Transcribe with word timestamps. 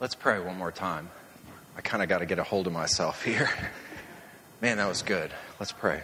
Let's 0.00 0.14
pray 0.14 0.40
one 0.40 0.56
more 0.56 0.72
time. 0.72 1.10
I 1.76 1.82
kind 1.82 2.02
of 2.02 2.08
got 2.08 2.20
to 2.20 2.26
get 2.26 2.38
a 2.38 2.42
hold 2.42 2.66
of 2.66 2.72
myself 2.72 3.22
here. 3.22 3.50
Man, 4.62 4.78
that 4.78 4.88
was 4.88 5.02
good. 5.02 5.30
Let's 5.58 5.72
pray. 5.72 6.02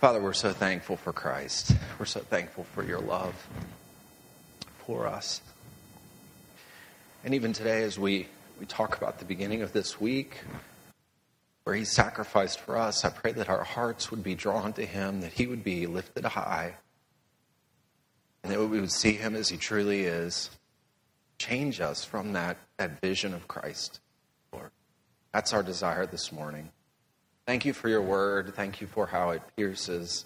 Father, 0.00 0.20
we're 0.20 0.32
so 0.32 0.52
thankful 0.52 0.96
for 0.96 1.12
Christ. 1.12 1.70
We're 2.00 2.06
so 2.06 2.18
thankful 2.18 2.64
for 2.64 2.82
your 2.82 2.98
love 2.98 3.32
for 4.84 5.06
us. 5.06 5.40
And 7.24 7.32
even 7.32 7.52
today, 7.52 7.84
as 7.84 7.96
we, 7.96 8.26
we 8.58 8.66
talk 8.66 8.96
about 8.96 9.20
the 9.20 9.24
beginning 9.24 9.62
of 9.62 9.72
this 9.72 10.00
week, 10.00 10.40
where 11.62 11.76
he 11.76 11.84
sacrificed 11.84 12.58
for 12.58 12.76
us, 12.76 13.04
I 13.04 13.10
pray 13.10 13.30
that 13.30 13.48
our 13.48 13.62
hearts 13.62 14.10
would 14.10 14.24
be 14.24 14.34
drawn 14.34 14.72
to 14.72 14.84
him, 14.84 15.20
that 15.20 15.34
he 15.34 15.46
would 15.46 15.62
be 15.62 15.86
lifted 15.86 16.24
high, 16.24 16.74
and 18.42 18.52
that 18.52 18.58
we 18.58 18.80
would 18.80 18.90
see 18.90 19.12
him 19.12 19.36
as 19.36 19.48
he 19.48 19.56
truly 19.56 20.00
is 20.00 20.50
change 21.38 21.80
us 21.80 22.04
from 22.04 22.32
that, 22.32 22.56
that 22.76 23.00
vision 23.00 23.34
of 23.34 23.48
Christ, 23.48 24.00
Lord. 24.52 24.70
That's 25.32 25.52
our 25.52 25.62
desire 25.62 26.06
this 26.06 26.32
morning. 26.32 26.70
Thank 27.46 27.64
you 27.64 27.72
for 27.72 27.88
your 27.88 28.02
word. 28.02 28.54
Thank 28.54 28.80
you 28.80 28.86
for 28.86 29.06
how 29.06 29.30
it 29.30 29.42
pierces, 29.56 30.24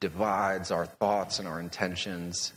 divides 0.00 0.70
our 0.70 0.86
thoughts 0.86 1.38
and 1.38 1.46
our 1.46 1.60
intentions, 1.60 2.52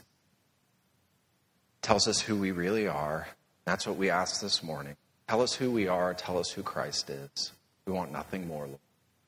tells 1.81 2.07
us 2.07 2.21
who 2.21 2.35
we 2.35 2.51
really 2.51 2.87
are. 2.87 3.27
That's 3.65 3.85
what 3.85 3.97
we 3.97 4.09
ask 4.09 4.41
this 4.41 4.63
morning. 4.63 4.95
Tell 5.27 5.41
us 5.41 5.53
who 5.53 5.71
we 5.71 5.87
are. 5.87 6.13
Tell 6.13 6.37
us 6.37 6.49
who 6.49 6.63
Christ 6.63 7.09
is. 7.09 7.51
We 7.85 7.93
want 7.93 8.11
nothing 8.11 8.47
more, 8.47 8.65
Lord. 8.65 8.79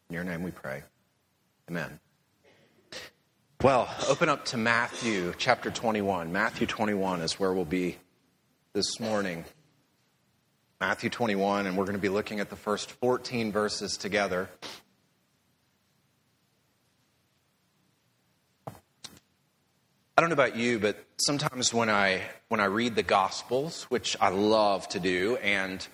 In 0.09 0.15
your 0.15 0.23
name 0.23 0.41
we 0.41 0.51
pray. 0.51 0.83
Amen. 1.69 1.99
Well, 3.61 3.89
open 4.07 4.29
up 4.29 4.45
to 4.45 4.57
Matthew 4.57 5.33
chapter 5.37 5.69
21. 5.69 6.31
Matthew 6.31 6.67
21 6.67 7.21
is 7.21 7.39
where 7.39 7.51
we'll 7.51 7.65
be 7.65 7.97
this 8.73 8.99
morning. 8.99 9.45
Matthew 10.79 11.09
21, 11.09 11.65
and 11.65 11.77
we're 11.77 11.85
going 11.85 11.95
to 11.95 12.01
be 12.01 12.09
looking 12.09 12.39
at 12.39 12.49
the 12.49 12.55
first 12.55 12.91
14 12.91 13.51
verses 13.51 13.97
together. 13.97 14.49
I 18.67 20.21
don't 20.21 20.29
know 20.29 20.33
about 20.33 20.55
you, 20.55 20.79
but 20.79 21.03
sometimes 21.17 21.73
when 21.73 21.89
I 21.89 22.21
when 22.49 22.59
I 22.59 22.65
read 22.65 22.95
the 22.95 23.03
Gospels, 23.03 23.83
which 23.83 24.17
I 24.19 24.29
love 24.29 24.87
to 24.89 24.99
do, 24.99 25.37
and 25.37 25.85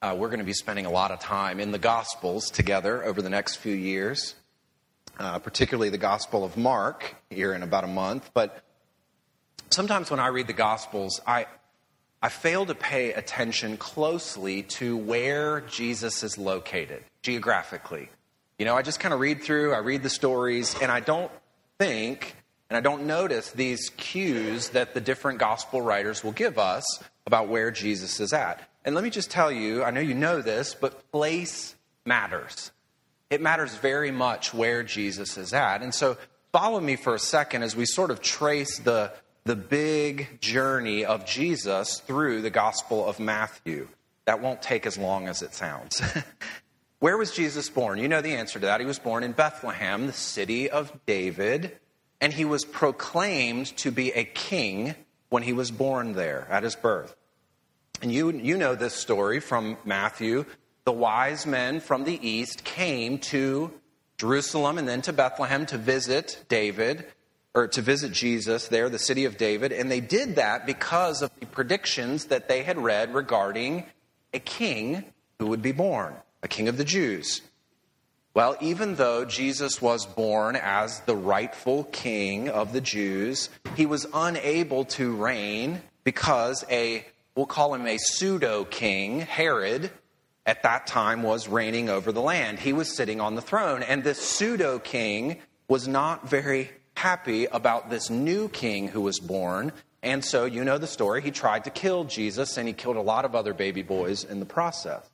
uh, 0.00 0.14
we're 0.18 0.28
going 0.28 0.40
to 0.40 0.44
be 0.44 0.52
spending 0.52 0.86
a 0.86 0.90
lot 0.90 1.10
of 1.10 1.20
time 1.20 1.60
in 1.60 1.70
the 1.70 1.78
Gospels 1.78 2.50
together 2.50 3.04
over 3.04 3.22
the 3.22 3.30
next 3.30 3.56
few 3.56 3.74
years, 3.74 4.34
uh, 5.18 5.38
particularly 5.38 5.90
the 5.90 5.98
Gospel 5.98 6.44
of 6.44 6.56
Mark 6.56 7.16
here 7.30 7.54
in 7.54 7.62
about 7.62 7.84
a 7.84 7.88
month. 7.88 8.30
But 8.34 8.62
sometimes 9.70 10.10
when 10.10 10.20
I 10.20 10.28
read 10.28 10.46
the 10.46 10.52
Gospels, 10.52 11.20
I 11.26 11.46
I 12.22 12.28
fail 12.28 12.64
to 12.66 12.74
pay 12.74 13.12
attention 13.12 13.76
closely 13.76 14.62
to 14.78 14.96
where 14.96 15.60
Jesus 15.62 16.22
is 16.22 16.38
located 16.38 17.02
geographically. 17.22 18.08
You 18.58 18.64
know, 18.64 18.76
I 18.76 18.82
just 18.82 19.00
kind 19.00 19.12
of 19.12 19.20
read 19.20 19.42
through, 19.42 19.74
I 19.74 19.78
read 19.78 20.04
the 20.04 20.10
stories, 20.10 20.76
and 20.80 20.92
I 20.92 21.00
don't 21.00 21.32
think 21.78 22.36
and 22.72 22.76
I 22.78 22.80
don't 22.80 23.06
notice 23.06 23.50
these 23.50 23.90
cues 23.98 24.70
that 24.70 24.94
the 24.94 25.00
different 25.02 25.38
gospel 25.38 25.82
writers 25.82 26.24
will 26.24 26.32
give 26.32 26.58
us 26.58 26.84
about 27.26 27.48
where 27.48 27.70
Jesus 27.70 28.18
is 28.18 28.32
at. 28.32 28.66
And 28.82 28.94
let 28.94 29.04
me 29.04 29.10
just 29.10 29.30
tell 29.30 29.52
you, 29.52 29.84
I 29.84 29.90
know 29.90 30.00
you 30.00 30.14
know 30.14 30.40
this, 30.40 30.74
but 30.74 31.12
place 31.12 31.74
matters. 32.06 32.70
It 33.28 33.42
matters 33.42 33.74
very 33.74 34.10
much 34.10 34.54
where 34.54 34.82
Jesus 34.82 35.36
is 35.36 35.52
at. 35.52 35.82
And 35.82 35.94
so 35.94 36.16
follow 36.50 36.80
me 36.80 36.96
for 36.96 37.14
a 37.14 37.18
second 37.18 37.62
as 37.62 37.76
we 37.76 37.84
sort 37.84 38.10
of 38.10 38.22
trace 38.22 38.78
the 38.78 39.12
the 39.44 39.56
big 39.56 40.40
journey 40.40 41.04
of 41.04 41.26
Jesus 41.26 42.00
through 42.00 42.42
the 42.42 42.50
Gospel 42.50 43.04
of 43.04 43.18
Matthew. 43.18 43.88
That 44.24 44.40
won't 44.40 44.62
take 44.62 44.86
as 44.86 44.96
long 44.96 45.26
as 45.26 45.42
it 45.42 45.54
sounds. 45.54 46.00
Where 47.00 47.16
was 47.16 47.32
Jesus 47.32 47.68
born? 47.68 47.98
You 47.98 48.06
know 48.06 48.20
the 48.20 48.34
answer 48.34 48.60
to 48.60 48.66
that. 48.66 48.78
He 48.78 48.86
was 48.86 49.00
born 49.00 49.24
in 49.24 49.32
Bethlehem, 49.32 50.06
the 50.06 50.12
city 50.12 50.70
of 50.70 50.92
David, 51.06 51.76
and 52.20 52.32
he 52.32 52.44
was 52.44 52.64
proclaimed 52.64 53.76
to 53.78 53.90
be 53.90 54.12
a 54.12 54.24
king 54.24 54.94
when 55.28 55.42
he 55.42 55.52
was 55.52 55.72
born 55.72 56.12
there 56.12 56.46
at 56.48 56.62
his 56.62 56.76
birth. 56.76 57.16
And 58.00 58.12
you, 58.12 58.30
you 58.30 58.56
know 58.56 58.76
this 58.76 58.94
story 58.94 59.40
from 59.40 59.76
Matthew. 59.84 60.44
The 60.84 60.92
wise 60.92 61.46
men 61.46 61.80
from 61.80 62.04
the 62.04 62.28
east 62.28 62.62
came 62.62 63.18
to 63.18 63.72
Jerusalem 64.18 64.78
and 64.78 64.86
then 64.86 65.02
to 65.02 65.12
Bethlehem 65.12 65.66
to 65.66 65.78
visit 65.78 66.44
David 66.48 67.06
or 67.54 67.68
to 67.68 67.82
visit 67.82 68.12
Jesus 68.12 68.68
there, 68.68 68.88
the 68.88 68.98
city 68.98 69.24
of 69.24 69.36
David, 69.36 69.72
and 69.72 69.90
they 69.90 70.00
did 70.00 70.36
that 70.36 70.66
because 70.66 71.22
of 71.22 71.30
the 71.38 71.46
predictions 71.46 72.26
that 72.26 72.48
they 72.48 72.62
had 72.62 72.78
read 72.78 73.14
regarding 73.14 73.84
a 74.32 74.38
king 74.38 75.04
who 75.38 75.46
would 75.46 75.62
be 75.62 75.72
born, 75.72 76.14
a 76.42 76.48
king 76.48 76.68
of 76.68 76.76
the 76.76 76.84
Jews. 76.84 77.42
Well, 78.34 78.56
even 78.62 78.94
though 78.94 79.26
Jesus 79.26 79.82
was 79.82 80.06
born 80.06 80.56
as 80.56 81.00
the 81.00 81.14
rightful 81.14 81.84
king 81.84 82.48
of 82.48 82.72
the 82.72 82.80
Jews, 82.80 83.50
he 83.76 83.84
was 83.84 84.06
unable 84.14 84.86
to 84.86 85.14
reign 85.14 85.82
because 86.04 86.64
a, 86.70 87.04
we'll 87.34 87.44
call 87.44 87.74
him 87.74 87.86
a 87.86 87.98
pseudo 87.98 88.64
king, 88.64 89.20
Herod, 89.20 89.90
at 90.46 90.62
that 90.62 90.86
time 90.86 91.22
was 91.22 91.46
reigning 91.46 91.90
over 91.90 92.10
the 92.10 92.22
land. 92.22 92.58
He 92.58 92.72
was 92.72 92.96
sitting 92.96 93.20
on 93.20 93.34
the 93.34 93.42
throne, 93.42 93.82
and 93.82 94.02
this 94.02 94.18
pseudo 94.18 94.78
king 94.78 95.36
was 95.68 95.86
not 95.86 96.26
very 96.28 96.70
happy 97.02 97.46
about 97.46 97.90
this 97.90 98.10
new 98.10 98.48
king 98.48 98.86
who 98.86 99.00
was 99.00 99.18
born. 99.18 99.72
And 100.04 100.24
so, 100.24 100.44
you 100.44 100.62
know 100.62 100.78
the 100.78 100.86
story. 100.86 101.20
He 101.20 101.32
tried 101.32 101.64
to 101.64 101.70
kill 101.70 102.04
Jesus, 102.04 102.56
and 102.56 102.68
he 102.68 102.74
killed 102.74 102.96
a 102.96 103.02
lot 103.02 103.24
of 103.24 103.34
other 103.34 103.52
baby 103.52 103.82
boys 103.82 104.22
in 104.22 104.38
the 104.38 104.46
process. 104.46 105.08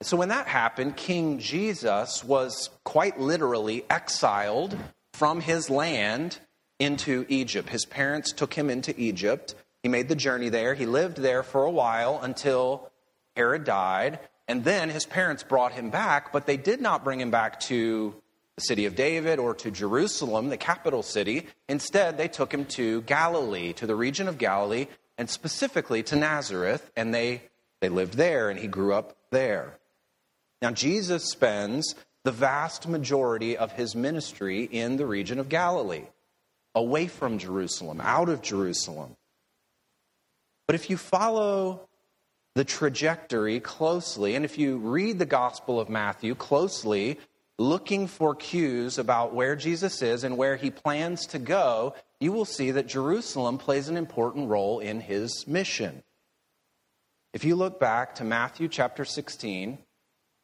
So, 0.00 0.16
when 0.16 0.30
that 0.30 0.46
happened, 0.46 0.96
King 0.96 1.38
Jesus 1.38 2.24
was 2.24 2.70
quite 2.82 3.20
literally 3.20 3.84
exiled 3.90 4.76
from 5.12 5.42
his 5.42 5.68
land 5.68 6.38
into 6.78 7.26
Egypt. 7.28 7.68
His 7.68 7.84
parents 7.84 8.32
took 8.32 8.54
him 8.54 8.70
into 8.70 8.98
Egypt. 8.98 9.54
He 9.82 9.90
made 9.90 10.08
the 10.08 10.16
journey 10.16 10.48
there. 10.48 10.72
He 10.74 10.86
lived 10.86 11.18
there 11.18 11.42
for 11.42 11.64
a 11.64 11.70
while 11.70 12.18
until 12.22 12.90
Herod 13.36 13.64
died. 13.64 14.18
And 14.48 14.64
then 14.64 14.88
his 14.88 15.04
parents 15.04 15.42
brought 15.42 15.72
him 15.72 15.90
back, 15.90 16.32
but 16.32 16.46
they 16.46 16.56
did 16.56 16.80
not 16.80 17.04
bring 17.04 17.20
him 17.20 17.30
back 17.30 17.60
to 17.60 18.14
the 18.56 18.62
city 18.62 18.86
of 18.86 18.94
David 18.94 19.38
or 19.38 19.54
to 19.54 19.70
Jerusalem, 19.70 20.48
the 20.48 20.56
capital 20.56 21.02
city. 21.02 21.46
Instead, 21.68 22.16
they 22.16 22.28
took 22.28 22.52
him 22.52 22.64
to 22.66 23.02
Galilee, 23.02 23.72
to 23.74 23.86
the 23.86 23.96
region 23.96 24.28
of 24.28 24.38
Galilee, 24.38 24.86
and 25.18 25.28
specifically 25.28 26.02
to 26.04 26.16
Nazareth, 26.16 26.90
and 26.96 27.12
they, 27.12 27.42
they 27.80 27.88
lived 27.88 28.14
there, 28.14 28.50
and 28.50 28.58
he 28.58 28.66
grew 28.66 28.94
up 28.94 29.16
there. 29.30 29.78
Now, 30.62 30.70
Jesus 30.70 31.30
spends 31.30 31.94
the 32.22 32.32
vast 32.32 32.88
majority 32.88 33.56
of 33.56 33.72
his 33.72 33.94
ministry 33.94 34.64
in 34.64 34.96
the 34.96 35.06
region 35.06 35.38
of 35.38 35.48
Galilee, 35.48 36.06
away 36.74 37.06
from 37.06 37.38
Jerusalem, 37.38 38.00
out 38.00 38.28
of 38.28 38.40
Jerusalem. 38.40 39.16
But 40.66 40.74
if 40.74 40.88
you 40.88 40.96
follow 40.96 41.88
the 42.54 42.64
trajectory 42.64 43.60
closely, 43.60 44.36
and 44.36 44.44
if 44.44 44.58
you 44.58 44.78
read 44.78 45.18
the 45.18 45.26
Gospel 45.26 45.78
of 45.78 45.88
Matthew 45.88 46.34
closely, 46.34 47.18
looking 47.58 48.06
for 48.06 48.34
cues 48.34 48.98
about 48.98 49.34
where 49.34 49.56
Jesus 49.56 50.02
is 50.02 50.24
and 50.24 50.36
where 50.36 50.56
he 50.56 50.70
plans 50.70 51.26
to 51.28 51.38
go, 51.38 51.94
you 52.20 52.32
will 52.32 52.44
see 52.44 52.72
that 52.72 52.86
Jerusalem 52.86 53.58
plays 53.58 53.88
an 53.88 53.96
important 53.96 54.48
role 54.48 54.80
in 54.80 55.00
his 55.00 55.46
mission. 55.46 56.02
If 57.32 57.44
you 57.44 57.56
look 57.56 57.80
back 57.80 58.16
to 58.16 58.24
Matthew 58.24 58.68
chapter 58.68 59.04
16 59.04 59.78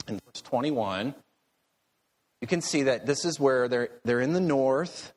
and 0.08 0.20
verse 0.24 0.42
21, 0.42 1.14
you 2.40 2.48
can 2.48 2.60
see 2.60 2.84
that 2.84 3.06
this 3.06 3.24
is 3.24 3.38
where 3.38 3.68
they're, 3.68 3.90
they're 4.04 4.20
in 4.20 4.32
the 4.32 4.40
north, 4.40 5.12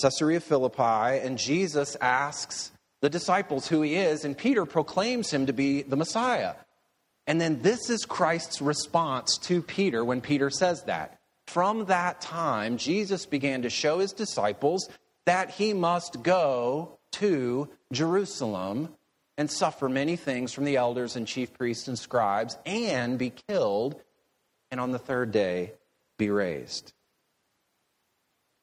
Caesarea 0.00 0.40
Philippi, 0.40 1.18
and 1.22 1.36
Jesus 1.36 1.96
asks 2.00 2.70
the 3.00 3.10
disciples 3.10 3.68
who 3.68 3.82
he 3.82 3.96
is, 3.96 4.24
and 4.24 4.36
Peter 4.36 4.64
proclaims 4.64 5.30
him 5.30 5.46
to 5.46 5.52
be 5.52 5.82
the 5.82 5.96
Messiah. 5.96 6.54
And 7.28 7.38
then 7.38 7.60
this 7.60 7.90
is 7.90 8.06
Christ's 8.06 8.62
response 8.62 9.36
to 9.42 9.60
Peter 9.60 10.02
when 10.02 10.22
Peter 10.22 10.48
says 10.48 10.82
that. 10.84 11.20
From 11.46 11.84
that 11.84 12.22
time, 12.22 12.78
Jesus 12.78 13.26
began 13.26 13.62
to 13.62 13.70
show 13.70 13.98
his 13.98 14.12
disciples 14.12 14.88
that 15.26 15.50
he 15.50 15.74
must 15.74 16.22
go 16.22 16.98
to 17.12 17.68
Jerusalem 17.92 18.94
and 19.36 19.50
suffer 19.50 19.90
many 19.90 20.16
things 20.16 20.54
from 20.54 20.64
the 20.64 20.76
elders 20.76 21.16
and 21.16 21.26
chief 21.26 21.52
priests 21.52 21.86
and 21.86 21.98
scribes 21.98 22.56
and 22.64 23.18
be 23.18 23.30
killed, 23.30 24.00
and 24.70 24.80
on 24.80 24.90
the 24.90 24.98
third 24.98 25.30
day 25.30 25.74
be 26.16 26.30
raised. 26.30 26.94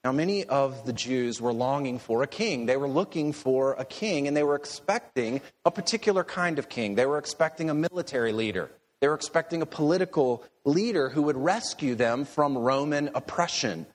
Now, 0.05 0.11
many 0.11 0.43
of 0.45 0.85
the 0.85 0.93
Jews 0.93 1.41
were 1.41 1.51
longing 1.51 1.97
for 1.97 2.21
a 2.21 2.27
king. 2.27 2.67
They 2.67 2.77
were 2.77 2.87
looking 2.87 3.33
for 3.33 3.73
a 3.73 3.83
king, 3.83 4.27
and 4.27 4.37
they 4.37 4.43
were 4.43 4.53
expecting 4.53 5.41
a 5.65 5.71
particular 5.71 6.23
kind 6.23 6.59
of 6.59 6.69
king. 6.69 6.93
They 6.93 7.07
were 7.07 7.17
expecting 7.17 7.71
a 7.71 7.73
military 7.73 8.31
leader. 8.31 8.69
They 9.01 9.07
were 9.07 9.15
expecting 9.15 9.63
a 9.63 9.65
political 9.65 10.43
leader 10.63 11.09
who 11.09 11.23
would 11.23 11.37
rescue 11.37 11.95
them 11.95 12.25
from 12.25 12.55
Roman 12.55 13.09
oppression. 13.15 13.87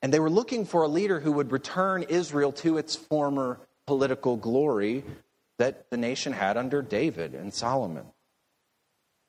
And 0.00 0.14
they 0.14 0.20
were 0.20 0.30
looking 0.30 0.64
for 0.64 0.84
a 0.84 0.88
leader 0.88 1.18
who 1.18 1.32
would 1.32 1.50
return 1.50 2.04
Israel 2.04 2.52
to 2.52 2.78
its 2.78 2.94
former 2.94 3.58
political 3.88 4.36
glory, 4.36 5.02
that 5.58 5.90
the 5.90 5.96
nation 5.96 6.32
had 6.32 6.56
under 6.56 6.82
David 6.82 7.34
and 7.34 7.52
Solomon. 7.52 8.06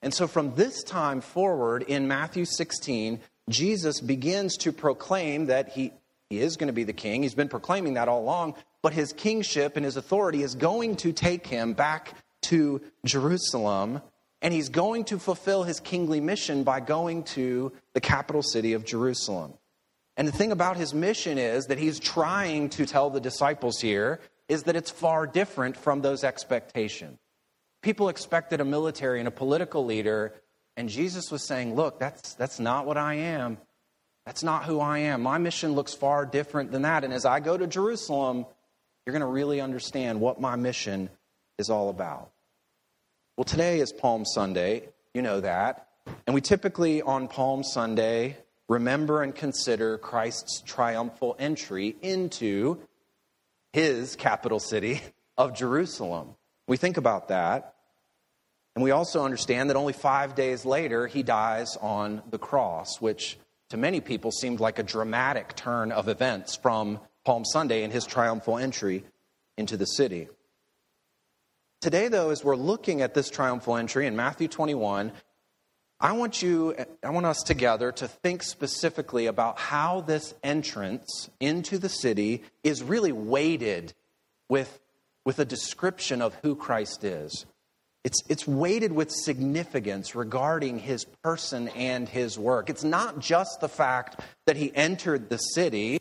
And 0.04 0.14
so 0.14 0.28
from 0.28 0.54
this 0.54 0.84
time 0.84 1.22
forward 1.22 1.82
in 1.82 2.08
Matthew 2.08 2.46
16, 2.46 3.20
Jesus 3.52 4.00
begins 4.00 4.58
to 4.58 4.72
proclaim 4.72 5.48
that 5.48 5.70
he, 5.70 5.94
he 6.30 6.40
is 6.40 6.58
going 6.58 6.68
to 6.68 6.74
be 6.74 6.84
the 6.84 6.94
king. 6.94 7.24
He's 7.24 7.36
been 7.36 7.50
proclaiming 7.50 7.96
that 7.96 8.08
all 8.08 8.22
along, 8.22 8.56
but 8.82 8.94
his 8.94 9.14
kingship 9.14 9.76
and 9.76 9.86
his 9.86 9.98
authority 9.98 10.44
is 10.44 10.56
going 10.56 10.96
to 10.98 11.12
take 11.14 11.48
him 11.48 11.74
back 11.74 12.14
to 12.44 12.82
Jerusalem, 13.06 14.02
and 14.42 14.54
he's 14.54 14.70
going 14.70 15.04
to 15.06 15.20
fulfill 15.20 15.64
his 15.64 15.80
kingly 15.80 16.20
mission 16.20 16.64
by 16.64 16.80
going 16.80 17.24
to 17.24 17.72
the 17.94 18.02
capital 18.02 18.42
city 18.42 18.74
of 18.74 18.84
Jerusalem. 18.86 19.54
And 20.18 20.28
the 20.28 20.32
thing 20.32 20.52
about 20.52 20.78
his 20.78 20.94
mission 20.94 21.38
is 21.38 21.66
that 21.68 21.78
he's 21.78 22.00
trying 22.00 22.70
to 22.72 22.86
tell 22.86 23.10
the 23.10 23.22
disciples 23.22 23.80
here 23.80 24.20
is 24.50 24.64
that 24.64 24.76
it's 24.76 24.92
far 24.92 25.26
different 25.26 25.78
from 25.78 26.02
those 26.02 26.24
expectations. 26.24 27.18
People 27.82 28.10
expected 28.10 28.60
a 28.60 28.66
military 28.66 29.20
and 29.20 29.28
a 29.28 29.32
political 29.32 29.86
leader, 29.86 30.34
and 30.82 30.90
Jesus 30.90 31.30
was 31.30 31.46
saying, 31.46 31.76
Look, 31.76 32.00
that's, 32.00 32.34
that's 32.34 32.60
not 32.60 32.88
what 32.88 32.98
I 32.98 33.14
am. 33.14 33.60
That's 34.26 34.42
not 34.42 34.64
who 34.64 34.80
I 34.80 34.98
am. 34.98 35.22
My 35.22 35.38
mission 35.38 35.74
looks 35.74 35.94
far 35.94 36.26
different 36.26 36.72
than 36.72 36.82
that. 36.82 37.04
And 37.04 37.14
as 37.14 37.24
I 37.24 37.40
go 37.40 37.56
to 37.56 37.68
Jerusalem, 37.68 38.48
you're 39.06 39.14
going 39.14 39.20
to 39.20 39.28
really 39.28 39.62
understand 39.62 40.20
what 40.20 40.42
my 40.42 40.56
mission 40.56 41.12
is 41.60 41.70
all 41.70 41.90
about. 41.90 42.32
Well, 43.38 43.44
today 43.44 43.80
is 43.80 43.94
Palm 43.94 44.26
Sunday. 44.26 44.90
You 45.14 45.22
know 45.22 45.42
that. 45.42 45.88
And 46.26 46.34
we 46.34 46.42
typically, 46.42 47.04
on 47.04 47.28
Palm 47.28 47.64
Sunday, 47.64 48.38
remember 48.68 49.22
and 49.22 49.36
consider 49.36 50.00
Christ's 50.00 50.64
triumphal 50.66 51.36
entry 51.38 51.96
into 52.02 52.80
his 53.72 54.16
capital 54.16 54.60
city 54.60 55.00
of 55.38 55.56
Jerusalem. 55.56 56.30
We 56.68 56.78
think 56.78 56.98
about 56.98 57.28
that. 57.28 57.76
And 58.76 58.84
we 58.84 58.92
also 58.92 59.24
understand 59.24 59.70
that 59.70 59.78
only 59.78 59.94
five 59.94 60.36
days 60.36 60.66
later, 60.66 61.08
he 61.08 61.24
dies 61.24 61.78
on 61.82 62.22
the 62.30 62.38
cross, 62.38 63.02
which 63.02 63.38
to 63.70 63.78
many 63.78 64.02
people 64.02 64.32
seemed 64.32 64.60
like 64.60 64.80
a 64.80 64.84
dramatic 64.84 65.56
turn 65.56 65.92
of 65.92 66.08
events 66.08 66.56
from 66.56 67.00
Palm 67.26 67.46
Sunday 67.46 67.84
and 67.84 67.92
his 67.92 68.06
triumphal 68.06 68.58
entry 68.58 69.04
into 69.58 69.78
the 69.78 69.86
city. 69.86 70.30
Today, 71.82 72.08
though, 72.08 72.30
as 72.30 72.44
we're 72.44 72.56
looking 72.56 73.02
at 73.02 73.14
this 73.14 73.30
triumphal 73.30 73.76
entry 73.76 74.08
in 74.08 74.16
Matthew 74.16 74.48
21, 74.48 75.12
I 76.00 76.14
want 76.14 76.42
you, 76.42 76.76
I 77.04 77.12
want 77.12 77.26
us 77.26 77.44
together 77.44 77.92
to 77.92 78.08
think 78.08 78.42
specifically 78.44 79.28
about 79.28 79.60
how 79.60 80.02
this 80.02 80.34
entrance 80.44 81.30
into 81.40 81.78
the 81.78 81.90
city 81.90 82.44
is 82.64 82.82
really 82.82 83.12
weighted 83.12 83.94
with, 84.50 84.80
with 85.26 85.40
a 85.40 85.46
description 85.46 86.22
of 86.22 86.34
who 86.42 86.56
Christ 86.56 87.04
is. 87.04 87.46
It's, 88.04 88.24
it's 88.30 88.48
weighted 88.48 88.92
with 88.92 89.12
significance 89.12 90.16
regarding 90.16 90.80
his 90.80 91.06
person 91.06 91.68
and 91.70 92.10
his 92.10 92.38
work. 92.38 92.70
It's 92.70 92.84
not 92.84 93.20
just 93.20 93.62
the 93.62 93.70
fact 93.70 94.20
that 94.48 94.58
he 94.58 94.76
entered 94.76 95.30
the 95.30 95.38
city 95.38 96.00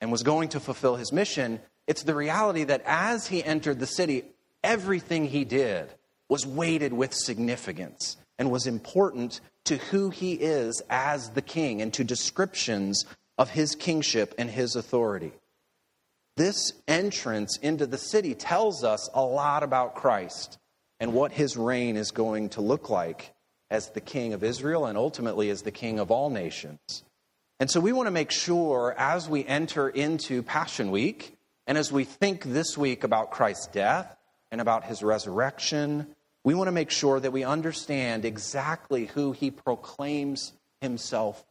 and 0.00 0.12
was 0.12 0.22
going 0.22 0.50
to 0.50 0.60
fulfill 0.60 0.94
his 0.94 1.12
mission, 1.12 1.60
it's 1.88 2.04
the 2.04 2.14
reality 2.14 2.64
that 2.64 2.82
as 2.86 3.26
he 3.26 3.42
entered 3.42 3.80
the 3.80 3.86
city, 3.86 4.24
everything 4.62 5.26
he 5.26 5.44
did 5.44 5.88
was 6.28 6.46
weighted 6.46 6.92
with 6.92 7.14
significance 7.14 8.16
and 8.38 8.50
was 8.50 8.66
important 8.66 9.40
to 9.64 9.78
who 9.78 10.10
he 10.10 10.34
is 10.34 10.82
as 10.88 11.30
the 11.30 11.42
king 11.42 11.82
and 11.82 11.92
to 11.94 12.04
descriptions 12.04 13.04
of 13.38 13.50
his 13.50 13.74
kingship 13.74 14.34
and 14.38 14.50
his 14.50 14.76
authority. 14.76 15.32
This 16.36 16.72
entrance 16.86 17.58
into 17.58 17.86
the 17.86 17.98
city 17.98 18.34
tells 18.34 18.84
us 18.84 19.08
a 19.14 19.22
lot 19.22 19.62
about 19.62 19.94
Christ 19.94 20.58
and 21.00 21.12
what 21.12 21.32
his 21.32 21.56
reign 21.56 21.96
is 21.96 22.10
going 22.10 22.50
to 22.50 22.60
look 22.60 22.90
like 22.90 23.34
as 23.70 23.90
the 23.90 24.00
king 24.00 24.32
of 24.32 24.44
Israel 24.44 24.86
and 24.86 24.96
ultimately 24.96 25.50
as 25.50 25.62
the 25.62 25.70
king 25.70 25.98
of 25.98 26.10
all 26.10 26.30
nations. 26.30 27.04
And 27.58 27.70
so 27.70 27.80
we 27.80 27.92
want 27.92 28.06
to 28.06 28.12
make 28.12 28.30
sure 28.30 28.94
as 28.96 29.28
we 29.28 29.44
enter 29.44 29.88
into 29.88 30.42
Passion 30.42 30.90
Week 30.90 31.36
and 31.66 31.76
as 31.76 31.90
we 31.90 32.04
think 32.04 32.44
this 32.44 32.76
week 32.78 33.02
about 33.02 33.30
Christ's 33.30 33.66
death 33.68 34.16
and 34.50 34.60
about 34.60 34.84
his 34.84 35.02
resurrection 35.02 36.14
we 36.46 36.54
want 36.54 36.68
to 36.68 36.72
make 36.72 36.92
sure 36.92 37.18
that 37.18 37.32
we 37.32 37.42
understand 37.42 38.24
exactly 38.24 39.06
who 39.06 39.32
he 39.32 39.50
proclaims 39.50 40.52
himself 40.80 41.44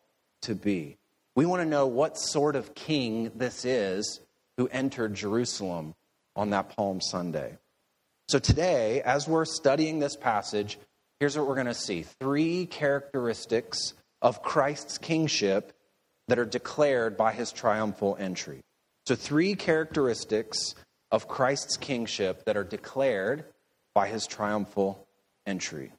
to 0.44 0.56
be. 0.56 0.96
We 1.36 1.46
want 1.46 1.62
to 1.62 1.68
know 1.68 1.86
what 1.86 2.18
sort 2.18 2.56
of 2.56 2.74
king 2.76 3.30
this 3.36 3.66
is 3.66 4.22
who 4.56 4.70
entered 4.70 5.14
Jerusalem 5.14 5.96
on 6.34 6.52
that 6.52 6.78
Palm 6.78 7.02
Sunday. 7.02 7.58
So, 8.28 8.40
today, 8.40 9.04
as 9.04 9.28
we're 9.28 9.46
studying 9.46 10.00
this 10.00 10.16
passage, 10.16 10.80
here's 11.20 11.38
what 11.38 11.48
we're 11.48 11.54
going 11.54 11.68
to 11.68 11.76
see 11.76 12.02
three 12.02 12.66
characteristics 12.66 13.94
of 14.20 14.42
Christ's 14.42 14.98
kingship 14.98 15.74
that 16.28 16.40
are 16.40 16.46
declared 16.46 17.18
by 17.18 17.34
his 17.34 17.52
triumphal 17.52 18.18
entry. 18.20 18.62
So, 19.06 19.14
three 19.14 19.54
characteristics 19.54 20.74
of 21.12 21.28
Christ's 21.28 21.78
kingship 21.78 22.46
that 22.46 22.58
are 22.58 22.64
declared 22.64 23.46
by 23.94 24.08
his 24.08 24.26
triumphal 24.26 25.08
entry. 25.46 25.92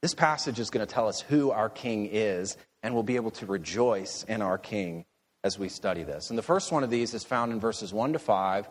This 0.00 0.14
passage 0.14 0.60
is 0.60 0.70
going 0.70 0.86
to 0.86 0.92
tell 0.92 1.08
us 1.08 1.20
who 1.20 1.50
our 1.50 1.68
king 1.68 2.08
is, 2.12 2.56
and 2.84 2.94
we'll 2.94 3.02
be 3.02 3.16
able 3.16 3.32
to 3.32 3.46
rejoice 3.46 4.22
in 4.28 4.42
our 4.42 4.58
king 4.58 5.06
as 5.42 5.58
we 5.58 5.68
study 5.68 6.04
this. 6.04 6.30
And 6.30 6.38
the 6.38 6.42
first 6.42 6.70
one 6.70 6.84
of 6.84 6.90
these 6.90 7.14
is 7.14 7.24
found 7.24 7.50
in 7.52 7.58
verses 7.58 7.92
1 7.92 8.12
to 8.12 8.20
5, 8.20 8.68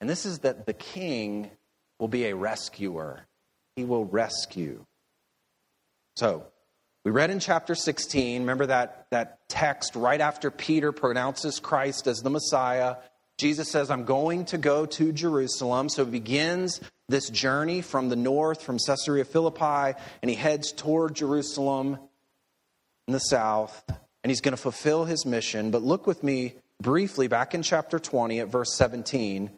and 0.00 0.08
this 0.08 0.24
is 0.24 0.38
that 0.38 0.64
the 0.64 0.72
king 0.72 1.50
will 1.98 2.08
be 2.08 2.26
a 2.26 2.34
rescuer. 2.34 3.26
He 3.76 3.84
will 3.84 4.04
rescue. 4.04 4.84
So, 6.16 6.44
we 7.04 7.12
read 7.12 7.30
in 7.30 7.40
chapter 7.40 7.74
16, 7.74 8.42
remember 8.42 8.66
that, 8.66 9.06
that 9.10 9.38
text 9.48 9.96
right 9.96 10.20
after 10.20 10.50
Peter 10.50 10.92
pronounces 10.92 11.60
Christ 11.60 12.06
as 12.06 12.18
the 12.18 12.30
Messiah 12.30 12.96
Jesus 13.38 13.70
says, 13.70 13.88
I'm 13.88 14.04
going 14.04 14.46
to 14.46 14.58
go 14.58 14.84
to 14.84 15.12
Jerusalem. 15.12 15.88
So 15.88 16.04
he 16.04 16.10
begins 16.10 16.80
this 17.08 17.30
journey 17.30 17.82
from 17.82 18.08
the 18.08 18.16
north, 18.16 18.62
from 18.62 18.78
Caesarea 18.84 19.24
Philippi, 19.24 19.96
and 20.20 20.28
he 20.28 20.34
heads 20.34 20.72
toward 20.72 21.14
Jerusalem 21.14 21.98
in 23.06 23.12
the 23.12 23.20
south, 23.20 23.82
and 23.88 24.30
he's 24.30 24.40
going 24.40 24.56
to 24.56 24.60
fulfill 24.60 25.04
his 25.04 25.24
mission. 25.24 25.70
But 25.70 25.82
look 25.82 26.06
with 26.06 26.24
me 26.24 26.54
briefly 26.82 27.28
back 27.28 27.54
in 27.54 27.62
chapter 27.62 28.00
20 28.00 28.40
at 28.40 28.48
verse 28.48 28.74
17. 28.74 29.50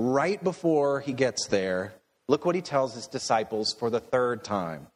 Right 0.00 0.42
before 0.44 1.00
he 1.00 1.12
gets 1.12 1.48
there, 1.48 1.92
look 2.28 2.44
what 2.44 2.54
he 2.54 2.62
tells 2.62 2.94
his 2.94 3.08
disciples 3.08 3.74
for 3.76 3.90
the 3.90 3.98
third 3.98 4.44
time. 4.44 4.86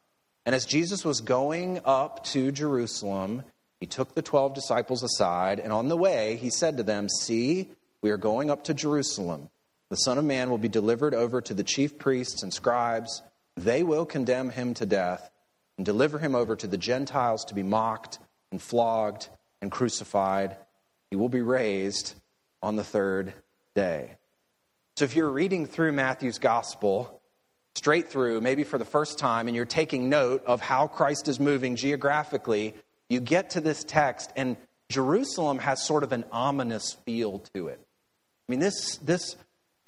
And 0.47 0.55
as 0.55 0.65
Jesus 0.65 1.05
was 1.05 1.21
going 1.21 1.81
up 1.85 2.23
to 2.27 2.53
Jerusalem, 2.53 3.43
he 3.81 3.87
took 3.87 4.15
the 4.15 4.23
12 4.23 4.55
disciples 4.55 5.03
aside, 5.03 5.59
and 5.59 5.73
on 5.73 5.89
the 5.89 5.97
way, 5.97 6.37
he 6.37 6.51
said 6.51 6.77
to 6.77 6.85
them, 6.85 7.09
See, 7.09 7.69
we 8.01 8.13
are 8.13 8.17
going 8.17 8.49
up 8.49 8.63
to 8.65 8.75
Jerusalem. 8.75 9.51
The 9.91 9.97
Son 9.97 10.19
of 10.19 10.25
Man 10.25 10.51
will 10.51 10.59
be 10.59 10.69
delivered 10.69 11.15
over 11.15 11.41
to 11.41 11.53
the 11.53 11.65
chief 11.65 11.99
priests 11.99 12.45
and 12.45 12.55
scribes. 12.55 13.23
They 13.57 13.83
will 13.83 14.07
condemn 14.07 14.51
him 14.51 14.73
to 14.75 14.87
death 14.87 15.33
and 15.79 15.85
deliver 15.85 16.21
him 16.21 16.37
over 16.37 16.55
to 16.55 16.69
the 16.69 16.79
Gentiles 16.79 17.45
to 17.47 17.57
be 17.57 17.65
mocked 17.65 18.21
and 18.53 18.63
flogged 18.63 19.31
and 19.61 19.69
crucified. 19.69 20.57
He 21.11 21.17
will 21.17 21.29
be 21.29 21.43
raised 21.43 22.15
on 22.63 22.77
the 22.77 22.85
third 22.85 23.35
day. 23.75 24.19
So 25.03 25.07
if 25.07 25.17
you're 25.17 25.31
reading 25.31 25.67
through 25.67 25.91
Matthew's 25.91 26.39
gospel, 26.39 27.21
straight 27.75 28.09
through, 28.09 28.41
maybe 28.41 28.63
for 28.63 28.79
the 28.79 28.85
first 28.85 29.19
time, 29.19 29.49
and 29.49 29.57
you're 29.57 29.65
taking 29.65 30.09
note 30.09 30.45
of 30.47 30.61
how 30.61 30.87
Christ 30.87 31.27
is 31.27 31.41
moving 31.41 31.75
geographically, 31.75 32.77
you 33.09 33.19
get 33.19 33.51
to 33.51 33.61
this 33.61 33.83
text, 33.83 34.33
and 34.37 34.57
Jerusalem 34.91 35.59
has 35.59 35.85
sort 35.85 36.05
of 36.05 36.13
an 36.13 36.25
ominous 36.31 36.93
feel 37.05 37.41
to 37.53 37.67
it. 37.67 37.81
I 37.81 38.53
mean, 38.53 38.61
this, 38.61 38.99
this 38.99 39.35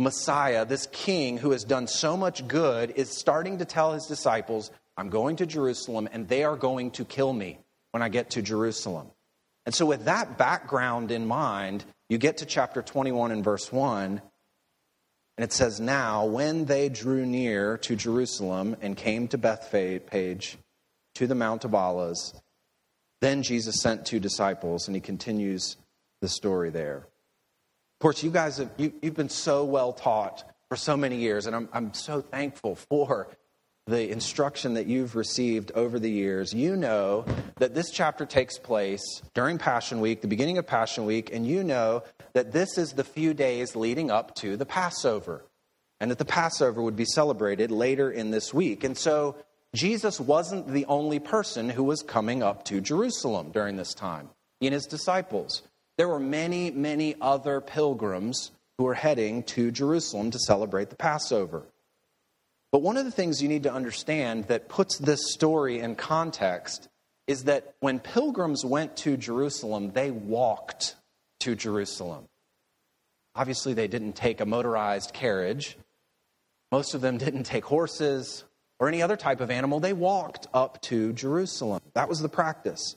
Messiah, 0.00 0.64
this 0.64 0.88
king 0.90 1.38
who 1.38 1.52
has 1.52 1.62
done 1.62 1.86
so 1.86 2.16
much 2.16 2.48
good, 2.48 2.90
is 2.96 3.16
starting 3.16 3.58
to 3.58 3.64
tell 3.64 3.92
his 3.92 4.06
disciples, 4.06 4.72
I'm 4.96 5.10
going 5.10 5.36
to 5.36 5.46
Jerusalem 5.46 6.08
and 6.10 6.26
they 6.26 6.42
are 6.42 6.56
going 6.56 6.90
to 6.90 7.04
kill 7.04 7.32
me 7.32 7.60
when 7.92 8.02
I 8.02 8.08
get 8.08 8.30
to 8.30 8.42
Jerusalem. 8.42 9.12
And 9.64 9.72
so, 9.72 9.86
with 9.86 10.06
that 10.06 10.38
background 10.38 11.12
in 11.12 11.24
mind, 11.24 11.84
you 12.08 12.18
get 12.18 12.38
to 12.38 12.46
chapter 12.46 12.82
21 12.82 13.30
and 13.30 13.44
verse 13.44 13.70
1, 13.70 14.20
and 15.36 15.44
it 15.44 15.52
says, 15.52 15.80
Now, 15.80 16.26
when 16.26 16.66
they 16.66 16.88
drew 16.88 17.26
near 17.26 17.78
to 17.78 17.96
Jerusalem 17.96 18.76
and 18.80 18.96
came 18.96 19.28
to 19.28 19.38
Bethphage, 19.38 20.56
to 21.16 21.26
the 21.26 21.34
Mount 21.34 21.64
of 21.64 21.74
Olives, 21.74 22.34
then 23.20 23.42
Jesus 23.42 23.80
sent 23.80 24.04
two 24.04 24.20
disciples, 24.20 24.86
and 24.86 24.94
he 24.94 25.00
continues 25.00 25.76
the 26.20 26.28
story 26.28 26.70
there. 26.70 26.98
Of 26.98 28.00
course, 28.00 28.22
you 28.22 28.30
guys 28.30 28.58
have 28.58 28.70
you, 28.76 28.92
have 29.02 29.14
been 29.14 29.28
so 29.28 29.64
well 29.64 29.92
taught 29.92 30.44
for 30.68 30.76
so 30.76 30.96
many 30.96 31.16
years, 31.16 31.46
and 31.46 31.54
I'm, 31.54 31.68
I'm 31.72 31.94
so 31.94 32.20
thankful 32.20 32.76
for 32.76 33.28
the 33.86 34.10
instruction 34.10 34.74
that 34.74 34.86
you've 34.86 35.14
received 35.14 35.70
over 35.74 35.98
the 35.98 36.10
years. 36.10 36.54
You 36.54 36.74
know 36.74 37.26
that 37.56 37.74
this 37.74 37.90
chapter 37.90 38.24
takes 38.24 38.58
place 38.58 39.02
during 39.34 39.58
Passion 39.58 40.00
Week, 40.00 40.22
the 40.22 40.28
beginning 40.28 40.56
of 40.56 40.66
Passion 40.66 41.04
Week, 41.04 41.30
and 41.34 41.46
you 41.46 41.62
know 41.62 42.02
that 42.32 42.52
this 42.52 42.78
is 42.78 42.92
the 42.92 43.04
few 43.04 43.34
days 43.34 43.76
leading 43.76 44.10
up 44.10 44.34
to 44.36 44.56
the 44.56 44.66
Passover. 44.66 45.44
and 46.00 46.10
that 46.10 46.18
the 46.18 46.24
Passover 46.24 46.82
would 46.82 46.96
be 46.96 47.04
celebrated 47.04 47.70
later 47.70 48.10
in 48.10 48.30
this 48.30 48.52
week. 48.52 48.84
And 48.84 48.96
so 48.96 49.36
Jesus 49.74 50.20
wasn't 50.20 50.68
the 50.68 50.84
only 50.86 51.18
person 51.18 51.70
who 51.70 51.84
was 51.84 52.02
coming 52.02 52.42
up 52.42 52.64
to 52.66 52.80
Jerusalem 52.80 53.52
during 53.52 53.76
this 53.76 53.94
time. 53.94 54.28
He 54.60 54.66
and 54.66 54.74
his 54.74 54.86
disciples. 54.86 55.62
There 55.96 56.08
were 56.08 56.20
many, 56.20 56.70
many 56.70 57.14
other 57.20 57.60
pilgrims 57.60 58.50
who 58.76 58.84
were 58.84 58.94
heading 58.94 59.44
to 59.44 59.70
Jerusalem 59.70 60.30
to 60.32 60.38
celebrate 60.38 60.90
the 60.90 60.96
Passover. 60.96 61.62
But 62.74 62.82
one 62.82 62.96
of 62.96 63.04
the 63.04 63.12
things 63.12 63.40
you 63.40 63.48
need 63.48 63.62
to 63.62 63.72
understand 63.72 64.48
that 64.48 64.68
puts 64.68 64.98
this 64.98 65.32
story 65.32 65.78
in 65.78 65.94
context 65.94 66.88
is 67.28 67.44
that 67.44 67.76
when 67.78 68.00
pilgrims 68.00 68.64
went 68.64 68.96
to 68.96 69.16
Jerusalem, 69.16 69.92
they 69.92 70.10
walked 70.10 70.96
to 71.38 71.54
Jerusalem. 71.54 72.24
Obviously, 73.36 73.74
they 73.74 73.86
didn't 73.86 74.14
take 74.14 74.40
a 74.40 74.44
motorized 74.44 75.12
carriage. 75.12 75.78
Most 76.72 76.94
of 76.94 77.00
them 77.00 77.16
didn't 77.16 77.44
take 77.44 77.64
horses 77.64 78.42
or 78.80 78.88
any 78.88 79.02
other 79.02 79.16
type 79.16 79.40
of 79.40 79.52
animal. 79.52 79.78
They 79.78 79.92
walked 79.92 80.48
up 80.52 80.82
to 80.82 81.12
Jerusalem. 81.12 81.80
That 81.92 82.08
was 82.08 82.18
the 82.18 82.28
practice. 82.28 82.96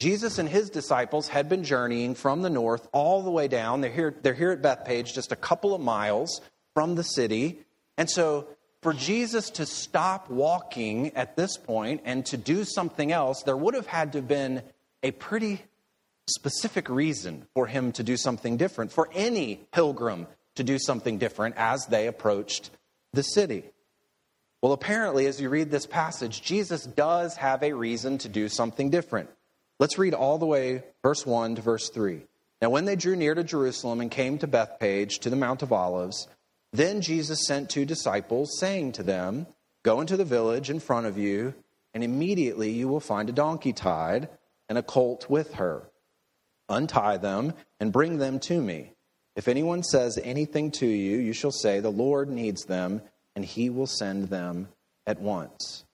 Jesus 0.00 0.40
and 0.40 0.48
his 0.48 0.70
disciples 0.70 1.28
had 1.28 1.48
been 1.48 1.62
journeying 1.62 2.16
from 2.16 2.42
the 2.42 2.50
north 2.50 2.88
all 2.90 3.22
the 3.22 3.30
way 3.30 3.46
down. 3.46 3.80
They're 3.80 3.92
here, 3.92 4.16
they're 4.22 4.34
here 4.34 4.50
at 4.50 4.60
Bethphage, 4.60 5.14
just 5.14 5.30
a 5.30 5.36
couple 5.36 5.72
of 5.72 5.80
miles 5.80 6.40
from 6.74 6.96
the 6.96 7.04
city. 7.04 7.60
And 7.96 8.10
so 8.10 8.48
for 8.82 8.92
Jesus 8.92 9.50
to 9.50 9.66
stop 9.66 10.30
walking 10.30 11.14
at 11.16 11.36
this 11.36 11.56
point 11.56 12.02
and 12.04 12.24
to 12.26 12.36
do 12.36 12.64
something 12.64 13.12
else, 13.12 13.42
there 13.42 13.56
would 13.56 13.74
have 13.74 13.86
had 13.86 14.12
to 14.12 14.18
have 14.18 14.28
been 14.28 14.62
a 15.02 15.10
pretty 15.10 15.62
specific 16.28 16.88
reason 16.88 17.46
for 17.54 17.66
him 17.66 17.92
to 17.92 18.02
do 18.02 18.16
something 18.16 18.56
different, 18.56 18.92
for 18.92 19.08
any 19.12 19.56
pilgrim 19.72 20.26
to 20.56 20.64
do 20.64 20.78
something 20.78 21.18
different 21.18 21.54
as 21.56 21.86
they 21.86 22.06
approached 22.06 22.70
the 23.12 23.22
city. 23.22 23.64
Well, 24.62 24.72
apparently, 24.72 25.26
as 25.26 25.40
you 25.40 25.48
read 25.48 25.70
this 25.70 25.86
passage, 25.86 26.42
Jesus 26.42 26.84
does 26.84 27.36
have 27.36 27.62
a 27.62 27.72
reason 27.72 28.18
to 28.18 28.28
do 28.28 28.48
something 28.48 28.90
different. 28.90 29.30
Let's 29.78 29.98
read 29.98 30.14
all 30.14 30.38
the 30.38 30.46
way, 30.46 30.82
verse 31.02 31.24
1 31.24 31.56
to 31.56 31.62
verse 31.62 31.90
3. 31.90 32.22
Now, 32.60 32.70
when 32.70 32.84
they 32.84 32.96
drew 32.96 33.14
near 33.14 33.34
to 33.34 33.44
Jerusalem 33.44 34.00
and 34.00 34.10
came 34.10 34.38
to 34.38 34.48
Bethphage, 34.48 35.20
to 35.20 35.30
the 35.30 35.36
Mount 35.36 35.62
of 35.62 35.72
Olives, 35.72 36.26
then 36.72 37.00
Jesus 37.00 37.46
sent 37.46 37.70
two 37.70 37.84
disciples, 37.84 38.58
saying 38.58 38.92
to 38.92 39.02
them, 39.02 39.46
Go 39.84 40.00
into 40.00 40.16
the 40.16 40.24
village 40.24 40.70
in 40.70 40.80
front 40.80 41.06
of 41.06 41.16
you, 41.16 41.54
and 41.94 42.04
immediately 42.04 42.70
you 42.70 42.88
will 42.88 43.00
find 43.00 43.28
a 43.28 43.32
donkey 43.32 43.72
tied 43.72 44.28
and 44.68 44.76
a 44.76 44.82
colt 44.82 45.30
with 45.30 45.54
her. 45.54 45.88
Untie 46.68 47.16
them 47.16 47.54
and 47.80 47.92
bring 47.92 48.18
them 48.18 48.38
to 48.40 48.60
me. 48.60 48.92
If 49.34 49.48
anyone 49.48 49.82
says 49.82 50.18
anything 50.22 50.72
to 50.72 50.86
you, 50.86 51.18
you 51.18 51.32
shall 51.32 51.52
say, 51.52 51.80
The 51.80 51.90
Lord 51.90 52.28
needs 52.28 52.64
them, 52.64 53.02
and 53.34 53.44
he 53.44 53.70
will 53.70 53.86
send 53.86 54.24
them 54.24 54.68
at 55.06 55.20
once. 55.20 55.84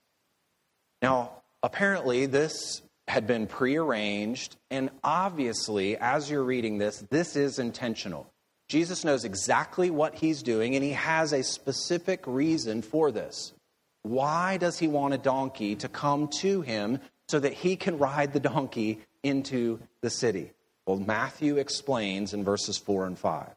Now, 1.01 1.43
apparently, 1.63 2.25
this 2.25 2.81
had 3.07 3.27
been 3.27 3.45
prearranged, 3.45 4.57
and 4.71 4.89
obviously, 5.03 5.95
as 5.97 6.29
you're 6.29 6.43
reading 6.43 6.79
this, 6.79 7.05
this 7.09 7.35
is 7.35 7.59
intentional. 7.59 8.31
Jesus 8.67 9.03
knows 9.05 9.25
exactly 9.25 9.89
what 9.91 10.15
he's 10.15 10.41
doing, 10.41 10.75
and 10.75 10.83
he 10.83 10.91
has 10.91 11.33
a 11.33 11.43
specific 11.43 12.25
reason 12.25 12.81
for 12.81 13.11
this. 13.11 13.53
Why 14.01 14.57
does 14.57 14.79
he 14.79 14.87
want 14.87 15.13
a 15.13 15.19
donkey 15.19 15.75
to 15.77 15.87
come 15.87 16.29
to 16.39 16.61
him 16.61 16.99
so 17.27 17.39
that 17.39 17.53
he 17.53 17.75
can 17.75 17.97
ride 17.97 18.33
the 18.33 18.39
donkey 18.39 18.99
into 19.23 19.79
the 20.01 20.09
city? 20.09 20.51
Well, 20.85 20.97
Matthew 20.97 21.57
explains 21.57 22.33
in 22.33 22.43
verses 22.43 22.77
4 22.77 23.05
and 23.05 23.17
5. 23.17 23.49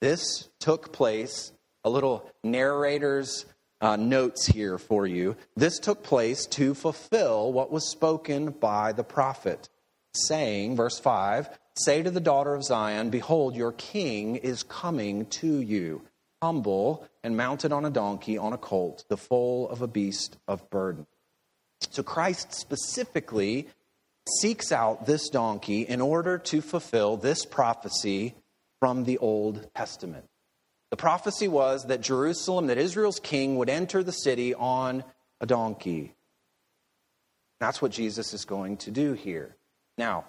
This 0.00 0.48
took 0.58 0.92
place, 0.92 1.52
a 1.84 1.90
little 1.90 2.30
narrator's 2.42 3.46
uh, 3.80 3.96
notes 3.96 4.46
here 4.46 4.78
for 4.78 5.06
you. 5.06 5.36
This 5.56 5.78
took 5.78 6.02
place 6.02 6.46
to 6.46 6.74
fulfill 6.74 7.52
what 7.52 7.70
was 7.70 7.90
spoken 7.90 8.50
by 8.50 8.92
the 8.92 9.04
prophet, 9.04 9.68
saying, 10.14 10.76
verse 10.76 10.98
5 10.98 11.48
Say 11.76 12.02
to 12.02 12.10
the 12.10 12.20
daughter 12.20 12.54
of 12.54 12.64
Zion, 12.64 13.10
Behold, 13.10 13.56
your 13.56 13.72
king 13.72 14.36
is 14.36 14.62
coming 14.62 15.26
to 15.26 15.60
you, 15.60 16.02
humble 16.42 17.06
and 17.22 17.36
mounted 17.36 17.72
on 17.72 17.84
a 17.84 17.90
donkey, 17.90 18.38
on 18.38 18.52
a 18.52 18.58
colt, 18.58 19.04
the 19.08 19.16
foal 19.16 19.68
of 19.68 19.82
a 19.82 19.88
beast 19.88 20.36
of 20.48 20.68
burden. 20.70 21.06
So 21.90 22.02
Christ 22.02 22.52
specifically 22.52 23.68
seeks 24.40 24.70
out 24.72 25.06
this 25.06 25.28
donkey 25.28 25.82
in 25.82 26.00
order 26.00 26.38
to 26.38 26.60
fulfill 26.60 27.16
this 27.16 27.44
prophecy 27.44 28.34
from 28.78 29.04
the 29.04 29.18
Old 29.18 29.68
Testament. 29.74 30.26
The 30.90 30.96
prophecy 30.96 31.48
was 31.48 31.84
that 31.86 32.00
Jerusalem, 32.00 32.66
that 32.66 32.78
Israel's 32.78 33.20
king 33.20 33.56
would 33.56 33.70
enter 33.70 34.02
the 34.02 34.12
city 34.12 34.54
on 34.54 35.04
a 35.40 35.46
donkey. 35.46 36.14
That's 37.60 37.80
what 37.80 37.92
Jesus 37.92 38.34
is 38.34 38.44
going 38.44 38.78
to 38.78 38.90
do 38.90 39.12
here. 39.12 39.56
Now, 39.96 40.24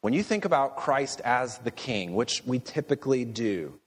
when 0.00 0.14
you 0.14 0.22
think 0.22 0.44
about 0.44 0.76
Christ 0.76 1.20
as 1.20 1.58
the 1.58 1.70
king, 1.70 2.14
which 2.14 2.42
we 2.46 2.58
typically 2.58 3.24
do, 3.24 3.78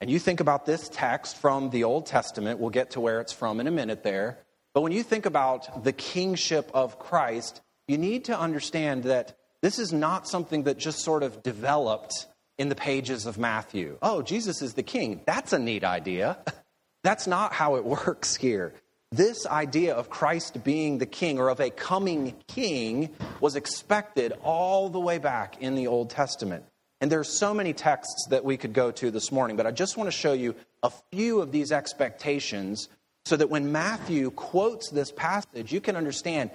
and 0.00 0.10
you 0.10 0.18
think 0.18 0.40
about 0.40 0.66
this 0.66 0.88
text 0.90 1.38
from 1.38 1.70
the 1.70 1.84
Old 1.84 2.06
Testament, 2.06 2.60
we'll 2.60 2.70
get 2.70 2.90
to 2.90 3.00
where 3.00 3.20
it's 3.20 3.32
from 3.32 3.60
in 3.60 3.66
a 3.66 3.70
minute 3.70 4.02
there. 4.02 4.38
But 4.74 4.82
when 4.82 4.92
you 4.92 5.02
think 5.02 5.24
about 5.24 5.84
the 5.84 5.92
kingship 5.92 6.70
of 6.74 6.98
Christ, 6.98 7.62
you 7.88 7.96
need 7.96 8.26
to 8.26 8.38
understand 8.38 9.04
that 9.04 9.38
this 9.62 9.78
is 9.78 9.92
not 9.92 10.28
something 10.28 10.64
that 10.64 10.76
just 10.76 11.00
sort 11.00 11.22
of 11.22 11.42
developed 11.42 12.26
in 12.58 12.68
the 12.68 12.74
pages 12.74 13.24
of 13.24 13.38
Matthew. 13.38 13.96
Oh, 14.02 14.20
Jesus 14.20 14.60
is 14.60 14.74
the 14.74 14.82
king. 14.82 15.22
That's 15.26 15.54
a 15.54 15.58
neat 15.58 15.84
idea. 15.84 16.38
That's 17.02 17.26
not 17.26 17.54
how 17.54 17.76
it 17.76 17.84
works 18.06 18.36
here 18.36 18.74
this 19.16 19.46
idea 19.46 19.94
of 19.94 20.10
Christ 20.10 20.62
being 20.62 20.98
the 20.98 21.06
king 21.06 21.38
or 21.38 21.48
of 21.48 21.60
a 21.60 21.70
coming 21.70 22.34
king 22.46 23.14
was 23.40 23.56
expected 23.56 24.32
all 24.42 24.88
the 24.88 25.00
way 25.00 25.18
back 25.18 25.60
in 25.60 25.74
the 25.74 25.86
Old 25.86 26.10
Testament. 26.10 26.64
And 27.00 27.10
there's 27.10 27.28
so 27.28 27.52
many 27.52 27.72
texts 27.72 28.26
that 28.30 28.44
we 28.44 28.56
could 28.56 28.72
go 28.72 28.90
to 28.92 29.10
this 29.10 29.30
morning, 29.30 29.56
but 29.56 29.66
I 29.66 29.70
just 29.70 29.96
want 29.96 30.08
to 30.08 30.16
show 30.16 30.32
you 30.32 30.54
a 30.82 30.90
few 31.12 31.40
of 31.40 31.52
these 31.52 31.72
expectations 31.72 32.88
so 33.24 33.36
that 33.36 33.50
when 33.50 33.72
Matthew 33.72 34.30
quotes 34.30 34.90
this 34.90 35.12
passage, 35.12 35.72
you 35.72 35.80
can 35.80 35.96
understand 35.96 36.50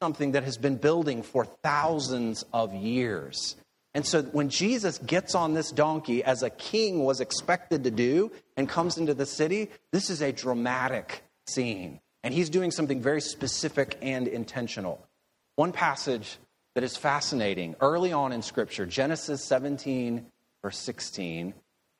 something 0.00 0.32
that 0.32 0.44
has 0.44 0.56
been 0.56 0.76
building 0.76 1.22
for 1.22 1.44
thousands 1.44 2.44
of 2.52 2.72
years. 2.72 3.56
And 3.94 4.06
so 4.06 4.22
when 4.22 4.48
Jesus 4.48 4.98
gets 4.98 5.34
on 5.34 5.54
this 5.54 5.72
donkey, 5.72 6.22
as 6.22 6.42
a 6.42 6.50
king 6.50 7.04
was 7.04 7.20
expected 7.20 7.84
to 7.84 7.90
do, 7.90 8.30
and 8.56 8.68
comes 8.68 8.96
into 8.96 9.12
the 9.12 9.26
city, 9.26 9.70
this 9.92 10.08
is 10.08 10.22
a 10.22 10.32
dramatic 10.32 11.24
scene. 11.48 12.00
And 12.22 12.34
he's 12.34 12.50
doing 12.50 12.70
something 12.70 13.00
very 13.00 13.20
specific 13.20 13.98
and 14.02 14.28
intentional. 14.28 15.04
One 15.56 15.72
passage 15.72 16.38
that 16.74 16.84
is 16.84 16.96
fascinating 16.96 17.74
early 17.80 18.12
on 18.12 18.32
in 18.32 18.42
Scripture, 18.42 18.86
Genesis 18.86 19.44
17, 19.44 20.26
verse 20.62 20.78
16, 20.78 21.54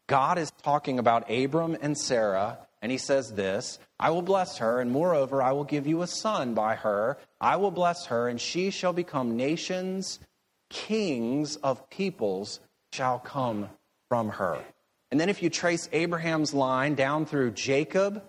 God 0.06 0.38
is 0.38 0.50
talking 0.62 0.98
about 0.98 1.30
Abram 1.30 1.76
and 1.80 1.96
Sarah, 1.96 2.58
and 2.80 2.90
he 2.92 2.98
says 2.98 3.32
this 3.32 3.78
I 4.00 4.10
will 4.10 4.22
bless 4.22 4.58
her, 4.58 4.80
and 4.80 4.90
moreover, 4.90 5.42
I 5.42 5.52
will 5.52 5.64
give 5.64 5.86
you 5.86 6.02
a 6.02 6.06
son 6.06 6.54
by 6.54 6.76
her. 6.76 7.18
I 7.40 7.56
will 7.56 7.70
bless 7.70 8.06
her, 8.06 8.28
and 8.28 8.40
she 8.40 8.70
shall 8.70 8.92
become 8.92 9.36
nations, 9.36 10.18
kings 10.70 11.56
of 11.56 11.90
peoples 11.90 12.60
shall 12.92 13.18
come 13.18 13.68
from 14.08 14.30
her. 14.30 14.58
And 15.10 15.18
then 15.18 15.28
if 15.28 15.42
you 15.42 15.50
trace 15.50 15.88
Abraham's 15.92 16.52
line 16.54 16.94
down 16.94 17.26
through 17.26 17.52
Jacob 17.52 18.22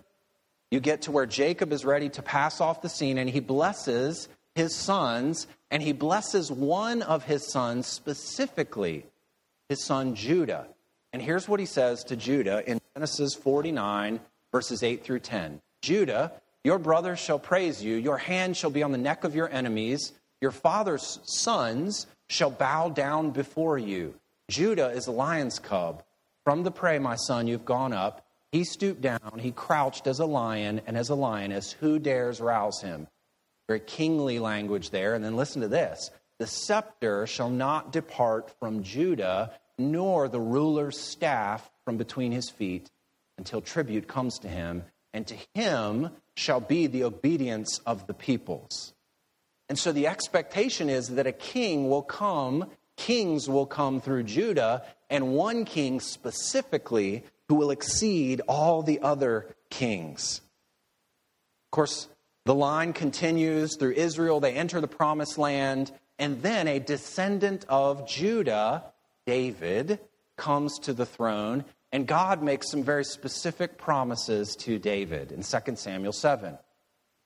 you 0.70 0.80
get 0.80 1.02
to 1.02 1.12
where 1.12 1.26
Jacob 1.26 1.72
is 1.72 1.84
ready 1.84 2.08
to 2.10 2.22
pass 2.22 2.60
off 2.60 2.82
the 2.82 2.88
scene 2.88 3.18
and 3.18 3.28
he 3.28 3.40
blesses 3.40 4.28
his 4.54 4.74
sons, 4.74 5.46
and 5.70 5.82
he 5.82 5.92
blesses 5.92 6.50
one 6.50 7.02
of 7.02 7.24
his 7.24 7.50
sons 7.50 7.86
specifically, 7.86 9.06
his 9.68 9.84
son 9.84 10.14
Judah. 10.14 10.66
And 11.12 11.22
here's 11.22 11.48
what 11.48 11.60
he 11.60 11.66
says 11.66 12.04
to 12.04 12.16
Judah 12.16 12.62
in 12.68 12.80
Genesis 12.94 13.34
49, 13.34 14.20
verses 14.52 14.82
8 14.82 15.04
through 15.04 15.20
10 15.20 15.60
Judah, 15.82 16.32
your 16.62 16.78
brothers 16.78 17.18
shall 17.18 17.38
praise 17.38 17.82
you, 17.82 17.94
your 17.94 18.18
hand 18.18 18.56
shall 18.56 18.70
be 18.70 18.82
on 18.82 18.92
the 18.92 18.98
neck 18.98 19.24
of 19.24 19.34
your 19.34 19.48
enemies, 19.48 20.12
your 20.40 20.50
father's 20.50 21.20
sons 21.22 22.06
shall 22.28 22.50
bow 22.50 22.88
down 22.88 23.30
before 23.30 23.78
you. 23.78 24.14
Judah 24.50 24.88
is 24.88 25.06
a 25.06 25.12
lion's 25.12 25.58
cub. 25.58 26.02
From 26.44 26.64
the 26.64 26.70
prey, 26.70 26.98
my 26.98 27.16
son, 27.16 27.46
you've 27.46 27.64
gone 27.64 27.92
up. 27.92 28.26
He 28.52 28.64
stooped 28.64 29.00
down, 29.00 29.38
he 29.38 29.52
crouched 29.52 30.06
as 30.06 30.18
a 30.18 30.26
lion 30.26 30.80
and 30.86 30.96
as 30.96 31.08
a 31.08 31.14
lioness. 31.14 31.72
Who 31.72 31.98
dares 31.98 32.40
rouse 32.40 32.80
him? 32.80 33.06
Very 33.68 33.80
kingly 33.80 34.38
language 34.40 34.90
there. 34.90 35.14
And 35.14 35.24
then 35.24 35.36
listen 35.36 35.62
to 35.62 35.68
this 35.68 36.10
the 36.40 36.46
scepter 36.46 37.26
shall 37.26 37.50
not 37.50 37.92
depart 37.92 38.50
from 38.58 38.82
Judah, 38.82 39.52
nor 39.78 40.26
the 40.26 40.40
ruler's 40.40 40.98
staff 40.98 41.70
from 41.84 41.96
between 41.96 42.32
his 42.32 42.48
feet, 42.50 42.90
until 43.38 43.60
tribute 43.60 44.08
comes 44.08 44.38
to 44.40 44.48
him, 44.48 44.84
and 45.12 45.26
to 45.26 45.36
him 45.54 46.10
shall 46.36 46.60
be 46.60 46.86
the 46.86 47.04
obedience 47.04 47.78
of 47.86 48.06
the 48.06 48.14
peoples. 48.14 48.94
And 49.68 49.78
so 49.78 49.92
the 49.92 50.08
expectation 50.08 50.88
is 50.88 51.10
that 51.10 51.26
a 51.26 51.32
king 51.32 51.88
will 51.88 52.02
come 52.02 52.70
kings 53.00 53.48
will 53.48 53.64
come 53.64 54.00
through 54.00 54.24
Judah, 54.24 54.82
and 55.08 55.32
one 55.32 55.64
king 55.64 56.00
specifically 56.00 57.24
who 57.48 57.54
will 57.54 57.70
exceed 57.70 58.42
all 58.46 58.82
the 58.82 59.00
other 59.00 59.56
kings. 59.70 60.42
Of 61.66 61.70
course, 61.70 62.08
the 62.44 62.54
line 62.54 62.92
continues 62.92 63.76
through 63.76 63.92
Israel. 63.92 64.40
They 64.40 64.52
enter 64.52 64.82
the 64.82 64.86
promised 64.86 65.38
land, 65.38 65.92
and 66.18 66.42
then 66.42 66.68
a 66.68 66.78
descendant 66.78 67.64
of 67.70 68.06
Judah, 68.06 68.84
David, 69.24 69.98
comes 70.36 70.78
to 70.80 70.92
the 70.92 71.06
throne, 71.06 71.64
and 71.92 72.06
God 72.06 72.42
makes 72.42 72.70
some 72.70 72.82
very 72.82 73.04
specific 73.04 73.78
promises 73.78 74.54
to 74.56 74.78
David 74.78 75.32
in 75.32 75.42
2 75.42 75.76
Samuel 75.76 76.12
7. 76.12 76.58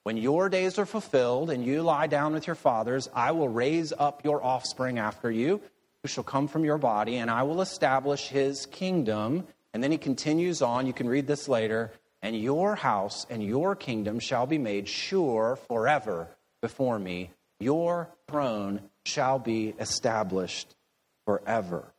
When 0.04 0.18
your 0.18 0.50
days 0.50 0.78
are 0.78 0.84
fulfilled 0.84 1.49
and 1.49 1.64
you 1.64 1.80
lie 1.80 2.08
down 2.08 2.34
with 2.34 2.46
your 2.46 2.56
fathers, 2.56 3.08
I 3.14 3.32
will 3.32 3.49
raise 3.49 3.90
up 3.90 4.23
your 4.23 4.44
offspring 4.44 4.99
after 4.99 5.30
you, 5.30 5.62
who 6.02 6.08
shall 6.08 6.25
come 6.25 6.46
from 6.46 6.62
your 6.62 6.76
body, 6.76 7.16
and 7.16 7.30
I 7.30 7.44
will 7.44 7.62
establish 7.62 8.28
his 8.28 8.66
kingdom. 8.66 9.46
And 9.73 9.82
then 9.82 9.90
he 9.90 9.96
continues 9.96 10.61
on, 10.61 10.87
you 10.87 10.92
can 10.92 11.08
read 11.08 11.26
this 11.26 11.49
later, 11.49 11.90
and 12.20 12.38
your 12.38 12.75
house 12.75 13.26
and 13.30 13.42
your 13.42 13.75
kingdom 13.75 14.20
shall 14.20 14.46
be 14.46 14.58
made 14.58 14.88
sure 14.88 15.58
forever 15.68 16.28
before 16.61 16.99
me. 16.99 17.30
Your 17.58 18.11
throne 18.28 18.82
shall 19.06 19.38
be 19.38 19.75
established 19.80 20.76
forever. 21.25 21.94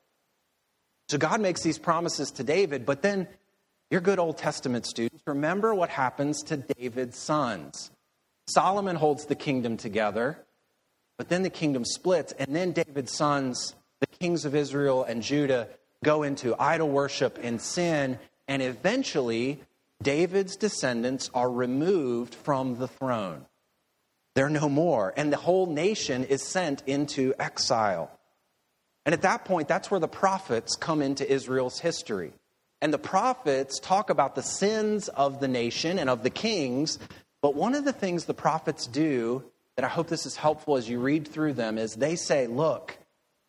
So 1.10 1.18
God 1.18 1.42
makes 1.42 1.64
these 1.64 1.80
promises 1.80 2.30
to 2.34 2.44
David, 2.44 2.86
but 2.86 3.02
then 3.02 3.28
your 3.90 4.02
good 4.02 4.20
Old 4.20 4.38
Testament 4.38 4.86
students, 4.86 5.24
remember 5.26 5.74
what 5.74 5.90
happens 5.90 6.44
to 6.44 6.58
David's 6.58 7.18
sons. 7.18 7.92
Solomon 8.48 8.96
holds 8.96 9.26
the 9.26 9.36
kingdom 9.36 9.78
together, 9.78 10.38
but 11.18 11.30
then 11.30 11.44
the 11.44 11.50
kingdom 11.50 11.86
splits, 11.86 12.34
and 12.34 12.56
then 12.56 12.72
David's 12.72 13.14
sons, 13.14 13.76
the 14.02 14.08
kings 14.08 14.46
of 14.46 14.56
Israel 14.56 15.04
and 15.04 15.24
Judah, 15.24 15.68
go 16.04 16.24
into 16.24 16.56
idol 16.60 16.90
worship 16.90 17.40
and 17.42 17.60
sin, 17.60 18.20
and 18.48 18.62
eventually 18.62 19.62
David's 20.04 20.56
descendants 20.56 21.32
are 21.34 21.50
removed 21.50 22.36
from 22.36 22.78
the 22.78 22.88
throne. 22.88 23.46
They're 24.36 24.50
no 24.50 24.70
more, 24.70 25.14
and 25.16 25.32
the 25.32 25.38
whole 25.38 25.66
nation 25.66 26.26
is 26.26 26.44
sent 26.44 26.84
into 26.86 27.34
exile. 27.40 28.12
And 29.06 29.14
at 29.14 29.22
that 29.22 29.46
point, 29.46 29.68
that's 29.68 29.90
where 29.90 30.00
the 30.00 30.08
prophets 30.08 30.76
come 30.76 31.02
into 31.02 31.32
Israel's 31.32 31.80
history. 31.80 32.34
And 32.82 32.94
the 32.94 33.00
prophets 33.00 33.80
talk 33.80 34.10
about 34.10 34.36
the 34.36 34.44
sins 34.44 35.08
of 35.08 35.40
the 35.40 35.48
nation 35.48 35.98
and 35.98 36.10
of 36.10 36.24
the 36.24 36.30
kings 36.30 37.00
but 37.46 37.54
one 37.54 37.76
of 37.76 37.86
the 37.86 37.94
things 37.94 38.26
the 38.26 38.34
prophets 38.34 38.88
do 38.88 39.44
that 39.76 39.86
I 39.86 39.88
hope 39.88 40.08
this 40.08 40.26
is 40.26 40.36
helpful 40.36 40.78
as 40.78 40.90
you 40.90 41.00
read 41.00 41.28
through 41.28 41.54
them 41.54 41.78
is 41.78 41.94
they 41.94 42.16
say, 42.16 42.48
look, 42.48 42.98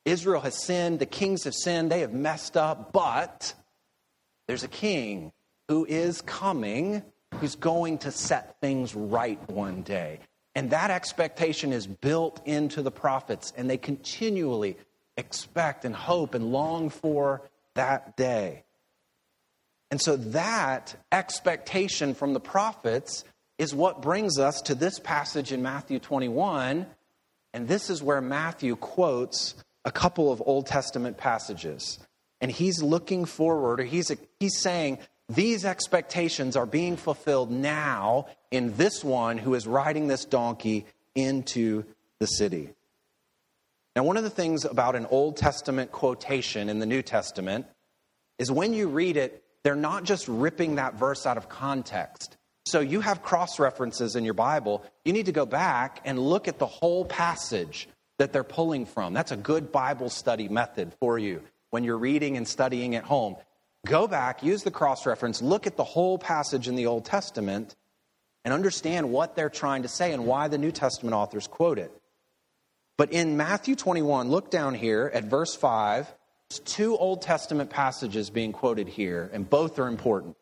Israel 0.04 0.42
has 0.42 0.62
sinned, 0.62 0.98
the 0.98 1.06
kings 1.06 1.44
have 1.44 1.54
sinned, 1.54 1.90
they 1.90 2.00
have 2.00 2.12
messed 2.12 2.58
up, 2.58 2.92
but 2.92 3.54
there's 4.48 4.64
a 4.64 4.68
king 4.68 5.32
who 5.68 5.86
is 5.86 6.20
coming 6.20 7.04
who's 7.36 7.56
going 7.56 7.96
to 8.00 8.10
set 8.10 8.60
things 8.60 8.94
right 8.94 9.40
one 9.48 9.80
day. 9.80 10.20
And 10.54 10.68
that 10.72 10.90
expectation 10.90 11.72
is 11.72 11.86
built 11.86 12.42
into 12.44 12.82
the 12.82 12.90
prophets, 12.90 13.50
and 13.56 13.70
they 13.70 13.78
continually 13.78 14.76
expect 15.16 15.86
and 15.86 15.96
hope 15.96 16.34
and 16.34 16.52
long 16.52 16.90
for 16.90 17.48
that 17.76 18.14
day. 18.14 18.64
And 19.90 20.02
so 20.02 20.16
that 20.16 20.96
expectation 21.10 22.12
from 22.12 22.34
the 22.34 22.40
prophets 22.40 23.24
is 23.58 23.74
what 23.74 24.02
brings 24.02 24.38
us 24.38 24.60
to 24.62 24.74
this 24.74 24.98
passage 24.98 25.52
in 25.52 25.62
Matthew 25.62 25.98
21. 25.98 26.86
And 27.54 27.68
this 27.68 27.88
is 27.90 28.02
where 28.02 28.20
Matthew 28.20 28.76
quotes 28.76 29.54
a 29.84 29.90
couple 29.90 30.30
of 30.30 30.42
Old 30.44 30.66
Testament 30.66 31.16
passages. 31.16 31.98
And 32.40 32.50
he's 32.50 32.82
looking 32.82 33.24
forward, 33.24 33.80
or 33.80 33.84
he's, 33.84 34.12
he's 34.40 34.58
saying, 34.60 34.98
these 35.28 35.64
expectations 35.64 36.54
are 36.54 36.66
being 36.66 36.96
fulfilled 36.96 37.50
now 37.50 38.26
in 38.50 38.76
this 38.76 39.02
one 39.02 39.38
who 39.38 39.54
is 39.54 39.66
riding 39.66 40.06
this 40.06 40.24
donkey 40.24 40.86
into 41.14 41.84
the 42.20 42.26
city. 42.26 42.70
Now, 43.96 44.04
one 44.04 44.18
of 44.18 44.24
the 44.24 44.30
things 44.30 44.64
about 44.64 44.94
an 44.94 45.06
Old 45.06 45.38
Testament 45.38 45.90
quotation 45.90 46.68
in 46.68 46.78
the 46.78 46.86
New 46.86 47.02
Testament 47.02 47.66
is 48.38 48.52
when 48.52 48.74
you 48.74 48.88
read 48.88 49.16
it, 49.16 49.42
they're 49.62 49.74
not 49.74 50.04
just 50.04 50.28
ripping 50.28 50.74
that 50.74 50.94
verse 50.94 51.26
out 51.26 51.38
of 51.38 51.48
context. 51.48 52.35
So 52.66 52.80
you 52.80 53.00
have 53.00 53.22
cross 53.22 53.60
references 53.60 54.16
in 54.16 54.24
your 54.24 54.34
Bible. 54.34 54.84
You 55.04 55.12
need 55.12 55.26
to 55.26 55.32
go 55.32 55.46
back 55.46 56.00
and 56.04 56.18
look 56.18 56.48
at 56.48 56.58
the 56.58 56.66
whole 56.66 57.04
passage 57.04 57.88
that 58.18 58.32
they're 58.32 58.42
pulling 58.42 58.86
from. 58.86 59.14
That's 59.14 59.30
a 59.30 59.36
good 59.36 59.70
Bible 59.70 60.10
study 60.10 60.48
method 60.48 60.92
for 60.98 61.16
you 61.16 61.42
when 61.70 61.84
you're 61.84 61.96
reading 61.96 62.36
and 62.36 62.46
studying 62.46 62.96
at 62.96 63.04
home. 63.04 63.36
Go 63.86 64.08
back, 64.08 64.42
use 64.42 64.64
the 64.64 64.72
cross 64.72 65.06
reference, 65.06 65.40
look 65.40 65.68
at 65.68 65.76
the 65.76 65.84
whole 65.84 66.18
passage 66.18 66.66
in 66.66 66.74
the 66.74 66.86
Old 66.86 67.04
Testament, 67.04 67.76
and 68.44 68.52
understand 68.52 69.10
what 69.10 69.36
they're 69.36 69.48
trying 69.48 69.82
to 69.82 69.88
say 69.88 70.12
and 70.12 70.26
why 70.26 70.48
the 70.48 70.58
New 70.58 70.72
Testament 70.72 71.14
authors 71.14 71.46
quote 71.46 71.78
it. 71.78 71.92
But 72.96 73.12
in 73.12 73.36
Matthew 73.36 73.76
21, 73.76 74.28
look 74.28 74.50
down 74.50 74.74
here 74.74 75.08
at 75.14 75.22
verse 75.24 75.54
5. 75.54 76.12
There's 76.50 76.60
two 76.60 76.96
Old 76.96 77.22
Testament 77.22 77.70
passages 77.70 78.28
being 78.28 78.52
quoted 78.52 78.88
here, 78.88 79.30
and 79.32 79.48
both 79.48 79.78
are 79.78 79.86
important. 79.86 80.36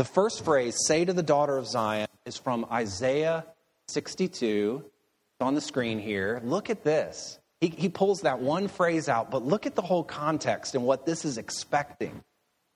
The 0.00 0.04
first 0.04 0.46
phrase, 0.46 0.78
say 0.86 1.04
to 1.04 1.12
the 1.12 1.22
daughter 1.22 1.58
of 1.58 1.66
Zion, 1.66 2.08
is 2.24 2.38
from 2.38 2.64
Isaiah 2.72 3.44
62. 3.88 4.82
It's 4.82 5.46
on 5.46 5.54
the 5.54 5.60
screen 5.60 5.98
here. 5.98 6.40
Look 6.42 6.70
at 6.70 6.82
this. 6.82 7.38
He, 7.60 7.66
he 7.66 7.90
pulls 7.90 8.22
that 8.22 8.40
one 8.40 8.68
phrase 8.68 9.10
out, 9.10 9.30
but 9.30 9.44
look 9.44 9.66
at 9.66 9.74
the 9.74 9.82
whole 9.82 10.02
context 10.02 10.74
and 10.74 10.86
what 10.86 11.04
this 11.04 11.26
is 11.26 11.36
expecting. 11.36 12.24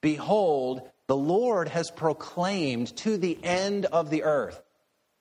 Behold, 0.02 0.82
the 1.06 1.16
Lord 1.16 1.68
has 1.68 1.90
proclaimed 1.90 2.94
to 2.98 3.16
the 3.16 3.42
end 3.42 3.86
of 3.86 4.10
the 4.10 4.24
earth. 4.24 4.62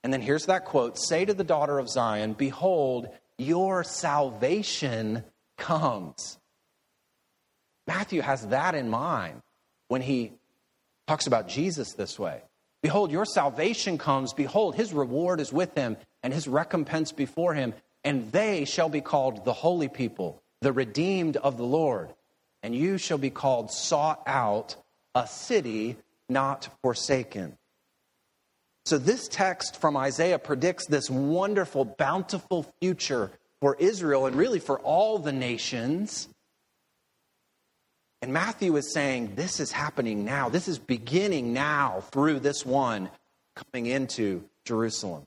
And 0.04 0.12
then 0.12 0.20
here's 0.20 0.48
that 0.48 0.66
quote 0.66 1.00
Say 1.00 1.24
to 1.24 1.34
the 1.34 1.46
daughter 1.46 1.80
of 1.80 1.88
Zion, 1.88 2.34
Behold, 2.34 3.08
your 3.38 3.86
salvation 3.86 5.24
comes. 5.58 6.38
Matthew 7.88 8.22
has 8.22 8.46
that 8.48 8.76
in 8.76 8.90
mind 8.90 9.42
when 9.88 10.02
he 10.02 10.34
talks 11.08 11.28
about 11.28 11.48
Jesus 11.48 11.94
this 11.94 12.18
way. 12.18 12.42
Behold, 12.82 13.12
your 13.12 13.26
salvation 13.26 13.98
comes. 13.98 14.34
Behold, 14.34 14.76
his 14.76 14.94
reward 14.94 15.40
is 15.40 15.54
with 15.54 15.74
him 15.74 15.98
and 16.22 16.34
his 16.34 16.48
recompense 16.48 17.12
before 17.12 17.54
him. 17.54 17.74
And 18.04 18.32
they 18.32 18.66
shall 18.66 18.90
be 18.90 19.02
called 19.02 19.46
the 19.46 19.54
holy 19.54 19.88
people, 19.88 20.42
the 20.62 20.74
redeemed 20.74 21.38
of 21.38 21.58
the 21.58 21.66
Lord. 21.66 22.14
And 22.62 22.76
you 22.76 22.98
shall 22.98 23.18
be 23.18 23.30
called 23.30 23.72
sought 23.72 24.22
out, 24.26 24.76
a 25.16 25.28
city 25.28 25.98
not 26.28 26.68
forsaken. 26.82 27.58
So, 28.86 28.98
this 28.98 29.30
text 29.30 29.80
from 29.80 29.96
Isaiah 29.96 30.40
predicts 30.40 30.88
this 30.88 31.10
wonderful, 31.10 31.86
bountiful 31.86 32.64
future 32.82 33.32
for 33.62 33.78
Israel 33.80 34.26
and 34.26 34.36
really 34.36 34.60
for 34.60 34.78
all 34.80 35.20
the 35.20 35.32
nations 35.32 36.28
and 38.24 38.32
Matthew 38.32 38.78
is 38.78 38.94
saying, 38.94 39.36
This 39.36 39.60
is 39.60 39.74
happening 39.74 40.24
now. 40.24 40.48
This 40.48 40.70
is 40.70 40.80
beginning 40.80 41.52
now 41.52 42.06
through 42.14 42.40
this 42.40 42.66
one 42.66 43.10
coming 43.54 43.86
into 43.86 44.46
Jerusalem. 44.64 45.26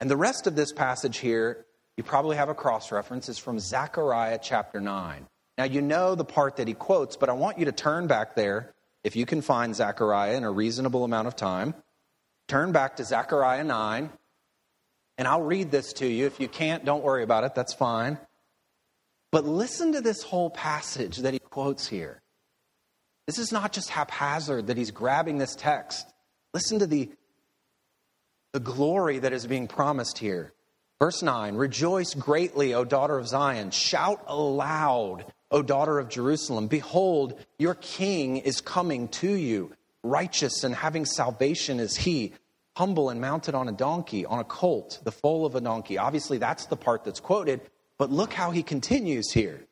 And 0.00 0.10
the 0.10 0.16
rest 0.16 0.46
of 0.46 0.56
this 0.56 0.72
passage 0.72 1.18
here, 1.18 1.66
you 1.98 2.02
probably 2.02 2.38
have 2.38 2.48
a 2.48 2.54
cross 2.54 2.90
reference, 2.90 3.28
is 3.28 3.36
from 3.36 3.60
Zechariah 3.60 4.38
chapter 4.42 4.80
9. 4.80 5.26
Now, 5.58 5.64
you 5.64 5.82
know 5.82 6.14
the 6.14 6.24
part 6.24 6.56
that 6.56 6.66
he 6.66 6.72
quotes, 6.72 7.18
but 7.18 7.28
I 7.28 7.34
want 7.34 7.58
you 7.58 7.66
to 7.66 7.72
turn 7.72 8.06
back 8.06 8.34
there, 8.34 8.72
if 9.04 9.14
you 9.14 9.26
can 9.26 9.42
find 9.42 9.76
Zechariah 9.76 10.38
in 10.38 10.44
a 10.44 10.50
reasonable 10.50 11.04
amount 11.04 11.28
of 11.28 11.36
time. 11.36 11.74
Turn 12.48 12.72
back 12.72 12.96
to 12.96 13.04
Zechariah 13.04 13.64
9, 13.64 14.08
and 15.18 15.28
I'll 15.28 15.42
read 15.42 15.70
this 15.70 15.92
to 15.92 16.06
you. 16.06 16.24
If 16.24 16.40
you 16.40 16.48
can't, 16.48 16.82
don't 16.82 17.04
worry 17.04 17.22
about 17.22 17.44
it, 17.44 17.54
that's 17.54 17.74
fine. 17.74 18.16
But 19.32 19.44
listen 19.44 19.92
to 19.92 20.00
this 20.00 20.22
whole 20.22 20.48
passage 20.48 21.18
that 21.18 21.34
he 21.34 21.39
quotes 21.50 21.86
here. 21.86 22.22
This 23.26 23.38
is 23.38 23.52
not 23.52 23.72
just 23.72 23.90
haphazard 23.90 24.68
that 24.68 24.76
he's 24.76 24.90
grabbing 24.90 25.38
this 25.38 25.54
text. 25.54 26.06
Listen 26.52 26.78
to 26.80 26.86
the, 26.86 27.10
the 28.52 28.60
glory 28.60 29.18
that 29.18 29.32
is 29.32 29.46
being 29.46 29.68
promised 29.68 30.18
here. 30.18 30.52
Verse 30.98 31.22
9 31.22 31.54
Rejoice 31.54 32.14
greatly, 32.14 32.74
O 32.74 32.84
daughter 32.84 33.18
of 33.18 33.28
Zion. 33.28 33.70
Shout 33.70 34.24
aloud, 34.26 35.24
O 35.50 35.62
daughter 35.62 35.98
of 35.98 36.08
Jerusalem. 36.08 36.66
Behold, 36.66 37.38
your 37.58 37.74
king 37.74 38.38
is 38.38 38.60
coming 38.60 39.08
to 39.08 39.30
you. 39.30 39.72
Righteous 40.02 40.64
and 40.64 40.74
having 40.74 41.04
salvation 41.04 41.78
is 41.78 41.96
he, 41.96 42.32
humble 42.76 43.10
and 43.10 43.20
mounted 43.20 43.54
on 43.54 43.68
a 43.68 43.72
donkey, 43.72 44.24
on 44.24 44.38
a 44.38 44.44
colt, 44.44 45.00
the 45.04 45.12
foal 45.12 45.46
of 45.46 45.54
a 45.54 45.60
donkey. 45.60 45.98
Obviously, 45.98 46.38
that's 46.38 46.66
the 46.66 46.76
part 46.76 47.04
that's 47.04 47.20
quoted. 47.20 47.60
But 47.98 48.10
look 48.10 48.32
how 48.32 48.50
he 48.50 48.62
continues 48.62 49.30
here. 49.30 49.66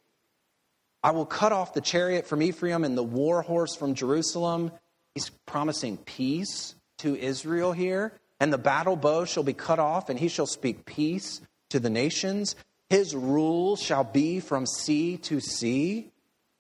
I 1.02 1.12
will 1.12 1.26
cut 1.26 1.52
off 1.52 1.74
the 1.74 1.80
chariot 1.80 2.26
from 2.26 2.42
Ephraim 2.42 2.84
and 2.84 2.96
the 2.96 3.02
war 3.02 3.42
horse 3.42 3.76
from 3.76 3.94
Jerusalem. 3.94 4.72
He's 5.14 5.30
promising 5.46 5.96
peace 5.96 6.74
to 6.98 7.16
Israel 7.16 7.72
here. 7.72 8.12
And 8.40 8.52
the 8.52 8.58
battle 8.58 8.96
bow 8.96 9.24
shall 9.24 9.42
be 9.42 9.52
cut 9.52 9.78
off, 9.78 10.08
and 10.08 10.18
he 10.18 10.28
shall 10.28 10.46
speak 10.46 10.86
peace 10.86 11.40
to 11.70 11.80
the 11.80 11.90
nations. 11.90 12.54
His 12.88 13.14
rule 13.14 13.76
shall 13.76 14.04
be 14.04 14.40
from 14.40 14.66
sea 14.66 15.16
to 15.18 15.40
sea 15.40 16.10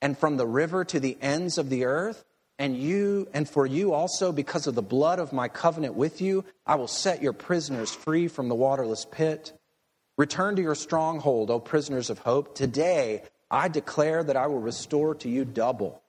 and 0.02 0.18
from 0.18 0.36
the 0.36 0.46
river 0.46 0.84
to 0.86 1.00
the 1.00 1.16
ends 1.20 1.58
of 1.58 1.70
the 1.70 1.84
earth. 1.84 2.24
And 2.58 2.76
you, 2.76 3.28
and 3.32 3.48
for 3.48 3.64
you 3.64 3.92
also, 3.92 4.32
because 4.32 4.66
of 4.66 4.74
the 4.74 4.82
blood 4.82 5.20
of 5.20 5.32
my 5.32 5.46
covenant 5.46 5.94
with 5.94 6.20
you, 6.20 6.44
I 6.66 6.74
will 6.74 6.88
set 6.88 7.22
your 7.22 7.32
prisoners 7.32 7.92
free 7.94 8.26
from 8.26 8.48
the 8.48 8.56
waterless 8.56 9.06
pit. 9.08 9.52
Return 10.16 10.56
to 10.56 10.62
your 10.62 10.74
stronghold, 10.74 11.50
O 11.50 11.60
prisoners 11.60 12.10
of 12.10 12.18
hope. 12.18 12.56
Today 12.56 13.22
I 13.50 13.68
declare 13.68 14.22
that 14.22 14.36
I 14.36 14.46
will 14.46 14.60
restore 14.60 15.14
to 15.16 15.28
you 15.28 15.44
double. 15.44 16.02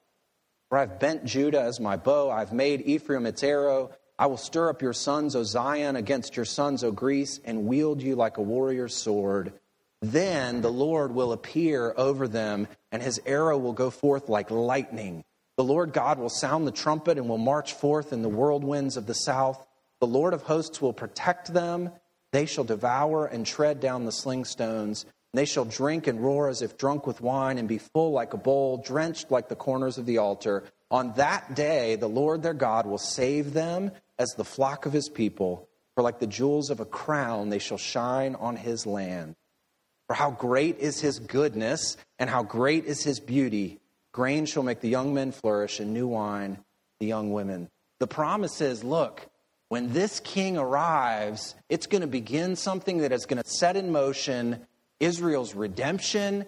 For 0.70 0.78
I've 0.78 1.00
bent 1.00 1.26
Judah 1.26 1.62
as 1.62 1.80
my 1.80 1.98
bow, 1.98 2.30
I've 2.30 2.54
made 2.54 2.82
Ephraim 2.82 3.26
its 3.26 3.44
arrow. 3.44 3.92
I 4.18 4.28
will 4.28 4.38
stir 4.38 4.70
up 4.70 4.82
your 4.82 4.94
sons, 4.94 5.36
O 5.36 5.44
Zion, 5.44 5.96
against 5.96 6.36
your 6.36 6.46
sons, 6.46 6.84
O 6.84 6.92
Greece, 6.92 7.40
and 7.46 7.66
wield 7.66 8.02
you 8.02 8.16
like 8.16 8.38
a 8.38 8.42
warrior's 8.42 8.94
sword. 8.94 9.54
Then 10.02 10.62
the 10.62 10.72
Lord 10.72 11.14
will 11.14 11.32
appear 11.32 11.94
over 11.98 12.28
them, 12.28 12.68
and 12.92 13.02
his 13.02 13.22
arrow 13.26 13.58
will 13.58 13.74
go 13.74 13.90
forth 13.90 14.30
like 14.30 14.52
lightning. 14.52 15.24
The 15.58 15.64
Lord 15.64 15.92
God 15.92 16.20
will 16.20 16.30
sound 16.30 16.68
the 16.68 16.72
trumpet 16.72 17.18
and 17.18 17.28
will 17.28 17.38
march 17.38 17.74
forth 17.74 18.14
in 18.14 18.22
the 18.22 18.30
whirlwinds 18.30 18.96
of 18.96 19.08
the 19.08 19.14
south. 19.14 19.66
The 20.00 20.08
Lord 20.08 20.34
of 20.34 20.44
hosts 20.44 20.82
will 20.82 20.94
protect 20.94 21.54
them. 21.54 21.92
They 22.32 22.46
shall 22.46 22.64
devour 22.64 23.26
and 23.26 23.46
tread 23.46 23.80
down 23.80 24.06
the 24.06 24.12
sling 24.12 24.46
stones. 24.46 25.06
They 25.34 25.46
shall 25.46 25.66
drink 25.66 26.08
and 26.08 26.24
roar 26.24 26.50
as 26.50 26.62
if 26.62 26.78
drunk 26.78 27.06
with 27.06 27.22
wine, 27.22 27.58
and 27.58 27.68
be 27.68 27.78
full 27.78 28.12
like 28.12 28.34
a 28.34 28.38
bowl, 28.38 28.78
drenched 28.78 29.30
like 29.30 29.48
the 29.48 29.56
corners 29.56 29.98
of 29.98 30.06
the 30.06 30.18
altar. 30.18 30.64
On 30.90 31.14
that 31.14 31.56
day, 31.56 31.96
the 31.96 32.10
Lord 32.10 32.42
their 32.42 32.54
God 32.54 32.88
will 32.88 32.98
save 32.98 33.54
them 33.54 33.92
as 34.18 34.30
the 34.32 34.44
flock 34.44 34.86
of 34.86 34.94
his 34.94 35.08
people. 35.08 35.68
For 35.96 36.02
like 36.02 36.20
the 36.20 36.28
jewels 36.28 36.70
of 36.70 36.80
a 36.80 36.86
crown, 36.86 37.50
they 37.50 37.60
shall 37.60 37.78
shine 37.78 38.36
on 38.36 38.56
his 38.56 38.88
land. 38.88 39.36
For 40.08 40.16
how 40.16 40.32
great 40.32 40.80
is 40.80 41.00
his 41.00 41.20
goodness, 41.20 41.98
and 42.18 42.30
how 42.30 42.42
great 42.42 42.86
is 42.86 43.04
his 43.04 43.20
beauty. 43.20 43.80
Grain 44.12 44.48
shall 44.48 44.64
make 44.64 44.82
the 44.82 44.90
young 44.90 45.14
men 45.14 45.32
flourish, 45.32 45.80
and 45.80 45.94
new 45.94 46.08
wine 46.08 46.58
the 47.00 47.06
young 47.06 47.32
women. 47.32 47.70
The 48.00 48.08
promise 48.08 48.62
is 48.62 48.84
look, 48.84 49.28
when 49.68 49.94
this 49.94 50.20
king 50.20 50.58
arrives, 50.58 51.54
it's 51.70 51.86
going 51.86 52.02
to 52.02 52.08
begin 52.08 52.56
something 52.56 53.00
that 53.00 53.12
is 53.12 53.28
going 53.28 53.42
to 53.42 53.48
set 53.48 53.78
in 53.78 53.92
motion 53.92 54.66
Israel's 55.00 55.56
redemption, 55.56 56.46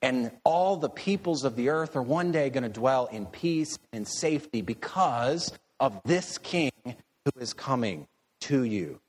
and 0.00 0.32
all 0.44 0.76
the 0.76 0.88
peoples 0.88 1.44
of 1.44 1.56
the 1.56 1.68
earth 1.68 1.96
are 1.96 2.02
one 2.02 2.32
day 2.32 2.50
going 2.50 2.64
to 2.64 2.68
dwell 2.68 3.06
in 3.06 3.26
peace 3.26 3.78
and 3.92 4.06
safety 4.06 4.62
because 4.62 5.52
of 5.78 6.00
this 6.04 6.38
king 6.38 6.72
who 6.84 7.40
is 7.40 7.52
coming 7.52 8.06
to 8.40 8.64
you. 8.64 9.00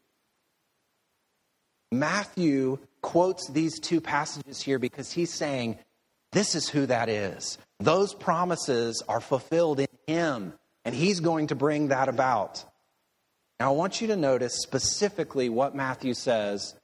Matthew 1.91 2.79
quotes 3.01 3.49
these 3.49 3.79
two 3.79 4.01
passages 4.01 4.61
here 4.61 4.79
because 4.79 5.11
he's 5.11 5.33
saying, 5.33 5.77
This 6.31 6.55
is 6.55 6.67
who 6.67 6.85
that 6.87 7.09
is. 7.09 7.57
Those 7.79 8.13
promises 8.13 9.03
are 9.07 9.21
fulfilled 9.21 9.79
in 9.79 9.87
him, 10.07 10.53
and 10.85 10.95
he's 10.95 11.19
going 11.19 11.47
to 11.47 11.55
bring 11.55 11.89
that 11.89 12.09
about. 12.09 12.63
Now, 13.59 13.69
I 13.69 13.75
want 13.75 14.01
you 14.01 14.07
to 14.07 14.15
notice 14.15 14.55
specifically 14.55 15.49
what 15.49 15.75
Matthew 15.75 16.13
says 16.13 16.75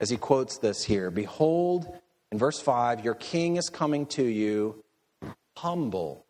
as 0.00 0.10
he 0.10 0.16
quotes 0.16 0.58
this 0.58 0.84
here 0.84 1.10
Behold, 1.10 1.86
in 2.32 2.38
verse 2.38 2.60
5, 2.60 3.04
your 3.04 3.14
king 3.14 3.56
is 3.56 3.68
coming 3.68 4.06
to 4.06 4.24
you 4.24 4.82
humble 5.56 6.26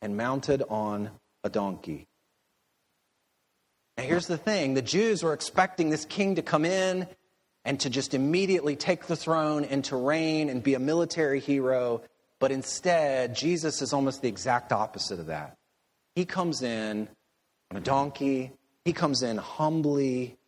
and 0.00 0.16
mounted 0.16 0.62
on 0.68 1.10
a 1.44 1.50
donkey. 1.50 2.06
Now, 3.96 4.04
here's 4.04 4.26
the 4.26 4.38
thing 4.38 4.74
the 4.74 4.82
Jews 4.82 5.22
were 5.22 5.34
expecting 5.34 5.90
this 5.90 6.04
king 6.04 6.36
to 6.36 6.42
come 6.42 6.64
in 6.64 7.06
and 7.64 7.78
to 7.80 7.90
just 7.90 8.14
immediately 8.14 8.76
take 8.76 9.06
the 9.06 9.16
throne 9.16 9.64
and 9.64 9.84
to 9.84 9.96
reign 9.96 10.48
and 10.48 10.62
be 10.62 10.74
a 10.74 10.78
military 10.78 11.40
hero. 11.40 12.02
But 12.38 12.50
instead, 12.50 13.36
Jesus 13.36 13.82
is 13.82 13.92
almost 13.92 14.22
the 14.22 14.28
exact 14.28 14.72
opposite 14.72 15.20
of 15.20 15.26
that. 15.26 15.58
He 16.14 16.24
comes 16.24 16.62
in 16.62 17.08
on 17.70 17.76
a 17.76 17.80
donkey, 17.80 18.52
he 18.84 18.94
comes 18.94 19.22
in 19.22 19.36
humbly, 19.36 20.38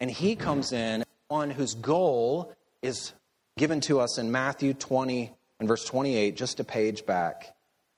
and 0.00 0.10
he 0.10 0.36
comes 0.36 0.72
in 0.72 1.04
one 1.28 1.50
whose 1.50 1.74
goal 1.74 2.52
is 2.82 3.12
given 3.56 3.80
to 3.82 4.00
us 4.00 4.18
in 4.18 4.30
Matthew 4.30 4.74
20 4.74 5.32
and 5.58 5.68
verse 5.68 5.84
28, 5.84 6.36
just 6.36 6.60
a 6.60 6.64
page 6.64 7.06
back. 7.06 7.54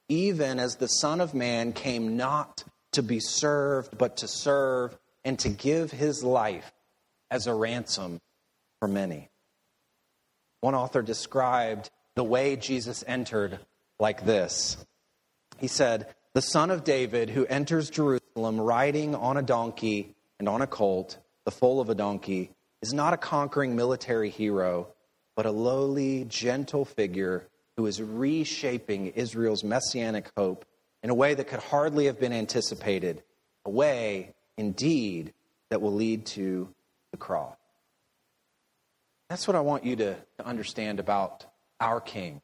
Even 0.09 0.59
as 0.59 0.77
the 0.77 0.87
Son 0.87 1.21
of 1.21 1.35
Man 1.35 1.73
came 1.73 2.17
not 2.17 2.65
to 2.93 3.03
be 3.03 3.21
served, 3.21 3.99
but 3.99 4.19
to 4.19 4.29
serve 4.29 4.97
and 5.25 5.39
to 5.41 5.49
give 5.49 5.91
his 5.91 6.25
life 6.25 6.73
as 7.31 7.47
a 7.47 7.55
ransom 7.55 8.21
for 8.79 8.89
many. 8.89 9.29
One 10.61 10.75
author 10.75 11.03
described 11.03 11.91
the 12.15 12.25
way 12.25 12.57
Jesus 12.57 13.05
entered 13.07 13.59
like 14.01 14.25
this 14.25 14.77
He 15.59 15.69
said, 15.69 16.07
The 16.35 16.43
Son 16.43 16.71
of 16.71 16.85
David 16.85 17.31
who 17.31 17.47
enters 17.47 17.91
Jerusalem 17.91 18.61
riding 18.61 19.15
on 19.15 19.37
a 19.37 19.43
donkey 19.43 20.15
and 20.39 20.49
on 20.49 20.63
a 20.63 20.67
colt, 20.67 21.19
the 21.49 21.53
foal 21.53 21.81
of 21.81 21.89
a 21.89 21.95
donkey, 21.95 22.51
is 22.83 22.93
not 22.93 23.15
a 23.15 23.17
conquering 23.17 23.75
military 23.75 24.29
hero, 24.29 24.87
but 25.35 25.47
a 25.47 25.51
lowly, 25.51 26.27
gentle 26.27 26.85
figure 26.85 27.49
who 27.79 27.87
is 27.87 28.03
reshaping 28.03 29.07
Israel's 29.07 29.65
messianic 29.65 30.31
hope 30.37 30.67
in 31.03 31.09
a 31.09 31.15
way 31.15 31.33
that 31.33 31.49
could 31.49 31.61
hardly 31.61 32.05
have 32.05 32.21
been 32.21 32.35
anticipated, 32.35 33.23
a 33.65 33.71
way, 33.71 34.35
indeed, 34.59 35.33
that 35.71 35.81
will 35.81 35.95
lead 35.95 36.27
to 36.27 36.69
the 37.13 37.17
cross. 37.17 37.57
That's 39.31 39.49
what 39.49 39.57
I 39.57 39.61
want 39.61 39.87
you 39.87 39.97
to, 39.97 40.17
to 40.37 40.47
understand 40.47 41.01
about 41.01 41.47
our 41.81 41.99
King. 41.99 42.43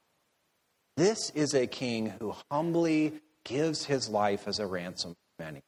This 0.96 1.28
is 1.34 1.52
a 1.52 1.66
king 1.66 2.14
who 2.20 2.34
humbly 2.50 3.20
gives 3.44 3.84
his 3.84 4.08
life 4.08 4.48
as 4.48 4.60
a 4.60 4.66
ransom 4.66 5.12
for 5.12 5.44
many. 5.44 5.62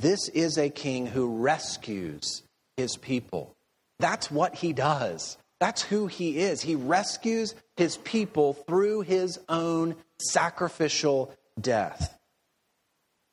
This 0.00 0.28
is 0.30 0.58
a 0.58 0.68
king 0.68 1.06
who 1.06 1.36
rescues 1.36 2.42
his 2.82 2.96
people. 2.96 3.54
That's 4.00 4.30
what 4.30 4.56
he 4.56 4.72
does. 4.72 5.38
That's 5.60 5.82
who 5.82 6.08
he 6.08 6.38
is. 6.38 6.60
He 6.60 6.74
rescues 6.74 7.54
his 7.76 7.96
people 7.98 8.54
through 8.54 9.02
his 9.02 9.38
own 9.48 9.94
sacrificial 10.18 11.32
death. 11.60 12.18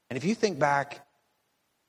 And 0.10 0.18
if 0.18 0.24
you 0.24 0.36
think 0.36 0.60
back 0.60 1.06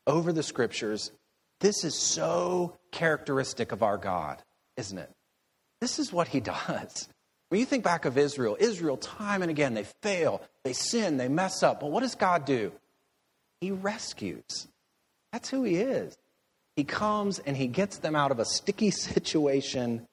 over 0.06 0.32
the 0.32 0.42
scriptures, 0.42 1.12
this 1.60 1.84
is 1.84 1.94
so 1.94 2.78
characteristic 2.90 3.72
of 3.72 3.82
our 3.82 3.98
God, 3.98 4.42
isn't 4.78 4.96
it? 4.96 5.10
This 5.82 5.98
is 5.98 6.10
what 6.10 6.28
he 6.28 6.40
does. 6.40 7.08
When 7.50 7.60
you 7.60 7.66
think 7.66 7.84
back 7.84 8.06
of 8.06 8.16
Israel, 8.16 8.56
Israel, 8.58 8.96
time 8.96 9.42
and 9.42 9.50
again, 9.50 9.74
they 9.74 9.84
fail, 10.02 10.40
they 10.64 10.72
sin, 10.72 11.18
they 11.18 11.28
mess 11.28 11.62
up. 11.62 11.80
But 11.80 11.90
what 11.90 12.00
does 12.00 12.14
God 12.14 12.46
do? 12.46 12.72
He 13.60 13.72
rescues. 13.72 14.68
That's 15.32 15.50
who 15.50 15.64
he 15.64 15.76
is. 15.76 16.16
He 16.80 16.84
comes 16.84 17.40
and 17.40 17.58
he 17.58 17.66
gets 17.66 17.98
them 17.98 18.16
out 18.16 18.30
of 18.30 18.38
a 18.38 18.46
sticky 18.46 18.90
situation. 18.90 20.08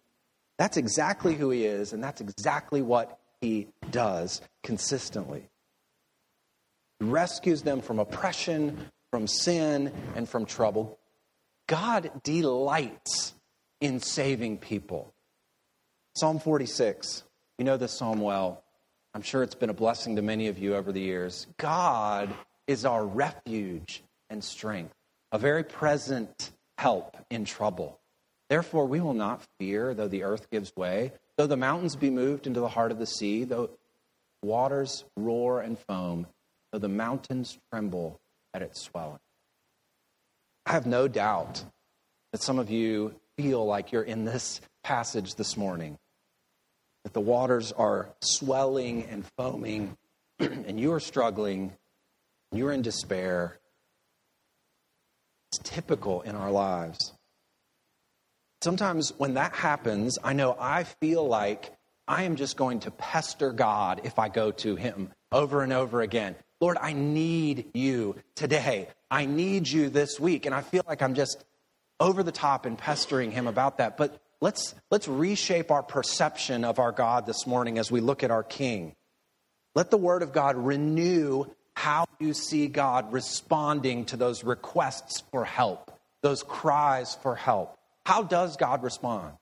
That's 0.57 0.75
exactly 0.75 1.33
who 1.33 1.49
he 1.49 1.63
is, 1.63 1.93
and 1.93 2.03
that's 2.03 2.19
exactly 2.19 2.81
what 2.81 3.17
he 3.39 3.69
does 3.89 4.41
consistently 4.63 5.47
He 6.99 7.05
rescues 7.05 7.61
them 7.61 7.79
from 7.79 7.99
oppression, 7.99 8.87
from 9.11 9.27
sin, 9.27 9.93
and 10.17 10.27
from 10.27 10.45
trouble. 10.45 10.99
God 11.67 12.11
delights 12.21 13.33
in 13.79 14.01
saving 14.01 14.57
people. 14.57 15.13
Psalm 16.17 16.37
46, 16.37 17.23
you 17.59 17.63
know 17.63 17.77
this 17.77 17.97
psalm 17.97 18.19
well. 18.19 18.61
I'm 19.13 19.21
sure 19.21 19.41
it's 19.41 19.55
been 19.55 19.69
a 19.69 19.73
blessing 19.73 20.17
to 20.17 20.21
many 20.21 20.49
of 20.49 20.59
you 20.59 20.75
over 20.75 20.91
the 20.91 20.99
years. 20.99 21.47
God 21.55 22.35
is 22.67 22.83
our 22.83 23.05
refuge 23.05 24.03
and 24.29 24.43
strength, 24.43 24.93
a 25.31 25.39
very 25.39 25.63
present 25.63 26.51
help 26.77 27.17
in 27.29 27.45
trouble. 27.45 27.99
Therefore, 28.49 28.85
we 28.85 29.01
will 29.01 29.13
not 29.13 29.41
fear, 29.59 29.93
though 29.93 30.07
the 30.07 30.23
earth 30.23 30.49
gives 30.49 30.75
way, 30.75 31.11
though 31.37 31.47
the 31.47 31.57
mountains 31.57 31.95
be 31.95 32.09
moved 32.09 32.47
into 32.47 32.59
the 32.59 32.69
heart 32.69 32.91
of 32.91 32.99
the 32.99 33.05
sea, 33.05 33.43
though 33.43 33.69
waters 34.41 35.03
roar 35.17 35.61
and 35.61 35.77
foam 35.79 36.27
though 36.71 36.79
the 36.79 36.87
mountains 36.87 37.57
tremble 37.71 38.19
at 38.53 38.61
its 38.61 38.81
swelling. 38.81 39.19
I 40.65 40.71
have 40.71 40.85
no 40.85 41.07
doubt 41.07 41.63
that 42.31 42.41
some 42.41 42.59
of 42.59 42.69
you 42.69 43.15
feel 43.37 43.65
like 43.65 43.91
you're 43.91 44.03
in 44.03 44.25
this 44.25 44.59
passage 44.83 45.35
this 45.35 45.55
morning, 45.55 45.97
that 47.03 47.13
the 47.13 47.21
waters 47.21 47.71
are 47.71 48.09
swelling 48.19 49.03
and 49.03 49.25
foaming, 49.37 49.97
and 50.39 50.79
you 50.79 50.91
are 50.93 50.99
struggling, 50.99 51.73
you're 52.51 52.71
in 52.71 52.81
despair. 52.81 53.57
Typical 55.63 56.21
in 56.21 56.35
our 56.35 56.51
lives. 56.51 57.13
Sometimes 58.61 59.13
when 59.17 59.35
that 59.35 59.53
happens, 59.53 60.17
I 60.23 60.33
know 60.33 60.55
I 60.59 60.83
feel 60.83 61.27
like 61.27 61.71
I 62.07 62.23
am 62.23 62.35
just 62.35 62.57
going 62.57 62.79
to 62.81 62.91
pester 62.91 63.51
God 63.51 64.01
if 64.03 64.17
I 64.17 64.29
go 64.29 64.51
to 64.51 64.75
Him 64.75 65.11
over 65.31 65.61
and 65.61 65.73
over 65.73 66.01
again. 66.01 66.35
Lord, 66.59 66.77
I 66.81 66.93
need 66.93 67.67
you 67.73 68.15
today. 68.35 68.87
I 69.11 69.25
need 69.25 69.67
you 69.67 69.89
this 69.89 70.19
week. 70.19 70.45
And 70.45 70.55
I 70.55 70.61
feel 70.61 70.83
like 70.87 71.01
I'm 71.01 71.13
just 71.13 71.43
over 71.99 72.23
the 72.23 72.31
top 72.31 72.65
and 72.65 72.77
pestering 72.77 73.31
him 73.31 73.47
about 73.47 73.77
that. 73.77 73.97
But 73.97 74.19
let's, 74.41 74.75
let's 74.89 75.07
reshape 75.07 75.71
our 75.71 75.83
perception 75.83 76.63
of 76.63 76.79
our 76.79 76.91
God 76.91 77.25
this 77.25 77.45
morning 77.47 77.77
as 77.77 77.91
we 77.91 78.01
look 78.01 78.23
at 78.23 78.31
our 78.31 78.43
King. 78.43 78.95
Let 79.75 79.91
the 79.91 79.97
Word 79.97 80.23
of 80.23 80.31
God 80.31 80.55
renew 80.55 81.45
how 81.77 82.07
you 82.17 82.33
see 82.33 82.65
God 82.65 83.13
responding 83.13 84.05
to 84.05 84.17
those 84.17 84.43
requests 84.43 85.21
for 85.29 85.45
help, 85.45 85.91
those 86.23 86.41
cries 86.41 87.13
for 87.21 87.35
help. 87.35 87.77
How 88.03 88.23
does 88.23 88.57
God 88.57 88.81
respond? 88.81 89.33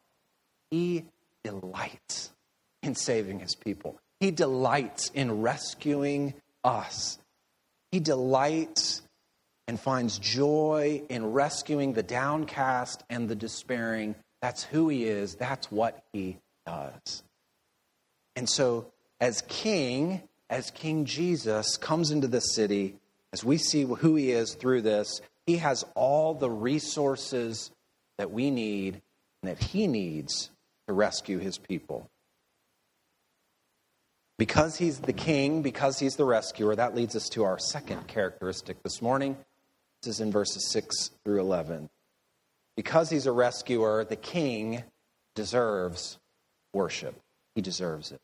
He 0.69 1.05
delights 1.45 2.33
in 2.83 2.93
saving 2.93 3.39
his 3.39 3.55
people, 3.55 3.97
He 4.19 4.31
delights 4.31 5.11
in 5.13 5.41
rescuing 5.43 6.33
us. 6.61 7.17
He 7.93 8.01
delights 8.01 9.01
and 9.69 9.79
finds 9.79 10.19
joy 10.19 11.03
in 11.07 11.31
rescuing 11.31 11.93
the 11.93 12.03
downcast 12.03 13.01
and 13.09 13.29
the 13.29 13.35
despairing. 13.37 14.13
That's 14.41 14.61
who 14.61 14.89
He 14.89 15.05
is, 15.05 15.35
that's 15.35 15.71
what 15.71 16.03
He 16.11 16.39
does. 16.65 17.23
And 18.35 18.49
so, 18.49 18.91
as 19.21 19.41
King, 19.47 20.21
as 20.49 20.71
King 20.71 21.05
Jesus 21.05 21.77
comes 21.77 22.11
into 22.11 22.27
the 22.27 22.39
city, 22.39 22.95
as 23.33 23.43
we 23.43 23.57
see 23.57 23.83
who 23.83 24.15
He 24.15 24.31
is 24.31 24.55
through 24.55 24.81
this, 24.81 25.21
He 25.45 25.57
has 25.57 25.85
all 25.95 26.33
the 26.33 26.49
resources 26.49 27.71
that 28.17 28.31
we 28.31 28.51
need 28.51 29.01
and 29.41 29.51
that 29.51 29.61
He 29.61 29.87
needs 29.87 30.49
to 30.87 30.93
rescue 30.93 31.39
His 31.39 31.57
people. 31.57 32.09
Because 34.37 34.75
he's 34.75 34.99
the 34.99 35.13
king, 35.13 35.61
because 35.61 35.97
he's 35.97 36.17
the 36.17 36.25
rescuer, 36.25 36.75
that 36.75 36.93
leads 36.93 37.15
us 37.15 37.29
to 37.29 37.45
our 37.45 37.57
second 37.57 38.07
characteristic 38.07 38.83
this 38.83 39.01
morning. 39.01 39.37
This 40.03 40.15
is 40.15 40.19
in 40.19 40.31
verses 40.31 40.71
6 40.71 41.11
through 41.23 41.39
11. 41.39 41.89
Because 42.75 43.09
he's 43.09 43.27
a 43.27 43.31
rescuer, 43.31 44.03
the 44.03 44.17
king 44.17 44.83
deserves 45.35 46.17
worship. 46.73 47.15
He 47.55 47.61
deserves 47.61 48.11
it. 48.11 48.19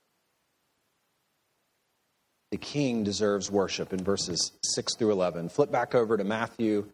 The 2.51 2.57
king 2.57 3.05
deserves 3.05 3.49
worship 3.49 3.93
in 3.93 4.03
verses 4.03 4.51
6 4.61 4.95
through 4.95 5.11
11. 5.11 5.49
Flip 5.49 5.71
back 5.71 5.95
over 5.95 6.17
to 6.17 6.23
Matthew 6.25 6.89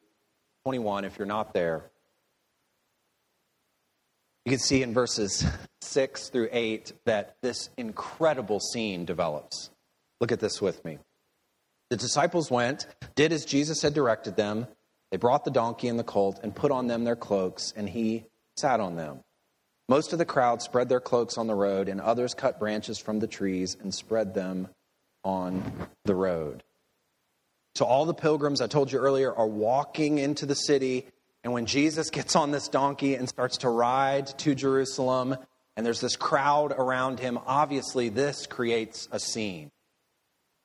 21 0.66 1.04
if 1.04 1.18
you're 1.18 1.26
not 1.26 1.54
there. 1.54 1.90
You 4.46 4.52
can 4.52 4.60
see 4.60 4.84
in 4.84 4.94
verses 4.94 5.46
6 5.82 6.30
through 6.30 6.50
8 6.52 6.94
that 7.06 7.38
this 7.42 7.70
incredible 7.76 8.60
scene 8.60 9.04
develops. 9.04 9.72
Look 10.22 10.32
at 10.32 10.40
this 10.40 10.62
with 10.62 10.86
me. 10.86 11.00
The 11.90 11.98
disciples 11.98 12.52
went, 12.52 12.86
did 13.16 13.34
as 13.34 13.44
Jesus 13.44 13.82
had 13.82 13.94
directed 13.94 14.36
them. 14.36 14.68
They 15.12 15.18
brought 15.18 15.44
the 15.44 15.52
donkey 15.52 15.88
and 15.88 15.98
the 15.98 16.04
colt 16.04 16.40
and 16.44 16.56
put 16.56 16.72
on 16.72 16.88
them 16.88 17.04
their 17.04 17.16
cloaks, 17.16 17.74
and 17.76 17.90
he 17.90 18.26
sat 18.58 18.80
on 18.80 18.96
them. 18.96 19.22
Most 19.90 20.12
of 20.12 20.20
the 20.20 20.26
crowd 20.26 20.62
spread 20.62 20.90
their 20.90 21.00
cloaks 21.00 21.38
on 21.38 21.48
the 21.48 21.56
road, 21.56 21.88
and 21.88 22.00
others 22.00 22.34
cut 22.34 22.60
branches 22.60 23.00
from 23.00 23.20
the 23.20 23.28
trees 23.28 23.76
and 23.82 23.94
spread 23.94 24.34
them 24.34 24.68
on 25.28 25.90
the 26.06 26.16
road. 26.16 26.64
So, 27.76 27.86
all 27.86 28.06
the 28.06 28.14
pilgrims 28.14 28.62
I 28.62 28.68
told 28.68 28.92
you 28.92 29.00
earlier 29.00 29.34
are 29.34 29.46
walking 29.46 30.18
into 30.18 30.46
the 30.46 30.56
city 30.56 31.08
and 31.48 31.54
when 31.54 31.66
Jesus 31.66 32.10
gets 32.10 32.36
on 32.36 32.52
this 32.52 32.68
donkey 32.68 33.16
and 33.16 33.30
starts 33.30 33.60
to 33.60 33.70
ride 33.70 34.28
to 34.40 34.54
Jerusalem, 34.54 35.38
and 35.78 35.86
there's 35.86 36.02
this 36.02 36.18
crowd 36.18 36.74
around 36.78 37.22
him, 37.22 37.40
obviously 37.46 38.10
this 38.10 38.48
creates 38.48 39.08
a 39.14 39.20
scene. 39.20 39.72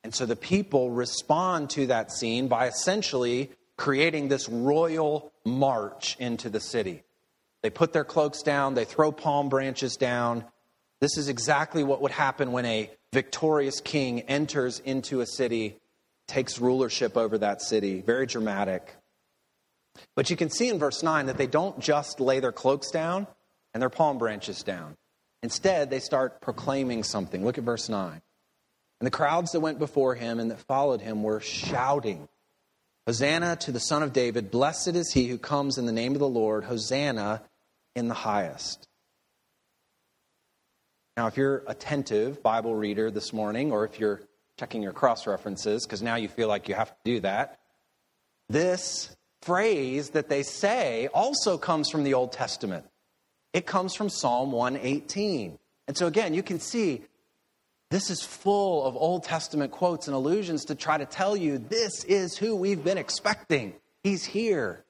And 0.02 0.12
so 0.12 0.26
the 0.26 0.34
people 0.34 0.90
respond 0.90 1.70
to 1.70 1.86
that 1.86 2.10
scene 2.10 2.48
by 2.48 2.66
essentially 2.66 3.52
creating 3.76 4.26
this 4.26 4.48
royal 4.48 5.32
march 5.44 6.16
into 6.18 6.50
the 6.50 6.58
city. 6.58 7.04
They 7.62 7.70
put 7.70 7.92
their 7.92 8.02
cloaks 8.02 8.42
down, 8.42 8.74
they 8.74 8.84
throw 8.84 9.12
palm 9.12 9.48
branches 9.48 9.94
down. 9.94 10.44
This 11.00 11.16
is 11.16 11.28
exactly 11.28 11.84
what 11.84 12.02
would 12.02 12.10
happen 12.10 12.50
when 12.50 12.66
a 12.66 12.90
victorious 13.12 13.80
king 13.80 14.22
enters 14.22 14.78
into 14.80 15.20
a 15.20 15.26
city, 15.26 15.76
takes 16.26 16.58
rulership 16.58 17.16
over 17.16 17.38
that 17.38 17.62
city. 17.62 18.00
Very 18.00 18.26
dramatic. 18.26 18.94
But 20.16 20.30
you 20.30 20.36
can 20.36 20.50
see 20.50 20.68
in 20.68 20.78
verse 20.78 21.02
9 21.02 21.26
that 21.26 21.36
they 21.36 21.46
don't 21.46 21.78
just 21.78 22.20
lay 22.20 22.40
their 22.40 22.52
cloaks 22.52 22.90
down 22.90 23.26
and 23.74 23.82
their 23.82 23.90
palm 23.90 24.18
branches 24.18 24.62
down. 24.62 24.96
Instead, 25.42 25.90
they 25.90 25.98
start 25.98 26.40
proclaiming 26.40 27.02
something. 27.02 27.44
Look 27.44 27.58
at 27.58 27.64
verse 27.64 27.88
9. 27.88 28.22
And 29.00 29.06
the 29.06 29.10
crowds 29.10 29.52
that 29.52 29.60
went 29.60 29.78
before 29.78 30.14
him 30.14 30.38
and 30.38 30.50
that 30.50 30.60
followed 30.60 31.00
him 31.00 31.22
were 31.22 31.40
shouting, 31.40 32.28
Hosanna 33.06 33.56
to 33.56 33.72
the 33.72 33.80
Son 33.80 34.02
of 34.02 34.12
David. 34.12 34.52
Blessed 34.52 34.94
is 34.94 35.12
he 35.12 35.26
who 35.26 35.38
comes 35.38 35.76
in 35.76 35.86
the 35.86 35.92
name 35.92 36.12
of 36.12 36.20
the 36.20 36.28
Lord. 36.28 36.64
Hosanna 36.64 37.42
in 37.96 38.06
the 38.06 38.14
highest. 38.14 38.86
Now, 41.16 41.26
if 41.26 41.36
you're 41.36 41.62
attentive 41.66 42.42
Bible 42.42 42.74
reader 42.74 43.10
this 43.10 43.32
morning, 43.34 43.70
or 43.70 43.84
if 43.84 44.00
you're 44.00 44.22
checking 44.58 44.82
your 44.82 44.92
cross 44.92 45.26
references, 45.26 45.84
because 45.84 46.00
now 46.02 46.14
you 46.14 46.28
feel 46.28 46.48
like 46.48 46.68
you 46.68 46.74
have 46.74 46.88
to 46.88 46.96
do 47.04 47.20
that, 47.20 47.60
this 48.48 49.14
phrase 49.42 50.10
that 50.10 50.28
they 50.30 50.42
say 50.42 51.08
also 51.08 51.58
comes 51.58 51.90
from 51.90 52.04
the 52.04 52.14
Old 52.14 52.32
Testament. 52.32 52.86
It 53.52 53.66
comes 53.66 53.94
from 53.94 54.08
Psalm 54.08 54.52
118. 54.52 55.58
And 55.86 55.96
so, 55.98 56.06
again, 56.06 56.32
you 56.32 56.42
can 56.42 56.60
see 56.60 57.02
this 57.90 58.08
is 58.08 58.22
full 58.22 58.82
of 58.84 58.96
Old 58.96 59.24
Testament 59.24 59.70
quotes 59.70 60.06
and 60.06 60.14
allusions 60.14 60.64
to 60.66 60.74
try 60.74 60.96
to 60.96 61.04
tell 61.04 61.36
you 61.36 61.58
this 61.58 62.04
is 62.04 62.38
who 62.38 62.56
we've 62.56 62.82
been 62.82 62.96
expecting. 62.96 63.74
He's 64.02 64.24
here. 64.24 64.84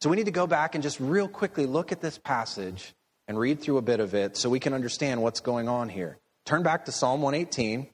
So, 0.00 0.10
we 0.10 0.16
need 0.16 0.26
to 0.26 0.32
go 0.32 0.48
back 0.48 0.74
and 0.74 0.82
just 0.82 0.98
real 0.98 1.28
quickly 1.28 1.66
look 1.66 1.92
at 1.92 2.00
this 2.00 2.18
passage 2.18 2.92
and 3.32 3.40
read 3.40 3.60
through 3.60 3.78
a 3.78 3.82
bit 3.82 3.98
of 3.98 4.14
it 4.14 4.36
so 4.36 4.50
we 4.50 4.60
can 4.60 4.74
understand 4.74 5.22
what's 5.22 5.40
going 5.40 5.66
on 5.66 5.88
here. 5.88 6.18
Turn 6.44 6.62
back 6.62 6.84
to 6.84 6.92
Psalm 6.92 7.22
118. 7.22 7.88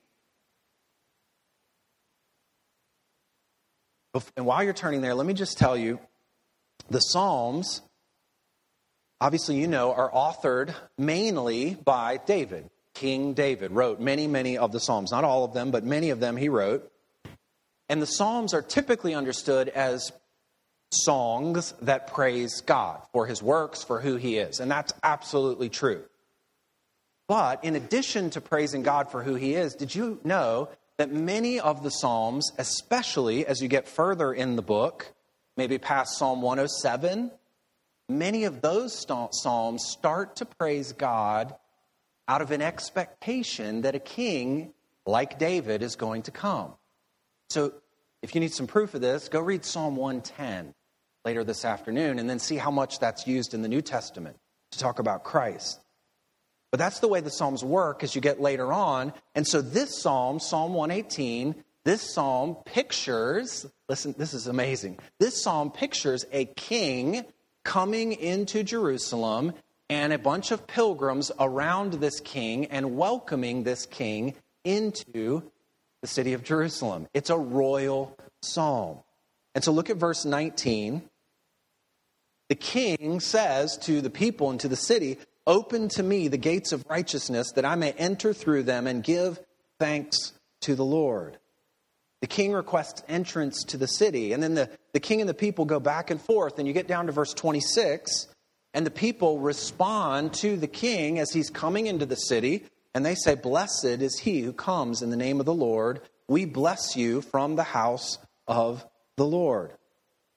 And 4.37 4.46
while 4.46 4.64
you're 4.64 4.72
turning 4.72 5.01
there, 5.01 5.14
let 5.14 5.29
me 5.29 5.35
just 5.35 5.57
tell 5.57 5.77
you 5.77 6.01
the 6.90 6.98
Psalms, 6.98 7.83
obviously, 9.20 9.61
you 9.61 9.68
know, 9.68 9.92
are 9.92 10.11
authored 10.11 10.74
mainly 10.98 11.77
by 11.77 12.16
David. 12.16 12.68
King 12.94 13.33
David 13.33 13.70
wrote 13.70 14.01
many, 14.01 14.27
many 14.27 14.59
of 14.59 14.72
the 14.72 14.81
Psalms. 14.81 15.12
Not 15.12 15.22
all 15.22 15.44
of 15.44 15.55
them, 15.55 15.70
but 15.70 15.85
many 15.85 16.11
of 16.11 16.18
them 16.18 16.37
he 16.37 16.48
wrote. 16.48 16.90
And 17.88 18.03
the 18.03 18.07
Psalms 18.07 18.55
are 18.55 18.62
typically 18.62 19.14
understood 19.14 19.68
as 19.68 20.11
songs 20.90 21.74
that 21.83 22.09
praise 22.09 22.61
God 22.62 23.03
for 23.12 23.27
his 23.27 23.42
works, 23.42 23.83
for 23.83 24.01
who 24.01 24.16
he 24.16 24.38
is. 24.38 24.61
And 24.61 24.70
that's 24.70 24.92
absolutely 25.03 25.68
true. 25.68 26.05
But 27.27 27.62
in 27.62 27.77
addition 27.77 28.31
to 28.31 28.40
praising 28.40 28.83
God 28.83 29.11
for 29.11 29.22
who 29.22 29.35
he 29.35 29.55
is, 29.55 29.74
did 29.74 29.94
you 29.94 30.18
know 30.24 30.70
that 30.96 31.12
many 31.12 31.61
of 31.61 31.83
the 31.83 31.90
Psalms, 31.90 32.51
especially 32.59 33.46
as 33.46 33.61
you 33.61 33.68
get 33.68 33.87
further 33.87 34.33
in 34.33 34.57
the 34.57 34.62
book, 34.62 35.12
maybe 35.57 35.79
past 35.79 36.16
Psalm 36.16 36.40
107, 36.40 37.31
many 38.09 38.44
of 38.44 38.62
those 38.62 39.07
Psalms 39.31 39.85
start 39.85 40.37
to 40.37 40.46
praise 40.46 40.92
God 40.92 41.55
out 42.27 42.40
of 42.40 42.51
an 42.51 42.62
expectation 42.62 43.83
that 43.83 43.94
a 43.94 44.01
king 44.01 44.72
like 45.07 45.38
David 45.38 45.83
is 45.83 45.96
going 45.96 46.22
to 46.22 46.31
come. 46.31 46.74
So, 47.51 47.72
if 48.20 48.35
you 48.35 48.40
need 48.40 48.53
some 48.53 48.66
proof 48.66 48.94
of 48.94 49.01
this, 49.01 49.29
go 49.29 49.40
read 49.40 49.64
Psalm 49.64 49.94
110 49.94 50.74
later 51.29 51.45
this 51.45 51.67
afternoon 51.67 52.19
and 52.19 52.31
then 52.31 52.38
see 52.38 52.57
how 52.57 52.71
much 52.71 53.01
that's 53.01 53.27
used 53.27 53.53
in 53.53 53.61
the 53.61 53.69
New 53.69 53.83
Testament 53.83 54.35
to 54.71 54.79
talk 54.79 54.99
about 54.99 55.25
Christ. 55.25 55.79
But 56.71 56.79
that's 56.79 57.01
the 57.01 57.09
way 57.09 57.21
the 57.21 57.29
Psalms 57.29 57.62
work 57.62 58.03
as 58.03 58.14
you 58.14 58.23
get 58.23 58.41
later 58.41 58.73
on. 58.73 59.12
And 59.35 59.47
so 59.47 59.61
this 59.61 60.01
Psalm, 60.01 60.41
Psalm 60.41 60.73
118, 60.73 61.55
this 61.85 62.01
Psalm 62.14 62.57
pictures, 62.64 63.67
listen, 63.91 64.14
this 64.17 64.33
is 64.33 64.47
amazing. 64.47 64.99
This 65.21 65.43
Psalm 65.43 65.71
pictures 65.71 66.25
a 66.33 66.47
king 66.47 67.27
coming 67.62 68.12
into 68.12 68.62
Jerusalem 68.62 69.53
and 69.91 70.14
a 70.14 70.19
bunch 70.19 70.51
of 70.51 70.67
pilgrims 70.67 71.31
around 71.38 71.93
this 71.93 72.21
king 72.21 72.64
and 72.69 72.97
welcoming 72.97 73.64
this 73.64 73.85
king 73.85 74.35
into 74.64 75.43
the 76.01 76.09
city 76.09 76.33
of 76.33 76.43
Jerusalem. 76.43 77.07
It's 77.12 77.29
a 77.29 77.37
royal 77.37 78.17
psalm. 78.41 79.01
And 79.55 79.64
so 79.64 79.73
look 79.73 79.91
at 79.91 79.97
verse 79.97 80.25
19. 80.25 81.08
The 82.49 82.55
king 82.55 83.21
says 83.21 83.77
to 83.83 84.01
the 84.01 84.11
people 84.11 84.51
and 84.51 84.61
to 84.61 84.69
the 84.69 84.77
city, 84.77 85.19
Open 85.47 85.89
to 85.91 86.03
me 86.03 86.29
the 86.29 86.37
gates 86.37 86.73
of 86.73 86.85
righteousness, 86.89 87.53
that 87.55 87.65
I 87.65 87.75
may 87.75 87.93
enter 87.93 88.33
through 88.35 88.65
them 88.65 88.87
and 88.87 89.03
give 89.03 89.41
thanks 89.79 90.33
to 90.63 90.75
the 90.75 90.85
Lord. 90.85 91.39
The 92.21 92.27
king 92.27 92.53
requests 92.53 93.03
entrance 93.09 93.63
to 93.65 93.77
the 93.77 93.87
city, 93.87 94.33
and 94.33 94.43
then 94.43 94.55
the, 94.55 94.71
the 94.93 95.01
king 95.01 95.21
and 95.21 95.29
the 95.29 95.35
people 95.35 95.65
go 95.65 95.81
back 95.81 96.11
and 96.11 96.21
forth, 96.21 96.59
and 96.59 96.67
you 96.67 96.75
get 96.75 96.89
down 96.89 97.07
to 97.07 97.13
verse 97.13 97.33
26, 97.33 98.27
and 98.75 98.85
the 98.85 98.91
people 98.91 99.39
respond 99.39 100.35
to 100.35 100.57
the 100.57 100.67
king 100.67 101.19
as 101.19 101.33
he's 101.33 101.49
coming 101.49 101.87
into 101.87 102.07
the 102.07 102.17
city, 102.17 102.65
and 102.95 103.07
they 103.07 103.15
say, 103.15 103.35
Blessed 103.35 103.85
is 103.85 104.19
he 104.19 104.41
who 104.41 104.53
comes 104.53 105.01
in 105.01 105.11
the 105.11 105.17
name 105.17 105.39
of 105.41 105.47
the 105.47 105.55
Lord. 105.55 106.01
We 106.27 106.45
bless 106.45 106.97
you 106.97 107.23
from 107.23 107.57
the 107.57 107.63
house 107.63 108.19
of 108.47 108.85
the 109.17 109.27
Lord. 109.27 109.73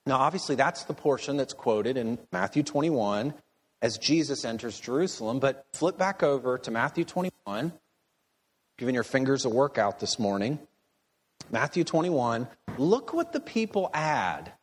Now, 0.05 0.17
obviously, 0.17 0.55
that's 0.55 0.83
the 0.83 0.93
portion 0.93 1.37
that's 1.37 1.53
quoted 1.53 1.97
in 1.97 2.17
Matthew 2.31 2.63
21 2.63 3.33
as 3.81 3.97
Jesus 3.97 4.45
enters 4.45 4.79
Jerusalem. 4.79 5.39
But 5.39 5.65
flip 5.73 5.97
back 5.97 6.23
over 6.23 6.57
to 6.59 6.71
Matthew 6.71 7.03
21, 7.03 7.73
giving 8.77 8.95
your 8.95 9.03
fingers 9.03 9.45
a 9.45 9.49
workout 9.49 9.99
this 9.99 10.17
morning. 10.17 10.59
Matthew 11.51 11.83
21, 11.83 12.47
look 12.77 13.13
what 13.13 13.31
the 13.31 13.39
people 13.39 13.89
add 13.93 14.53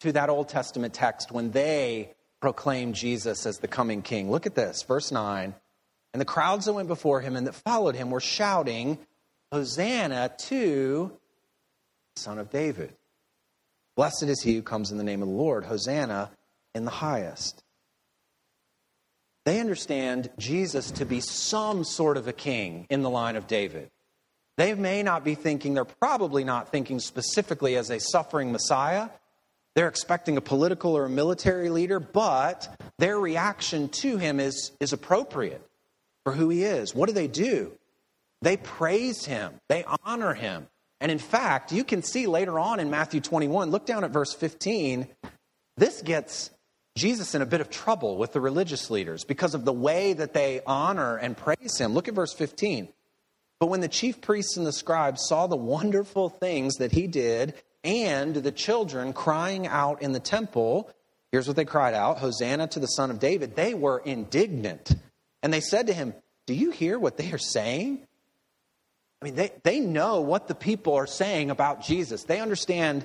to 0.00 0.12
that 0.12 0.30
Old 0.30 0.48
Testament 0.48 0.94
text 0.94 1.32
when 1.32 1.50
they 1.50 2.14
proclaim 2.40 2.92
Jesus 2.92 3.46
as 3.46 3.58
the 3.58 3.68
coming 3.68 4.02
king. 4.02 4.30
Look 4.30 4.46
at 4.46 4.54
this, 4.54 4.82
verse 4.82 5.12
9. 5.12 5.54
And 6.12 6.20
the 6.20 6.26
crowds 6.26 6.66
that 6.66 6.72
went 6.72 6.88
before 6.88 7.20
him 7.20 7.36
and 7.36 7.46
that 7.46 7.54
followed 7.54 7.94
him 7.94 8.10
were 8.10 8.20
shouting, 8.20 8.98
Hosanna 9.52 10.32
to 10.38 11.12
the 12.14 12.20
Son 12.20 12.38
of 12.38 12.50
David. 12.50 12.94
Blessed 13.96 14.24
is 14.24 14.42
he 14.42 14.54
who 14.54 14.62
comes 14.62 14.90
in 14.90 14.98
the 14.98 15.04
name 15.04 15.22
of 15.22 15.28
the 15.28 15.34
Lord. 15.34 15.64
Hosanna 15.64 16.30
in 16.74 16.84
the 16.84 16.90
highest. 16.90 17.62
They 19.44 19.60
understand 19.60 20.30
Jesus 20.38 20.90
to 20.92 21.04
be 21.04 21.20
some 21.20 21.84
sort 21.84 22.16
of 22.16 22.28
a 22.28 22.32
king 22.32 22.86
in 22.90 23.02
the 23.02 23.10
line 23.10 23.36
of 23.36 23.46
David. 23.46 23.90
They 24.56 24.74
may 24.74 25.02
not 25.02 25.24
be 25.24 25.34
thinking, 25.34 25.74
they're 25.74 25.84
probably 25.84 26.44
not 26.44 26.70
thinking 26.70 27.00
specifically 27.00 27.76
as 27.76 27.88
a 27.90 27.98
suffering 27.98 28.52
Messiah. 28.52 29.08
They're 29.74 29.88
expecting 29.88 30.36
a 30.36 30.42
political 30.42 30.96
or 30.96 31.06
a 31.06 31.10
military 31.10 31.70
leader, 31.70 31.98
but 31.98 32.68
their 32.98 33.18
reaction 33.18 33.88
to 33.88 34.18
him 34.18 34.38
is, 34.38 34.72
is 34.78 34.92
appropriate 34.92 35.66
for 36.24 36.32
who 36.32 36.50
he 36.50 36.64
is. 36.64 36.94
What 36.94 37.06
do 37.06 37.14
they 37.14 37.28
do? 37.28 37.72
They 38.42 38.56
praise 38.56 39.24
him, 39.24 39.54
they 39.68 39.84
honor 40.04 40.34
him. 40.34 40.68
And 41.00 41.10
in 41.10 41.18
fact, 41.18 41.72
you 41.72 41.84
can 41.84 42.02
see 42.02 42.26
later 42.26 42.58
on 42.58 42.78
in 42.78 42.90
Matthew 42.90 43.20
21, 43.20 43.70
look 43.70 43.86
down 43.86 44.04
at 44.04 44.10
verse 44.10 44.34
15, 44.34 45.08
this 45.76 46.02
gets 46.02 46.50
Jesus 46.96 47.34
in 47.34 47.40
a 47.40 47.46
bit 47.46 47.60
of 47.60 47.70
trouble 47.70 48.18
with 48.18 48.32
the 48.32 48.40
religious 48.40 48.90
leaders 48.90 49.24
because 49.24 49.54
of 49.54 49.64
the 49.64 49.72
way 49.72 50.12
that 50.12 50.34
they 50.34 50.60
honor 50.66 51.16
and 51.16 51.36
praise 51.36 51.78
him. 51.78 51.94
Look 51.94 52.08
at 52.08 52.14
verse 52.14 52.34
15. 52.34 52.88
But 53.58 53.68
when 53.68 53.80
the 53.80 53.88
chief 53.88 54.20
priests 54.20 54.56
and 54.56 54.66
the 54.66 54.72
scribes 54.72 55.26
saw 55.26 55.46
the 55.46 55.56
wonderful 55.56 56.28
things 56.28 56.76
that 56.76 56.92
he 56.92 57.06
did 57.06 57.54
and 57.84 58.34
the 58.34 58.52
children 58.52 59.12
crying 59.12 59.66
out 59.66 60.02
in 60.02 60.12
the 60.12 60.20
temple, 60.20 60.90
here's 61.30 61.46
what 61.46 61.56
they 61.56 61.64
cried 61.64 61.94
out 61.94 62.18
Hosanna 62.18 62.66
to 62.68 62.80
the 62.80 62.86
Son 62.86 63.10
of 63.10 63.18
David. 63.18 63.56
They 63.56 63.74
were 63.74 64.02
indignant. 64.04 64.94
And 65.42 65.52
they 65.52 65.60
said 65.60 65.86
to 65.86 65.92
him, 65.92 66.14
Do 66.46 66.54
you 66.54 66.70
hear 66.70 66.98
what 66.98 67.16
they 67.16 67.32
are 67.32 67.38
saying? 67.38 68.06
I 69.20 69.24
mean, 69.26 69.34
they, 69.34 69.52
they 69.62 69.80
know 69.80 70.20
what 70.20 70.48
the 70.48 70.54
people 70.54 70.94
are 70.94 71.06
saying 71.06 71.50
about 71.50 71.82
Jesus. 71.82 72.24
They 72.24 72.40
understand 72.40 73.04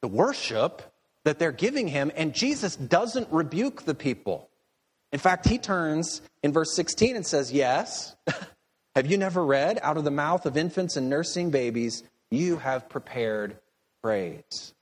the 0.00 0.08
worship 0.08 0.82
that 1.24 1.38
they're 1.38 1.52
giving 1.52 1.88
him, 1.88 2.10
and 2.16 2.34
Jesus 2.34 2.74
doesn't 2.74 3.28
rebuke 3.30 3.82
the 3.82 3.94
people. 3.94 4.48
In 5.12 5.18
fact, 5.18 5.46
he 5.46 5.58
turns 5.58 6.22
in 6.42 6.52
verse 6.52 6.74
16 6.74 7.16
and 7.16 7.26
says, 7.26 7.52
Yes, 7.52 8.16
have 8.96 9.06
you 9.06 9.16
never 9.16 9.44
read, 9.44 9.78
out 9.82 9.96
of 9.96 10.04
the 10.04 10.10
mouth 10.10 10.44
of 10.44 10.56
infants 10.56 10.96
and 10.96 11.08
nursing 11.08 11.50
babies, 11.50 12.02
you 12.30 12.56
have 12.56 12.88
prepared 12.88 13.58
praise? 14.02 14.74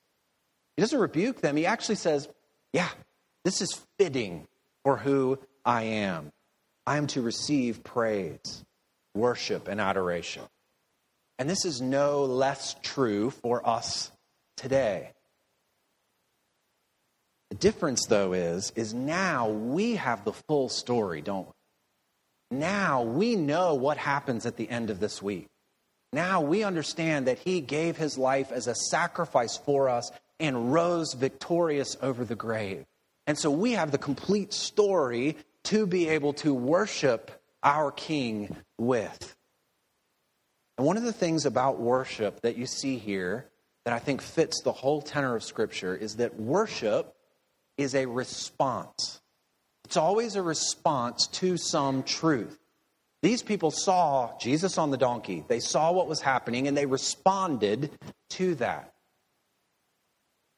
He 0.76 0.82
doesn't 0.82 0.98
rebuke 0.98 1.40
them. 1.40 1.56
He 1.56 1.66
actually 1.66 1.96
says, 1.96 2.28
Yeah, 2.72 2.88
this 3.44 3.60
is 3.60 3.80
fitting 3.98 4.46
for 4.84 4.96
who 4.96 5.38
I 5.64 5.82
am. 5.82 6.32
I 6.86 6.96
am 6.96 7.06
to 7.08 7.22
receive 7.22 7.84
praise 7.84 8.64
worship 9.16 9.68
and 9.68 9.80
adoration. 9.80 10.42
And 11.38 11.50
this 11.50 11.64
is 11.64 11.80
no 11.80 12.24
less 12.24 12.76
true 12.82 13.30
for 13.30 13.66
us 13.68 14.10
today. 14.56 15.12
The 17.50 17.56
difference 17.56 18.06
though 18.06 18.32
is 18.32 18.72
is 18.74 18.94
now 18.94 19.48
we 19.48 19.96
have 19.96 20.24
the 20.24 20.32
full 20.32 20.68
story, 20.68 21.20
don't 21.20 21.46
we? 21.46 22.58
Now 22.58 23.02
we 23.02 23.36
know 23.36 23.74
what 23.74 23.98
happens 23.98 24.46
at 24.46 24.56
the 24.56 24.68
end 24.68 24.90
of 24.90 25.00
this 25.00 25.22
week. 25.22 25.48
Now 26.12 26.40
we 26.40 26.64
understand 26.64 27.26
that 27.26 27.38
he 27.38 27.60
gave 27.60 27.96
his 27.96 28.16
life 28.16 28.52
as 28.52 28.66
a 28.66 28.74
sacrifice 28.74 29.56
for 29.56 29.88
us 29.88 30.10
and 30.38 30.72
rose 30.72 31.12
victorious 31.14 31.96
over 32.00 32.24
the 32.24 32.36
grave. 32.36 32.84
And 33.26 33.38
so 33.38 33.50
we 33.50 33.72
have 33.72 33.90
the 33.90 33.98
complete 33.98 34.52
story 34.52 35.36
to 35.64 35.86
be 35.86 36.08
able 36.08 36.32
to 36.34 36.54
worship 36.54 37.30
our 37.62 37.90
King 37.90 38.56
with. 38.78 39.36
And 40.78 40.86
one 40.86 40.96
of 40.96 41.04
the 41.04 41.12
things 41.12 41.46
about 41.46 41.80
worship 41.80 42.42
that 42.42 42.56
you 42.56 42.66
see 42.66 42.98
here 42.98 43.46
that 43.84 43.94
I 43.94 43.98
think 43.98 44.20
fits 44.20 44.62
the 44.62 44.72
whole 44.72 45.00
tenor 45.00 45.36
of 45.36 45.44
Scripture 45.44 45.94
is 45.94 46.16
that 46.16 46.38
worship 46.38 47.14
is 47.78 47.94
a 47.94 48.06
response. 48.06 49.20
It's 49.84 49.96
always 49.96 50.36
a 50.36 50.42
response 50.42 51.28
to 51.28 51.56
some 51.56 52.02
truth. 52.02 52.58
These 53.22 53.42
people 53.42 53.70
saw 53.70 54.36
Jesus 54.38 54.76
on 54.76 54.90
the 54.90 54.96
donkey, 54.96 55.44
they 55.46 55.60
saw 55.60 55.92
what 55.92 56.08
was 56.08 56.20
happening, 56.20 56.68
and 56.68 56.76
they 56.76 56.86
responded 56.86 57.90
to 58.30 58.54
that. 58.56 58.92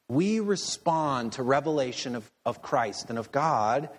We 0.09 0.39
respond 0.39 1.33
to 1.33 1.43
revelation 1.43 2.15
of, 2.15 2.29
of 2.43 2.61
Christ 2.61 3.09
and 3.09 3.19
of 3.19 3.31
God 3.31 3.89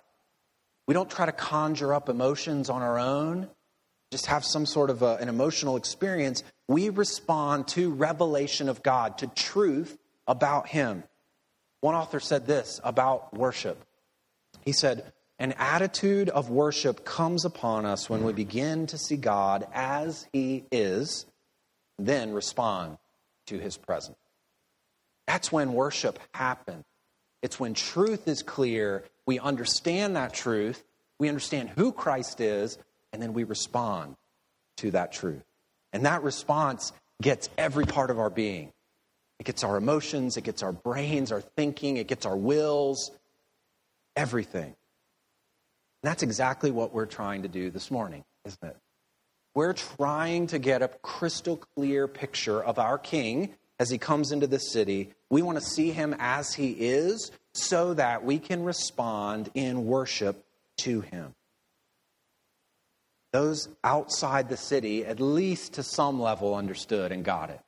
we 0.91 0.93
don't 0.93 1.09
try 1.09 1.25
to 1.25 1.31
conjure 1.31 1.93
up 1.93 2.09
emotions 2.09 2.69
on 2.69 2.81
our 2.81 2.99
own, 2.99 3.47
just 4.11 4.25
have 4.25 4.43
some 4.43 4.65
sort 4.65 4.89
of 4.89 5.01
a, 5.01 5.15
an 5.15 5.29
emotional 5.29 5.77
experience. 5.77 6.43
We 6.67 6.89
respond 6.89 7.69
to 7.69 7.91
revelation 7.91 8.67
of 8.67 8.83
God, 8.83 9.17
to 9.19 9.27
truth 9.27 9.97
about 10.27 10.67
Him. 10.67 11.03
One 11.79 11.95
author 11.95 12.19
said 12.19 12.45
this 12.45 12.79
about 12.83 13.33
worship. 13.33 13.83
He 14.65 14.73
said, 14.73 15.13
An 15.39 15.53
attitude 15.53 16.29
of 16.29 16.49
worship 16.49 17.05
comes 17.05 17.45
upon 17.45 17.85
us 17.85 18.09
when 18.09 18.23
we 18.23 18.33
begin 18.33 18.85
to 18.87 18.97
see 18.97 19.15
God 19.15 19.65
as 19.73 20.27
He 20.33 20.65
is, 20.71 21.25
then 21.97 22.33
respond 22.33 22.97
to 23.47 23.57
His 23.57 23.77
presence. 23.77 24.17
That's 25.25 25.51
when 25.51 25.73
worship 25.73 26.19
happens. 26.33 26.83
It's 27.41 27.59
when 27.59 27.73
truth 27.73 28.27
is 28.27 28.43
clear, 28.43 29.03
we 29.25 29.39
understand 29.39 30.15
that 30.15 30.33
truth, 30.33 30.83
we 31.17 31.29
understand 31.29 31.69
who 31.69 31.91
Christ 31.91 32.41
is, 32.41 32.77
and 33.13 33.21
then 33.21 33.33
we 33.33 33.43
respond 33.43 34.15
to 34.77 34.91
that 34.91 35.11
truth. 35.11 35.43
And 35.93 36.05
that 36.05 36.23
response 36.23 36.93
gets 37.21 37.49
every 37.57 37.85
part 37.85 38.09
of 38.09 38.19
our 38.19 38.29
being. 38.29 38.71
It 39.39 39.45
gets 39.45 39.63
our 39.63 39.77
emotions, 39.77 40.37
it 40.37 40.43
gets 40.43 40.63
our 40.63 40.71
brains, 40.71 41.31
our 41.31 41.41
thinking, 41.41 41.97
it 41.97 42.07
gets 42.07 42.25
our 42.25 42.37
wills, 42.37 43.11
everything. 44.15 44.75
And 46.03 46.09
that's 46.09 46.23
exactly 46.23 46.71
what 46.71 46.93
we're 46.93 47.05
trying 47.05 47.43
to 47.43 47.47
do 47.47 47.69
this 47.69 47.91
morning, 47.91 48.23
isn't 48.45 48.63
it? 48.63 48.77
We're 49.53 49.73
trying 49.73 50.47
to 50.47 50.59
get 50.59 50.81
a 50.81 50.87
crystal 50.87 51.57
clear 51.57 52.07
picture 52.07 52.63
of 52.63 52.79
our 52.79 52.97
King 52.97 53.53
as 53.79 53.89
he 53.89 53.97
comes 53.97 54.31
into 54.31 54.47
the 54.47 54.59
city. 54.59 55.13
We 55.29 55.41
want 55.41 55.57
to 55.57 55.63
see 55.63 55.91
him 55.91 56.15
as 56.19 56.53
he 56.53 56.71
is 56.71 57.31
so 57.53 57.93
that 57.95 58.23
we 58.23 58.39
can 58.39 58.63
respond 58.63 59.49
in 59.53 59.85
worship 59.85 60.45
to 60.77 61.01
him. 61.01 61.33
Those 63.33 63.69
outside 63.83 64.49
the 64.49 64.57
city, 64.57 65.05
at 65.05 65.19
least 65.19 65.73
to 65.73 65.83
some 65.83 66.19
level, 66.21 66.55
understood 66.55 67.11
and 67.11 67.23
got 67.23 67.49
it. 67.49 67.61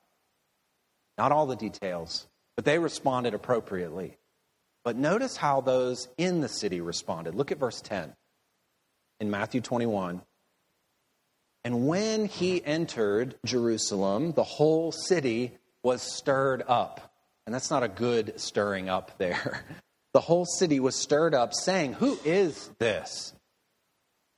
Not 1.16 1.32
all 1.32 1.46
the 1.46 1.56
details, 1.56 2.26
but 2.56 2.64
they 2.64 2.78
responded 2.78 3.34
appropriately. 3.34 4.18
But 4.84 4.96
notice 4.96 5.36
how 5.36 5.62
those 5.62 6.08
in 6.18 6.40
the 6.40 6.48
city 6.48 6.80
responded. 6.80 7.34
Look 7.34 7.50
at 7.50 7.58
verse 7.58 7.80
10 7.80 8.14
in 9.20 9.30
Matthew 9.30 9.62
21. 9.62 10.20
And 11.64 11.86
when 11.86 12.26
he 12.26 12.62
entered 12.62 13.36
Jerusalem, 13.46 14.32
the 14.32 14.44
whole 14.44 14.92
city 14.92 15.56
was 15.82 16.02
stirred 16.02 16.62
up. 16.68 17.14
And 17.46 17.54
that's 17.54 17.70
not 17.70 17.82
a 17.82 17.88
good 17.88 18.38
stirring 18.38 18.88
up 18.88 19.18
there. 19.18 19.64
The 20.14 20.20
whole 20.20 20.46
city 20.46 20.78
was 20.78 20.94
stirred 20.94 21.34
up, 21.34 21.52
saying, 21.52 21.94
Who 21.94 22.16
is 22.24 22.70
this? 22.78 23.34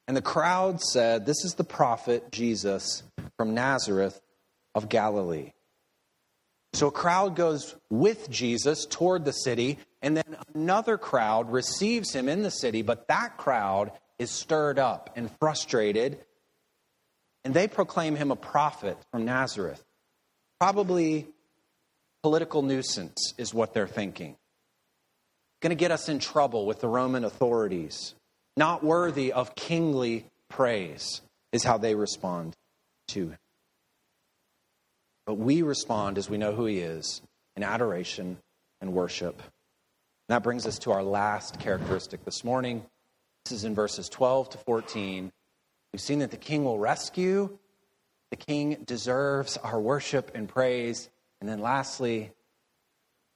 And 0.09 0.16
the 0.16 0.22
crowd 0.22 0.80
said, 0.80 1.26
This 1.26 1.44
is 1.44 1.54
the 1.54 1.64
prophet 1.64 2.30
Jesus 2.30 3.02
from 3.36 3.54
Nazareth 3.54 4.20
of 4.74 4.88
Galilee. 4.88 5.52
So 6.72 6.88
a 6.88 6.92
crowd 6.92 7.36
goes 7.36 7.74
with 7.88 8.28
Jesus 8.28 8.86
toward 8.86 9.24
the 9.24 9.32
city, 9.32 9.78
and 10.02 10.16
then 10.16 10.36
another 10.54 10.98
crowd 10.98 11.50
receives 11.50 12.12
him 12.12 12.28
in 12.28 12.42
the 12.42 12.50
city, 12.50 12.82
but 12.82 13.09
that 13.09 13.38
crowd 13.38 13.92
is 14.18 14.30
stirred 14.30 14.78
up 14.78 15.11
and 15.16 15.30
frustrated, 15.38 16.18
and 17.44 17.54
they 17.54 17.66
proclaim 17.66 18.14
him 18.14 18.30
a 18.30 18.36
prophet 18.36 18.98
from 19.11 19.24
Nazareth. 19.24 19.82
Probably 20.61 21.26
political 22.22 22.62
nuisance 22.62 23.34
is 23.38 23.54
what 23.54 23.72
they're 23.72 23.88
thinking. 23.88 24.36
Going 25.61 25.70
to 25.70 25.76
get 25.76 25.90
us 25.90 26.09
in 26.09 26.18
trouble 26.18 26.66
with 26.66 26.80
the 26.80 26.88
Roman 26.88 27.24
authorities. 27.24 28.14
Not 28.57 28.82
worthy 28.82 29.32
of 29.32 29.54
kingly 29.54 30.26
praise 30.48 31.20
is 31.52 31.64
how 31.64 31.78
they 31.78 31.94
respond 31.94 32.54
to 33.09 33.28
him. 33.28 33.38
But 35.26 35.34
we 35.34 35.62
respond 35.62 36.18
as 36.18 36.30
we 36.30 36.38
know 36.38 36.52
who 36.52 36.66
he 36.66 36.78
is 36.78 37.20
in 37.57 37.62
adoration 37.62 38.38
and 38.80 38.92
worship. 38.92 39.40
And 39.40 40.34
that 40.34 40.42
brings 40.42 40.66
us 40.66 40.78
to 40.80 40.92
our 40.92 41.02
last 41.02 41.61
characteristic 41.61 42.24
this 42.24 42.44
morning 42.44 42.84
This 43.44 43.52
is 43.52 43.64
in 43.64 43.74
verses 43.74 44.09
12 44.09 44.50
to 44.50 44.59
14. 44.59 45.32
We've 45.92 46.00
seen 46.00 46.20
that 46.20 46.30
the 46.30 46.36
king 46.36 46.64
will 46.64 46.78
rescue, 46.78 47.59
the 48.30 48.36
king 48.36 48.82
deserves 48.84 49.57
our 49.57 49.80
worship 49.80 50.32
and 50.34 50.48
praise. 50.48 51.09
And 51.40 51.48
then 51.48 51.61
lastly, 51.61 52.32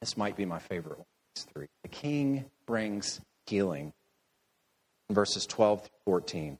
this 0.00 0.16
might 0.16 0.36
be 0.36 0.44
my 0.44 0.58
favorite 0.58 0.98
one, 0.98 1.06
three. 1.52 1.66
The 1.82 1.88
king 1.88 2.46
brings 2.66 3.20
healing. 3.46 3.92
Verses 5.11 5.44
12 5.44 5.82
to 5.82 5.90
14. 6.04 6.58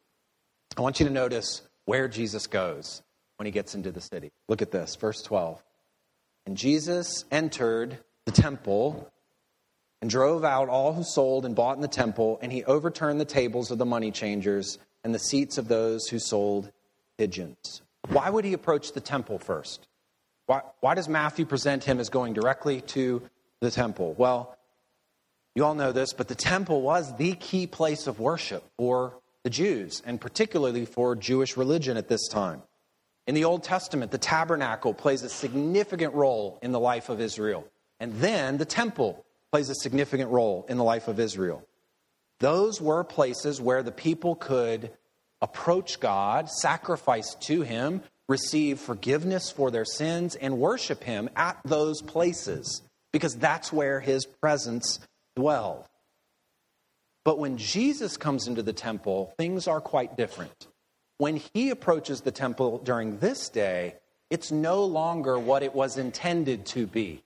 I 0.77 0.81
want 0.81 1.01
you 1.01 1.07
to 1.07 1.13
notice 1.13 1.63
where 1.85 2.09
Jesus 2.09 2.47
goes 2.47 3.03
when 3.37 3.47
he 3.47 3.53
gets 3.53 3.75
into 3.75 3.91
the 3.91 4.01
city. 4.01 4.33
Look 4.49 4.61
at 4.61 4.71
this, 4.71 4.97
verse 4.97 5.23
12. 5.23 5.63
And 6.47 6.57
Jesus 6.57 7.25
entered 7.31 7.99
the 8.27 8.33
temple 8.33 9.11
and 10.03 10.11
drove 10.11 10.45
out 10.45 10.69
all 10.69 10.93
who 10.93 11.05
sold 11.05 11.45
and 11.45 11.55
bought 11.55 11.77
in 11.77 11.83
the 11.83 11.89
temple, 11.89 12.39
and 12.43 12.51
he 12.51 12.65
overturned 12.65 13.21
the 13.21 13.25
tables 13.25 13.71
of 13.71 13.79
the 13.79 13.87
money 13.87 14.11
changers 14.11 14.79
and 15.05 15.15
the 15.15 15.19
seats 15.19 15.59
of 15.59 15.69
those 15.69 16.09
who 16.09 16.19
sold 16.19 16.71
pigeons. 17.19 17.83
Why 18.09 18.31
would 18.31 18.45
he 18.45 18.53
approach 18.53 18.93
the 18.93 19.01
temple 19.01 19.39
first? 19.39 19.87
Why, 20.47 20.63
why 20.81 20.95
does 20.95 21.09
Matthew 21.09 21.45
present 21.45 21.85
him 21.85 22.01
as 22.01 22.09
going 22.09 22.33
directly 22.33 22.81
to 22.83 23.23
the 23.61 23.71
temple? 23.71 24.15
Well, 24.17 24.57
you 25.61 25.67
all 25.67 25.75
know 25.75 25.93
this, 25.93 26.15
but 26.15 26.27
the 26.27 26.35
temple 26.35 26.81
was 26.81 27.15
the 27.19 27.35
key 27.35 27.67
place 27.67 28.07
of 28.07 28.19
worship 28.19 28.65
for 28.79 29.19
the 29.45 29.51
Jews, 29.51 30.03
and 30.07 30.19
particularly 30.19 30.87
for 30.87 31.15
Jewish 31.15 31.55
religion 31.55 31.99
at 31.99 32.09
this 32.09 32.29
time. 32.29 32.63
In 33.27 33.35
the 33.35 33.45
Old 33.45 33.63
Testament, 33.63 34.11
the 34.11 34.17
tabernacle 34.17 34.95
plays 34.95 35.23
a 35.23 35.29
significant 35.29 36.15
role 36.15 36.59
in 36.63 36.73
the 36.73 36.81
life 36.81 37.11
of 37.11 37.21
Israel. 37.21 37.67
And 38.01 38.15
then 38.15 38.57
the 38.57 38.65
temple 38.65 39.23
plays 39.53 39.69
a 39.69 39.75
significant 39.75 40.31
role 40.31 40.65
in 40.67 40.79
the 40.79 40.83
life 40.83 41.09
of 41.09 41.21
Israel. 41.21 41.63
Those 42.39 42.81
were 42.81 43.05
places 43.05 43.61
where 43.61 43.83
the 43.83 43.93
people 43.93 44.37
could 44.37 44.91
approach 45.43 46.01
God, 46.01 46.49
sacrifice 46.49 47.35
to 47.41 47.61
Him, 47.61 48.01
receive 48.31 48.81
forgiveness 48.81 49.51
for 49.51 49.71
their 49.71 49.85
sins, 49.85 50.37
and 50.37 50.57
worship 50.57 51.05
Him 51.05 51.29
at 51.37 51.61
those 51.67 52.01
places 52.01 52.81
because 53.13 53.35
that's 53.35 53.71
where 53.71 54.01
His 54.01 54.25
presence 54.25 55.01
dwelled. 55.37 55.85
But 57.25 57.39
when 57.39 57.59
Jesus 57.59 58.17
comes 58.17 58.47
into 58.47 58.63
the 58.63 58.73
temple, 58.73 59.35
things 59.37 59.69
are 59.69 59.81
quite 59.81 60.17
different. 60.17 60.67
When 61.19 61.41
He 61.53 61.71
approaches 61.71 62.23
the 62.23 62.31
temple 62.31 62.79
during 62.79 63.19
this 63.19 63.49
day, 63.49 63.97
it's 64.31 64.51
no 64.51 64.85
longer 64.85 65.39
what 65.39 65.63
it 65.63 65.75
was 65.75 65.99
intended 65.99 66.67
to 66.67 66.87
be. 66.87 67.23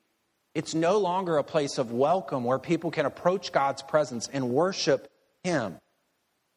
It's 0.54 0.74
no 0.74 0.98
longer 0.98 1.36
a 1.36 1.44
place 1.44 1.78
of 1.78 1.92
welcome 1.92 2.44
where 2.44 2.58
people 2.58 2.90
can 2.90 3.06
approach 3.06 3.52
God's 3.52 3.82
presence 3.82 4.28
and 4.32 4.50
worship 4.50 5.10
Him. 5.42 5.76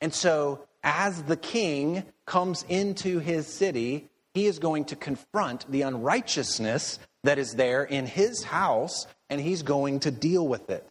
And 0.01 0.13
so, 0.13 0.67
as 0.83 1.23
the 1.23 1.37
king 1.37 2.03
comes 2.25 2.63
into 2.69 3.19
his 3.19 3.47
city, 3.47 4.09
he 4.33 4.45
is 4.45 4.59
going 4.59 4.85
to 4.85 4.95
confront 4.95 5.69
the 5.69 5.81
unrighteousness 5.81 6.99
that 7.23 7.39
is 7.39 7.55
there 7.55 7.83
in 7.83 8.05
his 8.05 8.43
house, 8.43 9.07
and 9.29 9.41
he's 9.41 9.63
going 9.63 9.99
to 10.01 10.11
deal 10.11 10.47
with 10.47 10.69
it. 10.69 10.87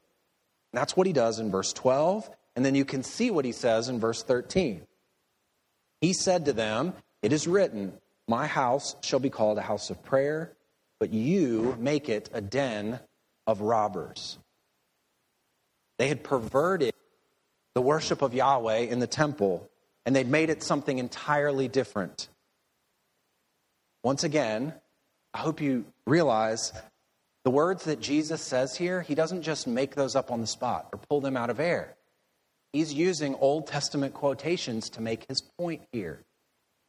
That's 0.76 0.96
what 0.96 1.06
he 1.06 1.12
does 1.12 1.38
in 1.38 1.50
verse 1.50 1.72
12, 1.72 2.28
and 2.54 2.64
then 2.64 2.74
you 2.74 2.84
can 2.84 3.02
see 3.02 3.30
what 3.30 3.44
he 3.44 3.52
says 3.52 3.88
in 3.88 3.98
verse 3.98 4.22
13. 4.22 4.82
He 6.00 6.12
said 6.12 6.44
to 6.44 6.52
them, 6.52 6.94
It 7.22 7.32
is 7.32 7.48
written, 7.48 7.94
My 8.28 8.46
house 8.46 8.94
shall 9.02 9.18
be 9.18 9.30
called 9.30 9.58
a 9.58 9.62
house 9.62 9.90
of 9.90 10.02
prayer 10.02 10.56
but 10.98 11.12
you 11.12 11.76
make 11.78 12.08
it 12.08 12.30
a 12.32 12.40
den 12.40 13.00
of 13.46 13.60
robbers. 13.60 14.38
They 15.98 16.08
had 16.08 16.24
perverted 16.24 16.94
the 17.74 17.82
worship 17.82 18.22
of 18.22 18.34
Yahweh 18.34 18.78
in 18.78 18.98
the 18.98 19.06
temple, 19.06 19.68
and 20.04 20.16
they'd 20.16 20.28
made 20.28 20.50
it 20.50 20.62
something 20.62 20.98
entirely 20.98 21.68
different. 21.68 22.28
Once 24.02 24.24
again, 24.24 24.74
I 25.34 25.38
hope 25.38 25.60
you 25.60 25.84
realize 26.06 26.72
the 27.46 27.50
words 27.52 27.84
that 27.84 28.00
Jesus 28.00 28.42
says 28.42 28.74
here, 28.74 29.02
he 29.02 29.14
doesn't 29.14 29.42
just 29.42 29.68
make 29.68 29.94
those 29.94 30.16
up 30.16 30.32
on 30.32 30.40
the 30.40 30.48
spot 30.48 30.88
or 30.92 30.98
pull 30.98 31.20
them 31.20 31.36
out 31.36 31.48
of 31.48 31.60
air. 31.60 31.94
He's 32.72 32.92
using 32.92 33.36
Old 33.36 33.68
Testament 33.68 34.14
quotations 34.14 34.90
to 34.90 35.00
make 35.00 35.26
his 35.28 35.42
point 35.56 35.82
here. 35.92 36.24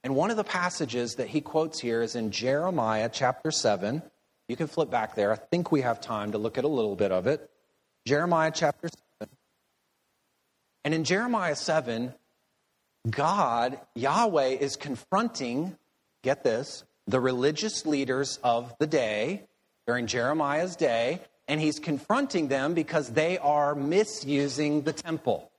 And 0.03 0.15
one 0.15 0.31
of 0.31 0.35
the 0.35 0.43
passages 0.43 1.13
that 1.17 1.27
he 1.27 1.41
quotes 1.41 1.79
here 1.79 2.01
is 2.01 2.15
in 2.15 2.31
Jeremiah 2.31 3.07
chapter 3.13 3.51
7. 3.51 4.01
You 4.49 4.55
can 4.55 4.65
flip 4.65 4.89
back 4.89 5.13
there. 5.13 5.31
I 5.31 5.35
think 5.35 5.71
we 5.71 5.81
have 5.81 6.01
time 6.01 6.31
to 6.31 6.39
look 6.39 6.57
at 6.57 6.63
a 6.63 6.67
little 6.67 6.95
bit 6.95 7.11
of 7.11 7.27
it. 7.27 7.47
Jeremiah 8.07 8.51
chapter 8.51 8.89
7. 9.19 9.31
And 10.85 10.95
in 10.95 11.03
Jeremiah 11.03 11.55
7, 11.55 12.15
God, 13.07 13.79
Yahweh, 13.93 14.57
is 14.59 14.75
confronting, 14.75 15.77
get 16.23 16.43
this, 16.43 16.83
the 17.05 17.19
religious 17.19 17.85
leaders 17.85 18.39
of 18.43 18.73
the 18.79 18.87
day 18.87 19.43
during 19.87 20.05
Jeremiah's 20.05 20.75
day, 20.75 21.21
and 21.47 21.61
he's 21.61 21.79
confronting 21.79 22.49
them 22.49 22.73
because 22.73 23.09
they 23.09 23.37
are 23.37 23.73
misusing 23.73 24.81
the 24.81 24.93
temple. 24.93 25.49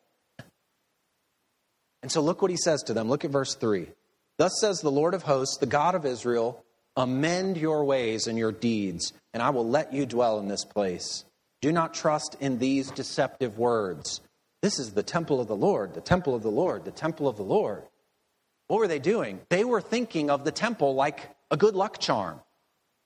And 2.03 2.12
so 2.12 2.20
look 2.20 2.43
what 2.43 2.51
he 2.51 2.57
says 2.57 2.83
to 2.85 2.95
them. 2.95 3.09
Look 3.09 3.24
at 3.24 3.31
verse 3.31 3.55
3. 3.55 3.89
Thus 4.37 4.53
says 4.61 4.81
the 4.81 4.91
Lord 4.91 5.14
of 5.14 5.22
hosts, 5.22 5.57
the 5.57 5.66
God 5.66 5.95
of 5.95 6.05
Israel 6.07 6.64
Amend 6.99 7.57
your 7.57 7.85
ways 7.85 8.26
and 8.26 8.37
your 8.37 8.51
deeds, 8.51 9.12
and 9.33 9.41
I 9.41 9.51
will 9.51 9.68
let 9.68 9.93
you 9.93 10.05
dwell 10.05 10.41
in 10.41 10.49
this 10.49 10.64
place. 10.64 11.24
Do 11.61 11.70
not 11.70 11.95
trust 11.95 12.37
in 12.41 12.59
these 12.59 12.91
deceptive 12.91 13.57
words. 13.57 14.20
This 14.62 14.81
is 14.81 14.95
the 14.95 15.05
temple 15.05 15.41
of 15.41 15.47
the 15.47 15.55
Lord, 15.55 15.95
the 15.95 16.01
temple 16.01 16.35
of 16.35 16.43
the 16.43 16.51
Lord, 16.51 16.85
the 16.85 16.91
temple 16.91 17.29
of 17.29 17.37
the 17.37 17.45
Lord. 17.45 17.85
What 18.66 18.79
were 18.79 18.89
they 18.89 18.99
doing? 18.99 19.39
They 19.49 19.62
were 19.62 19.81
thinking 19.81 20.29
of 20.29 20.45
the 20.45 20.51
temple 20.51 20.97
like 20.97 21.31
a 21.53 21.57
good 21.57 21.76
luck 21.76 22.01
charm. 22.01 22.41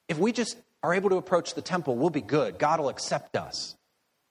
If 0.09 0.19
we 0.19 0.33
just 0.33 0.57
are 0.83 0.95
able 0.95 1.11
to 1.11 1.17
approach 1.17 1.55
the 1.55 1.63
temple, 1.63 1.97
we'll 1.97 2.11
be 2.11 2.21
good. 2.21 2.59
God 2.59 2.81
will 2.81 2.89
accept 2.89 3.37
us. 3.37 3.77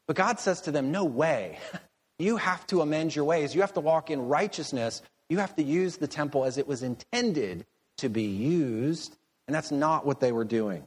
But 0.08 0.16
God 0.16 0.40
says 0.40 0.62
to 0.62 0.72
them, 0.72 0.92
No 0.92 1.06
way. 1.06 1.60
You 2.20 2.38
have 2.38 2.68
to 2.68 2.82
amend 2.82 3.16
your 3.16 3.26
ways. 3.26 3.56
You 3.56 3.62
have 3.62 3.74
to 3.74 3.80
walk 3.80 4.12
in 4.12 4.28
righteousness 4.28 5.02
you 5.32 5.38
have 5.38 5.56
to 5.56 5.64
use 5.64 5.96
the 5.96 6.10
temple 6.10 6.44
as 6.44 6.58
it 6.58 6.68
was 6.68 6.84
intended 6.84 7.66
to 8.00 8.10
be 8.10 8.24
used, 8.24 9.16
and 9.48 9.56
that's 9.56 9.72
not 9.72 10.06
what 10.06 10.20
they 10.20 10.34
were 10.34 10.44
doing. 10.44 10.86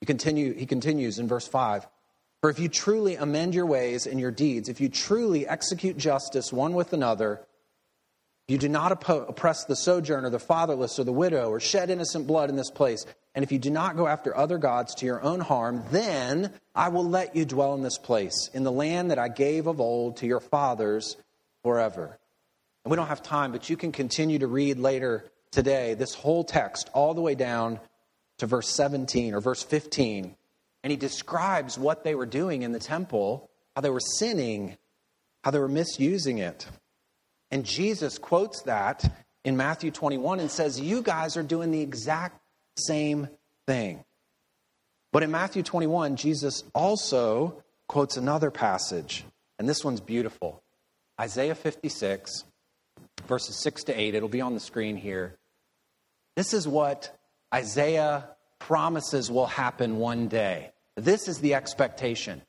He, 0.00 0.06
continue, 0.06 0.54
he 0.54 0.64
continues 0.64 1.18
in 1.18 1.28
verse 1.28 1.46
5 1.46 1.86
For 2.40 2.48
if 2.48 2.58
you 2.58 2.70
truly 2.70 3.16
amend 3.16 3.54
your 3.54 3.66
ways 3.66 4.06
and 4.06 4.18
your 4.18 4.30
deeds, 4.30 4.70
if 4.70 4.80
you 4.80 4.88
truly 4.88 5.46
execute 5.46 5.98
justice 5.98 6.50
one 6.50 6.72
with 6.72 6.94
another, 6.94 7.42
you 8.48 8.56
do 8.56 8.70
not 8.70 8.90
oppress 8.90 9.66
the 9.66 9.76
sojourner, 9.76 10.30
the 10.30 10.38
fatherless, 10.38 10.98
or 10.98 11.04
the 11.04 11.12
widow, 11.12 11.50
or 11.50 11.60
shed 11.60 11.90
innocent 11.90 12.26
blood 12.26 12.48
in 12.48 12.56
this 12.56 12.70
place, 12.70 13.04
and 13.34 13.44
if 13.44 13.52
you 13.52 13.58
do 13.58 13.70
not 13.70 13.96
go 13.96 14.06
after 14.06 14.36
other 14.36 14.58
gods 14.58 14.94
to 14.96 15.06
your 15.06 15.22
own 15.22 15.40
harm, 15.40 15.84
then 15.90 16.52
I 16.74 16.88
will 16.88 17.08
let 17.08 17.36
you 17.36 17.44
dwell 17.44 17.74
in 17.74 17.82
this 17.82 17.98
place, 17.98 18.50
in 18.52 18.64
the 18.64 18.72
land 18.72 19.10
that 19.10 19.18
I 19.18 19.28
gave 19.28 19.66
of 19.66 19.80
old 19.80 20.16
to 20.18 20.26
your 20.26 20.40
fathers 20.40 21.16
forever. 21.62 22.18
And 22.84 22.90
we 22.90 22.96
don't 22.96 23.06
have 23.06 23.22
time, 23.22 23.52
but 23.52 23.70
you 23.70 23.76
can 23.76 23.92
continue 23.92 24.40
to 24.40 24.46
read 24.46 24.78
later 24.78 25.24
today 25.52 25.94
this 25.94 26.14
whole 26.14 26.42
text 26.42 26.90
all 26.92 27.14
the 27.14 27.20
way 27.20 27.34
down 27.34 27.78
to 28.38 28.46
verse 28.46 28.68
17 28.68 29.34
or 29.34 29.40
verse 29.40 29.62
15. 29.62 30.34
And 30.82 30.90
he 30.90 30.96
describes 30.96 31.78
what 31.78 32.02
they 32.02 32.14
were 32.14 32.26
doing 32.26 32.62
in 32.62 32.72
the 32.72 32.78
temple, 32.78 33.48
how 33.76 33.82
they 33.82 33.90
were 33.90 34.00
sinning, 34.00 34.76
how 35.44 35.50
they 35.50 35.58
were 35.58 35.68
misusing 35.68 36.38
it. 36.38 36.66
And 37.50 37.64
Jesus 37.64 38.18
quotes 38.18 38.62
that 38.62 39.04
in 39.44 39.56
Matthew 39.56 39.90
21 39.90 40.40
and 40.40 40.50
says, 40.50 40.80
You 40.80 41.02
guys 41.02 41.36
are 41.36 41.42
doing 41.42 41.70
the 41.70 41.80
exact 41.80 42.40
same 42.80 43.28
thing. 43.66 44.04
But 45.12 45.22
in 45.22 45.30
Matthew 45.30 45.62
21, 45.62 46.16
Jesus 46.16 46.64
also 46.74 47.62
quotes 47.88 48.16
another 48.16 48.50
passage, 48.50 49.24
and 49.58 49.68
this 49.68 49.84
one's 49.84 50.00
beautiful 50.00 50.62
Isaiah 51.20 51.54
56, 51.54 52.44
verses 53.26 53.62
6 53.62 53.84
to 53.84 54.00
8. 54.00 54.14
It'll 54.14 54.28
be 54.28 54.40
on 54.40 54.54
the 54.54 54.60
screen 54.60 54.96
here. 54.96 55.36
This 56.36 56.54
is 56.54 56.66
what 56.66 57.18
Isaiah 57.52 58.28
promises 58.58 59.30
will 59.30 59.46
happen 59.46 59.98
one 59.98 60.28
day. 60.28 60.70
This 60.96 61.28
is 61.28 61.38
the 61.40 61.54
expectation. 61.54 62.42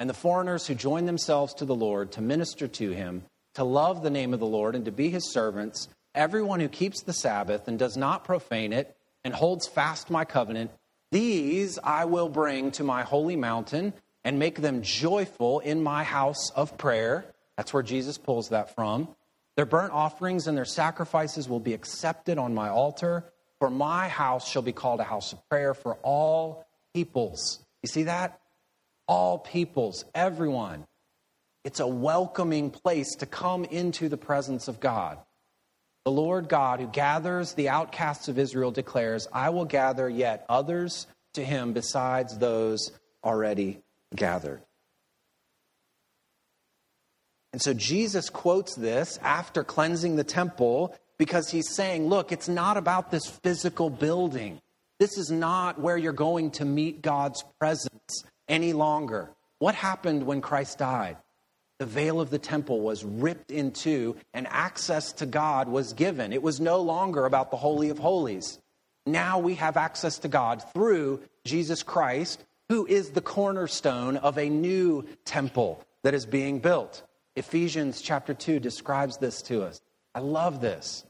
And 0.00 0.10
the 0.10 0.14
foreigners 0.14 0.66
who 0.66 0.74
join 0.74 1.06
themselves 1.06 1.54
to 1.54 1.64
the 1.64 1.74
Lord 1.74 2.12
to 2.12 2.20
minister 2.20 2.68
to 2.68 2.90
him, 2.90 3.24
to 3.54 3.64
love 3.64 4.02
the 4.02 4.10
name 4.10 4.34
of 4.34 4.40
the 4.40 4.46
Lord, 4.46 4.74
and 4.74 4.84
to 4.84 4.92
be 4.92 5.10
his 5.10 5.32
servants, 5.32 5.88
everyone 6.14 6.60
who 6.60 6.68
keeps 6.68 7.02
the 7.02 7.12
Sabbath 7.12 7.66
and 7.66 7.78
does 7.78 7.96
not 7.96 8.24
profane 8.24 8.72
it, 8.72 8.96
and 9.28 9.34
holds 9.34 9.68
fast 9.68 10.08
my 10.08 10.24
covenant, 10.24 10.70
these 11.12 11.78
I 11.84 12.06
will 12.06 12.30
bring 12.30 12.70
to 12.70 12.82
my 12.82 13.02
holy 13.02 13.36
mountain 13.36 13.92
and 14.24 14.38
make 14.38 14.62
them 14.62 14.80
joyful 14.80 15.58
in 15.58 15.82
my 15.82 16.02
house 16.02 16.50
of 16.56 16.78
prayer. 16.78 17.26
That's 17.58 17.74
where 17.74 17.82
Jesus 17.82 18.16
pulls 18.16 18.48
that 18.48 18.74
from. 18.74 19.14
Their 19.54 19.66
burnt 19.66 19.92
offerings 19.92 20.46
and 20.46 20.56
their 20.56 20.64
sacrifices 20.64 21.46
will 21.46 21.60
be 21.60 21.74
accepted 21.74 22.38
on 22.38 22.54
my 22.54 22.70
altar, 22.70 23.22
for 23.58 23.68
my 23.68 24.08
house 24.08 24.48
shall 24.48 24.62
be 24.62 24.72
called 24.72 25.00
a 25.00 25.04
house 25.04 25.34
of 25.34 25.46
prayer 25.50 25.74
for 25.74 25.96
all 25.96 26.64
peoples. 26.94 27.62
You 27.82 27.88
see 27.88 28.04
that? 28.04 28.40
All 29.06 29.36
peoples, 29.36 30.06
everyone. 30.14 30.86
It's 31.64 31.80
a 31.80 31.86
welcoming 31.86 32.70
place 32.70 33.14
to 33.16 33.26
come 33.26 33.64
into 33.66 34.08
the 34.08 34.16
presence 34.16 34.68
of 34.68 34.80
God. 34.80 35.18
The 36.04 36.10
Lord 36.12 36.48
God, 36.48 36.80
who 36.80 36.86
gathers 36.86 37.52
the 37.52 37.68
outcasts 37.68 38.28
of 38.28 38.38
Israel, 38.38 38.70
declares, 38.70 39.28
I 39.32 39.50
will 39.50 39.64
gather 39.66 40.08
yet 40.08 40.46
others 40.48 41.06
to 41.34 41.44
him 41.44 41.72
besides 41.72 42.38
those 42.38 42.92
already 43.22 43.80
gathered. 44.14 44.62
And 47.52 47.62
so 47.62 47.74
Jesus 47.74 48.30
quotes 48.30 48.74
this 48.74 49.18
after 49.22 49.64
cleansing 49.64 50.16
the 50.16 50.24
temple 50.24 50.94
because 51.18 51.50
he's 51.50 51.74
saying, 51.74 52.06
look, 52.06 52.32
it's 52.32 52.48
not 52.48 52.76
about 52.76 53.10
this 53.10 53.26
physical 53.26 53.90
building. 53.90 54.60
This 54.98 55.18
is 55.18 55.30
not 55.30 55.80
where 55.80 55.96
you're 55.96 56.12
going 56.12 56.52
to 56.52 56.64
meet 56.64 57.02
God's 57.02 57.44
presence 57.58 58.24
any 58.48 58.72
longer. 58.72 59.30
What 59.58 59.74
happened 59.74 60.24
when 60.24 60.40
Christ 60.40 60.78
died? 60.78 61.16
The 61.78 61.86
veil 61.86 62.20
of 62.20 62.30
the 62.30 62.38
temple 62.38 62.80
was 62.80 63.04
ripped 63.04 63.52
in 63.52 63.70
two, 63.70 64.16
and 64.34 64.48
access 64.48 65.12
to 65.12 65.26
God 65.26 65.68
was 65.68 65.92
given. 65.92 66.32
It 66.32 66.42
was 66.42 66.60
no 66.60 66.80
longer 66.80 67.24
about 67.24 67.50
the 67.50 67.56
Holy 67.56 67.88
of 67.88 67.98
Holies. 67.98 68.58
Now 69.06 69.38
we 69.38 69.54
have 69.54 69.76
access 69.76 70.18
to 70.18 70.28
God 70.28 70.62
through 70.72 71.20
Jesus 71.44 71.82
Christ, 71.84 72.44
who 72.68 72.84
is 72.84 73.10
the 73.10 73.20
cornerstone 73.20 74.16
of 74.16 74.38
a 74.38 74.48
new 74.48 75.06
temple 75.24 75.82
that 76.02 76.14
is 76.14 76.26
being 76.26 76.58
built. 76.58 77.02
Ephesians 77.36 78.02
chapter 78.02 78.34
2 78.34 78.58
describes 78.58 79.18
this 79.18 79.40
to 79.42 79.62
us. 79.62 79.80
I 80.14 80.20
love 80.20 80.60
this. 80.60 81.04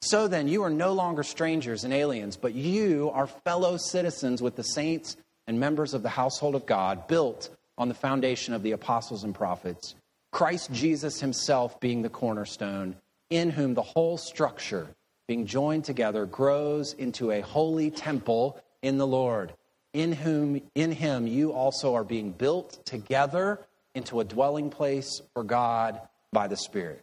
So 0.00 0.28
then, 0.28 0.48
you 0.48 0.62
are 0.62 0.70
no 0.70 0.92
longer 0.92 1.24
strangers 1.24 1.82
and 1.82 1.92
aliens, 1.92 2.36
but 2.36 2.54
you 2.54 3.10
are 3.12 3.26
fellow 3.26 3.76
citizens 3.78 4.40
with 4.40 4.54
the 4.54 4.62
saints 4.62 5.16
and 5.46 5.58
members 5.58 5.92
of 5.92 6.02
the 6.02 6.08
household 6.10 6.54
of 6.54 6.66
God, 6.66 7.08
built 7.08 7.50
on 7.76 7.88
the 7.88 7.94
foundation 7.94 8.54
of 8.54 8.62
the 8.62 8.72
apostles 8.72 9.24
and 9.24 9.34
prophets, 9.34 9.94
Christ 10.34 10.70
Jesus 10.72 11.20
himself 11.20 11.80
being 11.80 12.02
the 12.02 12.10
cornerstone, 12.10 12.96
in 13.30 13.48
whom 13.48 13.72
the 13.72 13.82
whole 13.82 14.18
structure, 14.18 14.88
being 15.26 15.46
joined 15.46 15.84
together, 15.84 16.26
grows 16.26 16.92
into 16.92 17.30
a 17.30 17.40
holy 17.40 17.90
temple 17.90 18.60
in 18.82 18.98
the 18.98 19.06
Lord, 19.06 19.54
in 19.94 20.12
whom 20.12 20.60
in 20.74 20.92
him 20.92 21.26
you 21.26 21.52
also 21.52 21.94
are 21.94 22.04
being 22.04 22.32
built 22.32 22.84
together 22.84 23.60
into 23.94 24.20
a 24.20 24.24
dwelling 24.24 24.68
place 24.68 25.22
for 25.32 25.44
God 25.44 26.00
by 26.32 26.48
the 26.48 26.56
Spirit. 26.56 27.02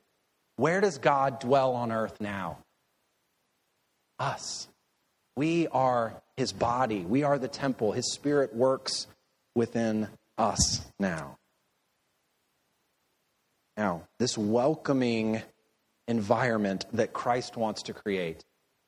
Where 0.57 0.81
does 0.81 0.99
God 0.99 1.39
dwell 1.39 1.73
on 1.73 1.91
earth 1.91 2.21
now? 2.21 2.59
us. 4.21 4.67
We 5.35 5.67
are 5.67 6.21
his 6.37 6.53
body, 6.53 7.01
we 7.01 7.23
are 7.23 7.37
the 7.37 7.47
temple. 7.47 7.91
His 7.91 8.13
spirit 8.13 8.55
works 8.55 9.07
within 9.55 10.07
us 10.37 10.85
now. 10.99 11.37
Now, 13.77 14.07
this 14.19 14.37
welcoming 14.37 15.41
environment 16.07 16.85
that 16.93 17.13
Christ 17.13 17.57
wants 17.57 17.83
to 17.83 17.93
create. 17.93 18.43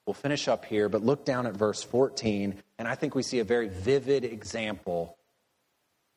We'll 0.05 0.13
finish 0.13 0.47
up 0.47 0.65
here, 0.65 0.89
but 0.89 1.03
look 1.03 1.23
down 1.23 1.47
at 1.47 1.55
verse 1.55 1.81
14, 1.81 2.61
and 2.77 2.88
I 2.88 2.95
think 2.95 3.15
we 3.15 3.23
see 3.23 3.39
a 3.39 3.45
very 3.45 3.69
vivid 3.69 4.25
example 4.25 5.17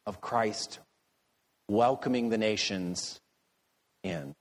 of 0.04 0.20
Christ 0.20 0.80
welcoming 1.68 2.28
the 2.28 2.38
nations 2.38 3.20
in. 4.02 4.34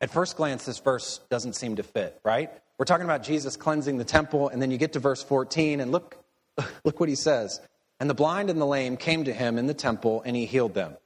At 0.00 0.10
first 0.10 0.36
glance, 0.36 0.64
this 0.64 0.78
verse 0.78 1.20
doesn't 1.30 1.54
seem 1.54 1.76
to 1.76 1.82
fit, 1.82 2.18
right? 2.24 2.50
We're 2.78 2.86
talking 2.86 3.04
about 3.04 3.22
Jesus 3.22 3.56
cleansing 3.56 3.98
the 3.98 4.04
temple, 4.04 4.48
and 4.48 4.60
then 4.60 4.70
you 4.70 4.78
get 4.78 4.94
to 4.94 4.98
verse 4.98 5.22
14, 5.22 5.80
and 5.80 5.92
look, 5.92 6.16
look 6.84 6.98
what 6.98 7.08
he 7.08 7.14
says. 7.14 7.60
And 8.00 8.08
the 8.08 8.14
blind 8.14 8.50
and 8.50 8.60
the 8.60 8.66
lame 8.66 8.96
came 8.96 9.24
to 9.24 9.32
him 9.32 9.58
in 9.58 9.66
the 9.66 9.74
temple, 9.74 10.22
and 10.24 10.34
he 10.34 10.46
healed 10.46 10.74
them. 10.74 10.96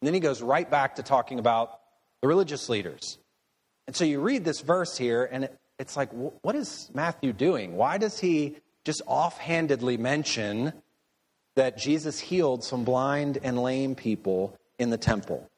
And 0.00 0.06
then 0.06 0.14
he 0.14 0.20
goes 0.20 0.42
right 0.42 0.68
back 0.70 0.96
to 0.96 1.02
talking 1.02 1.38
about 1.38 1.80
the 2.22 2.28
religious 2.28 2.68
leaders. 2.68 3.18
And 3.86 3.96
so 3.96 4.04
you 4.04 4.20
read 4.20 4.44
this 4.44 4.60
verse 4.60 4.96
here, 4.96 5.28
and 5.30 5.44
it, 5.44 5.58
it's 5.78 5.96
like, 5.96 6.10
what 6.12 6.54
is 6.54 6.90
Matthew 6.92 7.32
doing? 7.32 7.76
Why 7.76 7.98
does 7.98 8.18
he 8.18 8.56
just 8.84 9.02
offhandedly 9.06 9.96
mention 9.96 10.72
that 11.56 11.78
Jesus 11.78 12.20
healed 12.20 12.62
some 12.64 12.84
blind 12.84 13.38
and 13.42 13.62
lame 13.62 13.94
people 13.94 14.56
in 14.78 14.90
the 14.90 14.98
temple? 14.98 15.48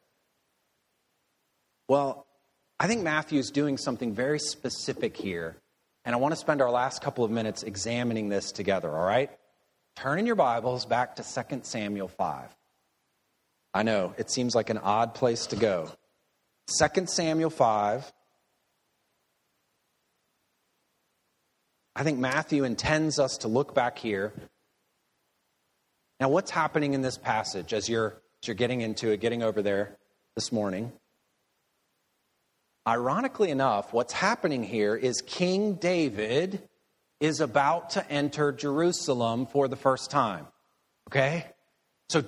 Well, 1.88 2.26
I 2.78 2.86
think 2.86 3.02
Matthew's 3.02 3.50
doing 3.50 3.76
something 3.76 4.14
very 4.14 4.38
specific 4.38 5.16
here, 5.16 5.56
and 6.04 6.14
I 6.14 6.18
want 6.18 6.32
to 6.32 6.36
spend 6.36 6.62
our 6.62 6.70
last 6.70 7.02
couple 7.02 7.24
of 7.24 7.30
minutes 7.30 7.62
examining 7.62 8.28
this 8.28 8.52
together, 8.52 8.90
all 8.96 9.04
right? 9.04 9.30
Turn 9.96 10.18
in 10.18 10.24
your 10.24 10.36
Bibles 10.36 10.86
back 10.86 11.16
to 11.16 11.22
2 11.22 11.60
Samuel 11.62 12.08
5. 12.08 12.56
I 13.72 13.82
know, 13.82 14.14
it 14.18 14.30
seems 14.30 14.54
like 14.54 14.70
an 14.70 14.78
odd 14.78 15.14
place 15.14 15.46
to 15.46 15.56
go. 15.56 15.90
2 16.78 17.06
Samuel 17.06 17.50
5. 17.50 18.12
I 21.96 22.02
think 22.02 22.18
Matthew 22.18 22.64
intends 22.64 23.18
us 23.18 23.38
to 23.38 23.48
look 23.48 23.74
back 23.74 23.98
here. 23.98 24.32
Now, 26.18 26.28
what's 26.28 26.50
happening 26.50 26.94
in 26.94 27.02
this 27.02 27.16
passage 27.16 27.72
as 27.72 27.88
you're, 27.88 28.14
as 28.42 28.48
you're 28.48 28.54
getting 28.54 28.80
into 28.80 29.10
it, 29.10 29.20
getting 29.20 29.42
over 29.42 29.62
there 29.62 29.96
this 30.34 30.52
morning? 30.52 30.92
Ironically 32.86 33.50
enough, 33.50 33.92
what's 33.92 34.12
happening 34.12 34.62
here 34.62 34.96
is 34.96 35.22
King 35.22 35.74
David 35.74 36.62
is 37.20 37.40
about 37.40 37.90
to 37.90 38.10
enter 38.10 38.52
Jerusalem 38.52 39.46
for 39.46 39.68
the 39.68 39.76
first 39.76 40.10
time. 40.10 40.46
Okay? 41.08 41.46
So 42.08 42.24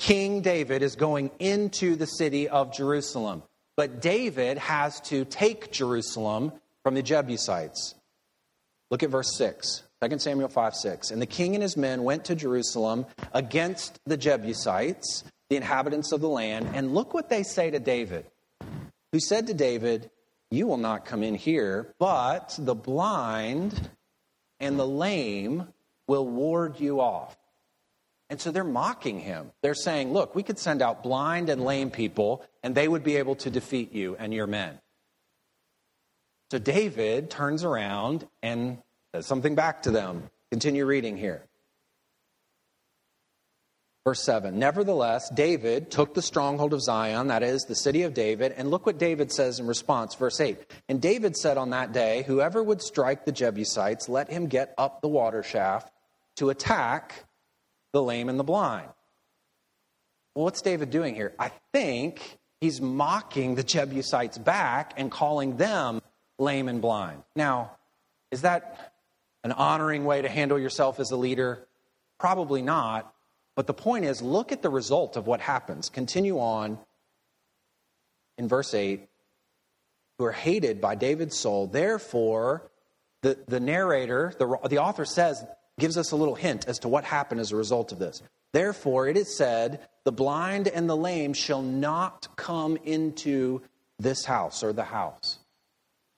King 0.00 0.40
David 0.40 0.82
is 0.82 0.96
going 0.96 1.30
into 1.38 1.94
the 1.94 2.06
city 2.06 2.48
of 2.48 2.72
Jerusalem. 2.72 3.42
But 3.76 4.00
David 4.00 4.56
has 4.56 4.98
to 5.02 5.26
take 5.26 5.70
Jerusalem 5.70 6.52
from 6.82 6.94
the 6.94 7.02
Jebusites. 7.02 7.94
Look 8.90 9.02
at 9.02 9.10
verse 9.10 9.36
6, 9.36 9.82
2 10.02 10.18
Samuel 10.18 10.48
5 10.48 10.74
6. 10.74 11.10
And 11.10 11.20
the 11.20 11.26
king 11.26 11.54
and 11.54 11.62
his 11.62 11.76
men 11.76 12.02
went 12.02 12.24
to 12.24 12.34
Jerusalem 12.34 13.04
against 13.32 14.00
the 14.06 14.16
Jebusites, 14.16 15.22
the 15.50 15.56
inhabitants 15.56 16.12
of 16.12 16.22
the 16.22 16.28
land. 16.30 16.70
And 16.72 16.94
look 16.94 17.12
what 17.12 17.28
they 17.28 17.42
say 17.42 17.70
to 17.70 17.78
David 17.78 18.24
who 19.12 19.20
said 19.20 19.48
to 19.48 19.54
David, 19.54 20.10
You 20.50 20.66
will 20.66 20.78
not 20.78 21.04
come 21.04 21.22
in 21.22 21.34
here, 21.34 21.94
but 21.98 22.54
the 22.58 22.74
blind 22.74 23.90
and 24.60 24.78
the 24.78 24.86
lame 24.86 25.68
will 26.06 26.26
ward 26.26 26.80
you 26.80 27.02
off. 27.02 27.36
And 28.30 28.40
so 28.40 28.52
they're 28.52 28.64
mocking 28.64 29.18
him. 29.18 29.50
They're 29.60 29.74
saying, 29.74 30.12
Look, 30.12 30.34
we 30.36 30.44
could 30.44 30.58
send 30.58 30.80
out 30.80 31.02
blind 31.02 31.50
and 31.50 31.64
lame 31.64 31.90
people, 31.90 32.44
and 32.62 32.74
they 32.74 32.86
would 32.86 33.02
be 33.02 33.16
able 33.16 33.34
to 33.36 33.50
defeat 33.50 33.92
you 33.92 34.16
and 34.16 34.32
your 34.32 34.46
men. 34.46 34.78
So 36.52 36.58
David 36.58 37.28
turns 37.28 37.64
around 37.64 38.26
and 38.42 38.78
says 39.12 39.26
something 39.26 39.56
back 39.56 39.82
to 39.82 39.90
them. 39.90 40.30
Continue 40.52 40.86
reading 40.86 41.16
here. 41.16 41.42
Verse 44.04 44.22
7 44.22 44.58
Nevertheless, 44.58 45.28
David 45.30 45.90
took 45.90 46.14
the 46.14 46.22
stronghold 46.22 46.72
of 46.72 46.82
Zion, 46.82 47.28
that 47.28 47.42
is, 47.42 47.62
the 47.62 47.74
city 47.74 48.02
of 48.02 48.14
David, 48.14 48.52
and 48.56 48.70
look 48.70 48.86
what 48.86 48.98
David 48.98 49.32
says 49.32 49.58
in 49.58 49.66
response. 49.66 50.14
Verse 50.14 50.40
8 50.40 50.58
And 50.88 51.02
David 51.02 51.36
said 51.36 51.58
on 51.58 51.70
that 51.70 51.92
day, 51.92 52.22
Whoever 52.26 52.62
would 52.62 52.80
strike 52.80 53.24
the 53.24 53.32
Jebusites, 53.32 54.08
let 54.08 54.30
him 54.30 54.46
get 54.46 54.72
up 54.78 55.02
the 55.02 55.08
water 55.08 55.42
shaft 55.42 55.92
to 56.36 56.50
attack 56.50 57.24
the 57.92 58.02
lame 58.02 58.28
and 58.28 58.38
the 58.38 58.44
blind. 58.44 58.88
Well, 60.34 60.44
what's 60.44 60.62
David 60.62 60.90
doing 60.90 61.14
here? 61.14 61.34
I 61.38 61.50
think 61.72 62.38
he's 62.60 62.80
mocking 62.80 63.54
the 63.54 63.62
Jebusites 63.62 64.38
back 64.38 64.94
and 64.96 65.10
calling 65.10 65.56
them 65.56 66.00
lame 66.38 66.68
and 66.68 66.80
blind. 66.80 67.22
Now, 67.34 67.72
is 68.30 68.42
that 68.42 68.92
an 69.42 69.52
honoring 69.52 70.04
way 70.04 70.22
to 70.22 70.28
handle 70.28 70.58
yourself 70.58 71.00
as 71.00 71.10
a 71.10 71.16
leader? 71.16 71.66
Probably 72.18 72.62
not. 72.62 73.12
But 73.56 73.66
the 73.66 73.74
point 73.74 74.04
is, 74.04 74.22
look 74.22 74.52
at 74.52 74.62
the 74.62 74.70
result 74.70 75.16
of 75.16 75.26
what 75.26 75.40
happens. 75.40 75.88
Continue 75.88 76.38
on 76.38 76.78
in 78.38 78.48
verse 78.48 78.72
8 78.72 79.06
who 80.18 80.24
are 80.24 80.32
hated 80.32 80.80
by 80.80 80.94
David's 80.94 81.36
soul. 81.36 81.66
Therefore, 81.66 82.70
the, 83.22 83.38
the 83.48 83.58
narrator, 83.58 84.32
the, 84.38 84.58
the 84.68 84.78
author 84.78 85.04
says, 85.04 85.44
gives 85.80 85.96
us 85.98 86.12
a 86.12 86.16
little 86.16 86.34
hint 86.34 86.68
as 86.68 86.78
to 86.80 86.88
what 86.88 87.04
happened 87.04 87.40
as 87.40 87.50
a 87.50 87.56
result 87.56 87.90
of 87.90 87.98
this. 87.98 88.22
Therefore, 88.52 89.08
it 89.08 89.16
is 89.16 89.36
said, 89.36 89.80
the 90.04 90.12
blind 90.12 90.68
and 90.68 90.88
the 90.88 90.96
lame 90.96 91.32
shall 91.32 91.62
not 91.62 92.28
come 92.36 92.76
into 92.84 93.62
this 93.98 94.24
house 94.24 94.62
or 94.62 94.72
the 94.72 94.84
house. 94.84 95.38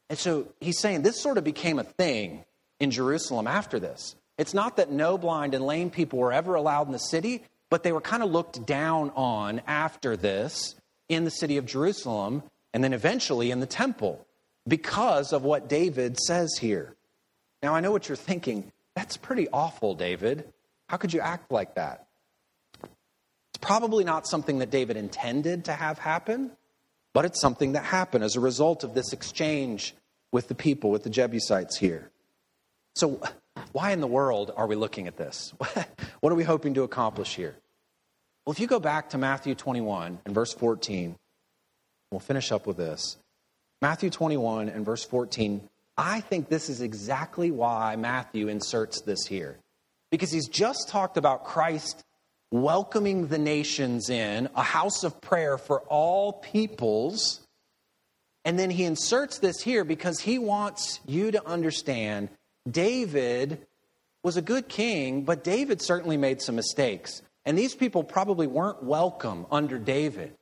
And 0.09 0.19
so 0.19 0.49
he's 0.61 0.79
saying 0.79 1.03
this 1.03 1.21
sort 1.21 1.39
of 1.39 1.45
became 1.45 1.79
a 1.79 1.85
thing 1.85 2.45
in 2.81 2.91
Jerusalem 2.91 3.47
after 3.47 3.81
this. 3.81 4.15
It's 4.39 4.55
not 4.55 4.77
that 4.77 4.91
no 4.91 5.19
blind 5.19 5.55
and 5.55 5.65
lame 5.65 5.91
people 5.91 6.19
were 6.19 6.33
ever 6.33 6.55
allowed 6.55 6.87
in 6.87 6.93
the 6.93 6.99
city, 6.99 7.45
but 7.71 7.83
they 7.83 7.93
were 7.93 8.01
kind 8.01 8.23
of 8.23 8.31
looked 8.31 8.67
down 8.67 9.11
on 9.15 9.63
after 9.67 10.17
this 10.17 10.75
in 11.09 11.25
the 11.25 11.31
city 11.31 11.57
of 11.57 11.67
Jerusalem 11.67 12.43
and 12.75 12.83
then 12.83 12.93
eventually 12.93 13.51
in 13.51 13.61
the 13.61 13.67
temple 13.67 14.27
because 14.67 15.33
of 15.33 15.43
what 15.43 15.69
David 15.69 16.19
says 16.19 16.57
here. 16.61 16.95
Now, 17.63 17.75
I 17.75 17.81
know 17.81 17.93
what 17.93 18.09
you're 18.09 18.17
thinking. 18.17 18.73
That's 18.95 19.17
pretty 19.17 19.49
awful, 19.53 19.95
David. 19.95 20.53
How 20.89 20.97
could 20.97 21.13
you 21.13 21.21
act 21.21 21.51
like 21.51 21.77
that? 21.77 22.07
It's 22.83 23.59
probably 23.61 24.05
not 24.05 24.27
something 24.27 24.59
that 24.59 24.71
David 24.71 24.97
intended 24.97 25.67
to 25.67 25.73
have 25.73 25.99
happen, 25.99 26.53
but 27.15 27.25
it's 27.25 27.41
something 27.41 27.73
that 27.73 27.85
happened 27.85 28.25
as 28.25 28.37
a 28.37 28.41
result 28.41 28.85
of 28.85 28.95
this 28.95 29.13
exchange 29.13 29.95
with 30.33 30.49
the 30.49 30.55
people, 30.55 30.91
with 30.91 31.03
the 31.03 31.11
Jebusites 31.11 31.79
here. 31.79 32.11
So, 32.95 33.23
why 33.73 33.93
in 33.93 34.01
the 34.01 34.07
world 34.07 34.53
are 34.57 34.67
we 34.67 34.75
looking 34.75 35.07
at 35.07 35.17
this? 35.17 35.53
what 36.21 36.33
are 36.33 36.37
we 36.37 36.45
hoping 36.45 36.75
to 36.75 36.83
accomplish 36.83 37.35
here? 37.35 37.57
Well, 38.45 38.53
if 38.53 38.61
you 38.61 38.67
go 38.67 38.81
back 38.81 39.11
to 39.11 39.19
Matthew 39.19 39.55
21 39.55 40.19
and 40.25 40.35
verse 40.35 40.53
14, 40.53 41.17
we'll 42.11 42.21
finish 42.21 42.51
up 42.51 42.67
with 42.67 42.77
this. 42.77 43.17
Matthew 43.81 44.11
21 44.11 44.69
and 44.69 44.85
verse 44.85 45.05
14, 45.05 45.69
I 45.97 46.21
think 46.21 46.49
this 46.49 46.69
is 46.69 46.81
exactly 46.81 47.51
why 47.51 47.97
Matthew 47.97 48.49
inserts 48.49 49.03
this 49.03 49.27
here. 49.27 49.59
Because 50.11 50.31
he's 50.31 50.49
just 50.49 50.89
talked 50.89 51.17
about 51.17 51.45
Christ 51.45 52.03
welcoming 52.51 53.29
the 53.29 53.39
nations 53.39 54.11
in, 54.11 54.49
a 54.55 54.63
house 54.63 55.05
of 55.05 55.21
prayer 55.21 55.59
for 55.59 55.81
all 55.83 56.35
peoples. 56.35 57.41
And 58.45 58.59
then 58.59 58.71
he 58.71 58.85
inserts 58.85 59.39
this 59.39 59.61
here 59.63 59.85
because 59.85 60.21
he 60.21 60.39
wants 60.39 61.01
you 61.07 61.31
to 61.31 61.47
understand 61.47 62.29
David 62.71 63.67
was 64.23 64.37
a 64.37 64.43
good 64.43 64.69
king, 64.69 65.25
but 65.25 65.43
David 65.43 65.83
certainly 65.83 66.17
made 66.17 66.41
some 66.41 66.55
mistakes. 66.55 67.23
And 67.45 67.59
these 67.59 67.75
people 67.75 68.05
probably 68.05 68.47
weren't 68.47 68.83
welcome 68.83 69.47
under 69.51 69.79
David. 69.79 70.35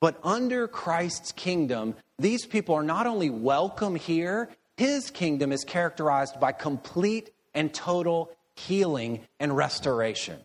But 0.00 0.20
under 0.22 0.68
Christ's 0.68 1.32
kingdom, 1.32 1.96
these 2.18 2.46
people 2.46 2.74
are 2.74 2.82
not 2.82 3.06
only 3.06 3.30
welcome 3.30 3.94
here, 3.94 4.48
his 4.76 5.10
kingdom 5.10 5.52
is 5.52 5.64
characterized 5.64 6.40
by 6.40 6.52
complete 6.52 7.30
and 7.54 7.72
total 7.72 8.30
healing 8.54 9.20
and 9.38 9.56
restoration. 9.56 10.38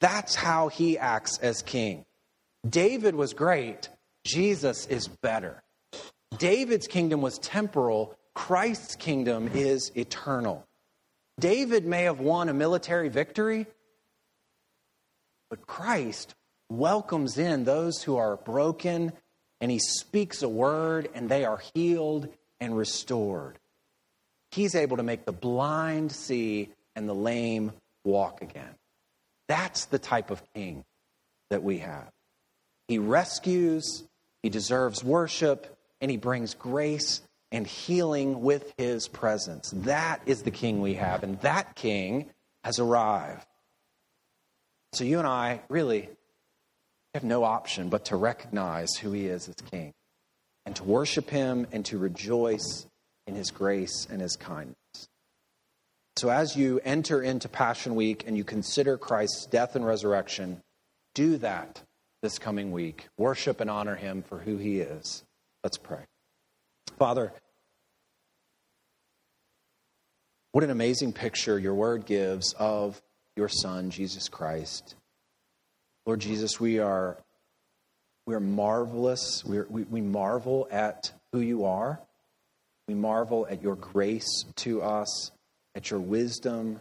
That's 0.00 0.34
how 0.34 0.68
he 0.68 0.98
acts 0.98 1.38
as 1.38 1.62
king. 1.62 2.04
David 2.68 3.14
was 3.14 3.34
great, 3.34 3.88
Jesus 4.24 4.86
is 4.86 5.08
better. 5.08 5.62
David's 6.38 6.86
kingdom 6.86 7.20
was 7.20 7.38
temporal, 7.38 8.16
Christ's 8.34 8.96
kingdom 8.96 9.50
is 9.54 9.92
eternal. 9.94 10.66
David 11.38 11.84
may 11.84 12.04
have 12.04 12.20
won 12.20 12.48
a 12.48 12.54
military 12.54 13.08
victory, 13.08 13.66
but 15.50 15.66
Christ 15.66 16.34
welcomes 16.70 17.38
in 17.38 17.64
those 17.64 18.02
who 18.02 18.16
are 18.16 18.36
broken 18.36 19.12
and 19.64 19.70
he 19.70 19.78
speaks 19.78 20.42
a 20.42 20.48
word 20.48 21.08
and 21.14 21.26
they 21.26 21.46
are 21.46 21.62
healed 21.72 22.28
and 22.60 22.76
restored. 22.76 23.58
He's 24.50 24.74
able 24.74 24.98
to 24.98 25.02
make 25.02 25.24
the 25.24 25.32
blind 25.32 26.12
see 26.12 26.68
and 26.94 27.08
the 27.08 27.14
lame 27.14 27.72
walk 28.04 28.42
again. 28.42 28.74
That's 29.48 29.86
the 29.86 29.98
type 29.98 30.30
of 30.30 30.42
king 30.52 30.84
that 31.48 31.62
we 31.62 31.78
have. 31.78 32.12
He 32.88 32.98
rescues, 32.98 34.04
he 34.42 34.50
deserves 34.50 35.02
worship, 35.02 35.78
and 35.98 36.10
he 36.10 36.18
brings 36.18 36.52
grace 36.52 37.22
and 37.50 37.66
healing 37.66 38.42
with 38.42 38.74
his 38.76 39.08
presence. 39.08 39.72
That 39.74 40.20
is 40.26 40.42
the 40.42 40.50
king 40.50 40.82
we 40.82 40.92
have, 40.96 41.22
and 41.22 41.40
that 41.40 41.74
king 41.74 42.28
has 42.64 42.78
arrived. 42.78 43.46
So 44.92 45.04
you 45.04 45.20
and 45.20 45.26
I 45.26 45.62
really 45.70 46.10
have 47.14 47.24
no 47.24 47.44
option 47.44 47.88
but 47.88 48.06
to 48.06 48.16
recognize 48.16 48.96
who 48.96 49.12
he 49.12 49.26
is 49.26 49.48
as 49.48 49.54
king 49.70 49.92
and 50.66 50.74
to 50.74 50.82
worship 50.82 51.30
him 51.30 51.66
and 51.70 51.84
to 51.84 51.96
rejoice 51.96 52.86
in 53.26 53.36
his 53.36 53.52
grace 53.52 54.06
and 54.10 54.20
his 54.20 54.36
kindness. 54.36 54.74
So, 56.16 56.28
as 56.28 56.56
you 56.56 56.80
enter 56.84 57.22
into 57.22 57.48
Passion 57.48 57.94
Week 57.94 58.24
and 58.26 58.36
you 58.36 58.44
consider 58.44 58.98
Christ's 58.98 59.46
death 59.46 59.76
and 59.76 59.86
resurrection, 59.86 60.60
do 61.14 61.36
that 61.38 61.82
this 62.22 62.38
coming 62.38 62.72
week. 62.72 63.08
Worship 63.16 63.60
and 63.60 63.70
honor 63.70 63.96
him 63.96 64.22
for 64.22 64.38
who 64.38 64.56
he 64.56 64.80
is. 64.80 65.24
Let's 65.62 65.76
pray. 65.76 66.04
Father, 66.98 67.32
what 70.52 70.64
an 70.64 70.70
amazing 70.70 71.12
picture 71.12 71.58
your 71.58 71.74
word 71.74 72.06
gives 72.06 72.54
of 72.54 73.00
your 73.36 73.48
Son, 73.48 73.90
Jesus 73.90 74.28
Christ. 74.28 74.94
Lord 76.06 76.20
Jesus, 76.20 76.60
we 76.60 76.78
are, 76.78 77.16
we 78.26 78.34
are 78.34 78.40
marvelous. 78.40 79.44
we 79.44 79.60
we, 79.62 79.82
we 79.84 80.00
marvel 80.00 80.68
at 80.70 81.12
who 81.32 81.40
you 81.40 81.64
are. 81.64 82.00
We 82.86 82.94
marvel 82.94 83.46
at 83.48 83.62
your 83.62 83.76
grace 83.76 84.44
to 84.56 84.82
us 84.82 85.30
at 85.74 85.90
your 85.90 86.00
wisdom. 86.00 86.80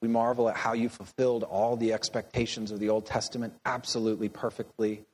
We 0.00 0.08
marvel 0.08 0.48
at 0.48 0.56
how 0.56 0.72
you 0.72 0.88
fulfilled 0.88 1.42
all 1.42 1.76
the 1.76 1.92
expectations 1.92 2.70
of 2.70 2.78
the 2.80 2.90
Old 2.90 3.06
Testament 3.06 3.54
absolutely 3.64 4.28
perfectly. 4.28 5.04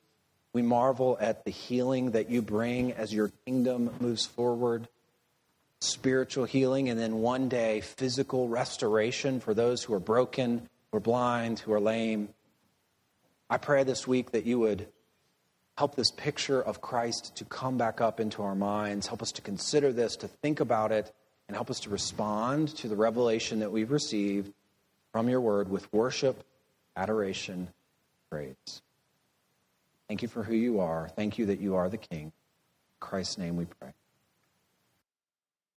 We 0.53 0.61
marvel 0.61 1.17
at 1.19 1.45
the 1.45 1.51
healing 1.51 2.11
that 2.11 2.29
you 2.29 2.41
bring 2.41 2.93
as 2.93 3.13
your 3.13 3.31
kingdom 3.45 3.91
moves 3.99 4.25
forward 4.25 4.87
spiritual 5.81 6.45
healing, 6.45 6.89
and 6.89 6.99
then 6.99 7.15
one 7.15 7.47
day 7.49 7.81
physical 7.81 8.47
restoration 8.47 9.39
for 9.39 9.53
those 9.53 9.83
who 9.83 9.93
are 9.93 9.99
broken, 9.99 10.67
who 10.91 10.97
are 10.97 11.01
blind, 11.01 11.59
who 11.59 11.71
are 11.71 11.79
lame. 11.79 12.29
I 13.49 13.57
pray 13.57 13.83
this 13.83 14.07
week 14.07 14.31
that 14.31 14.45
you 14.45 14.59
would 14.59 14.87
help 15.77 15.95
this 15.95 16.11
picture 16.11 16.61
of 16.61 16.81
Christ 16.81 17.37
to 17.37 17.45
come 17.45 17.77
back 17.77 18.01
up 18.01 18.19
into 18.19 18.43
our 18.43 18.53
minds, 18.53 19.07
help 19.07 19.21
us 19.21 19.31
to 19.33 19.41
consider 19.41 19.91
this, 19.91 20.17
to 20.17 20.27
think 20.27 20.59
about 20.59 20.91
it, 20.91 21.11
and 21.47 21.55
help 21.55 21.69
us 21.71 21.79
to 21.81 21.89
respond 21.89 22.75
to 22.77 22.87
the 22.87 22.95
revelation 22.95 23.59
that 23.59 23.71
we've 23.71 23.91
received 23.91 24.53
from 25.11 25.29
your 25.29 25.41
word 25.41 25.69
with 25.69 25.91
worship, 25.91 26.43
adoration, 26.95 27.69
praise. 28.29 28.81
Thank 30.07 30.21
you 30.21 30.27
for 30.27 30.43
who 30.43 30.53
you 30.53 30.79
are. 30.79 31.09
Thank 31.15 31.37
you 31.37 31.47
that 31.47 31.59
you 31.59 31.75
are 31.75 31.89
the 31.89 31.97
King. 31.97 32.25
In 32.25 32.31
Christ's 32.99 33.37
name 33.37 33.57
we 33.57 33.65
pray. 33.65 33.93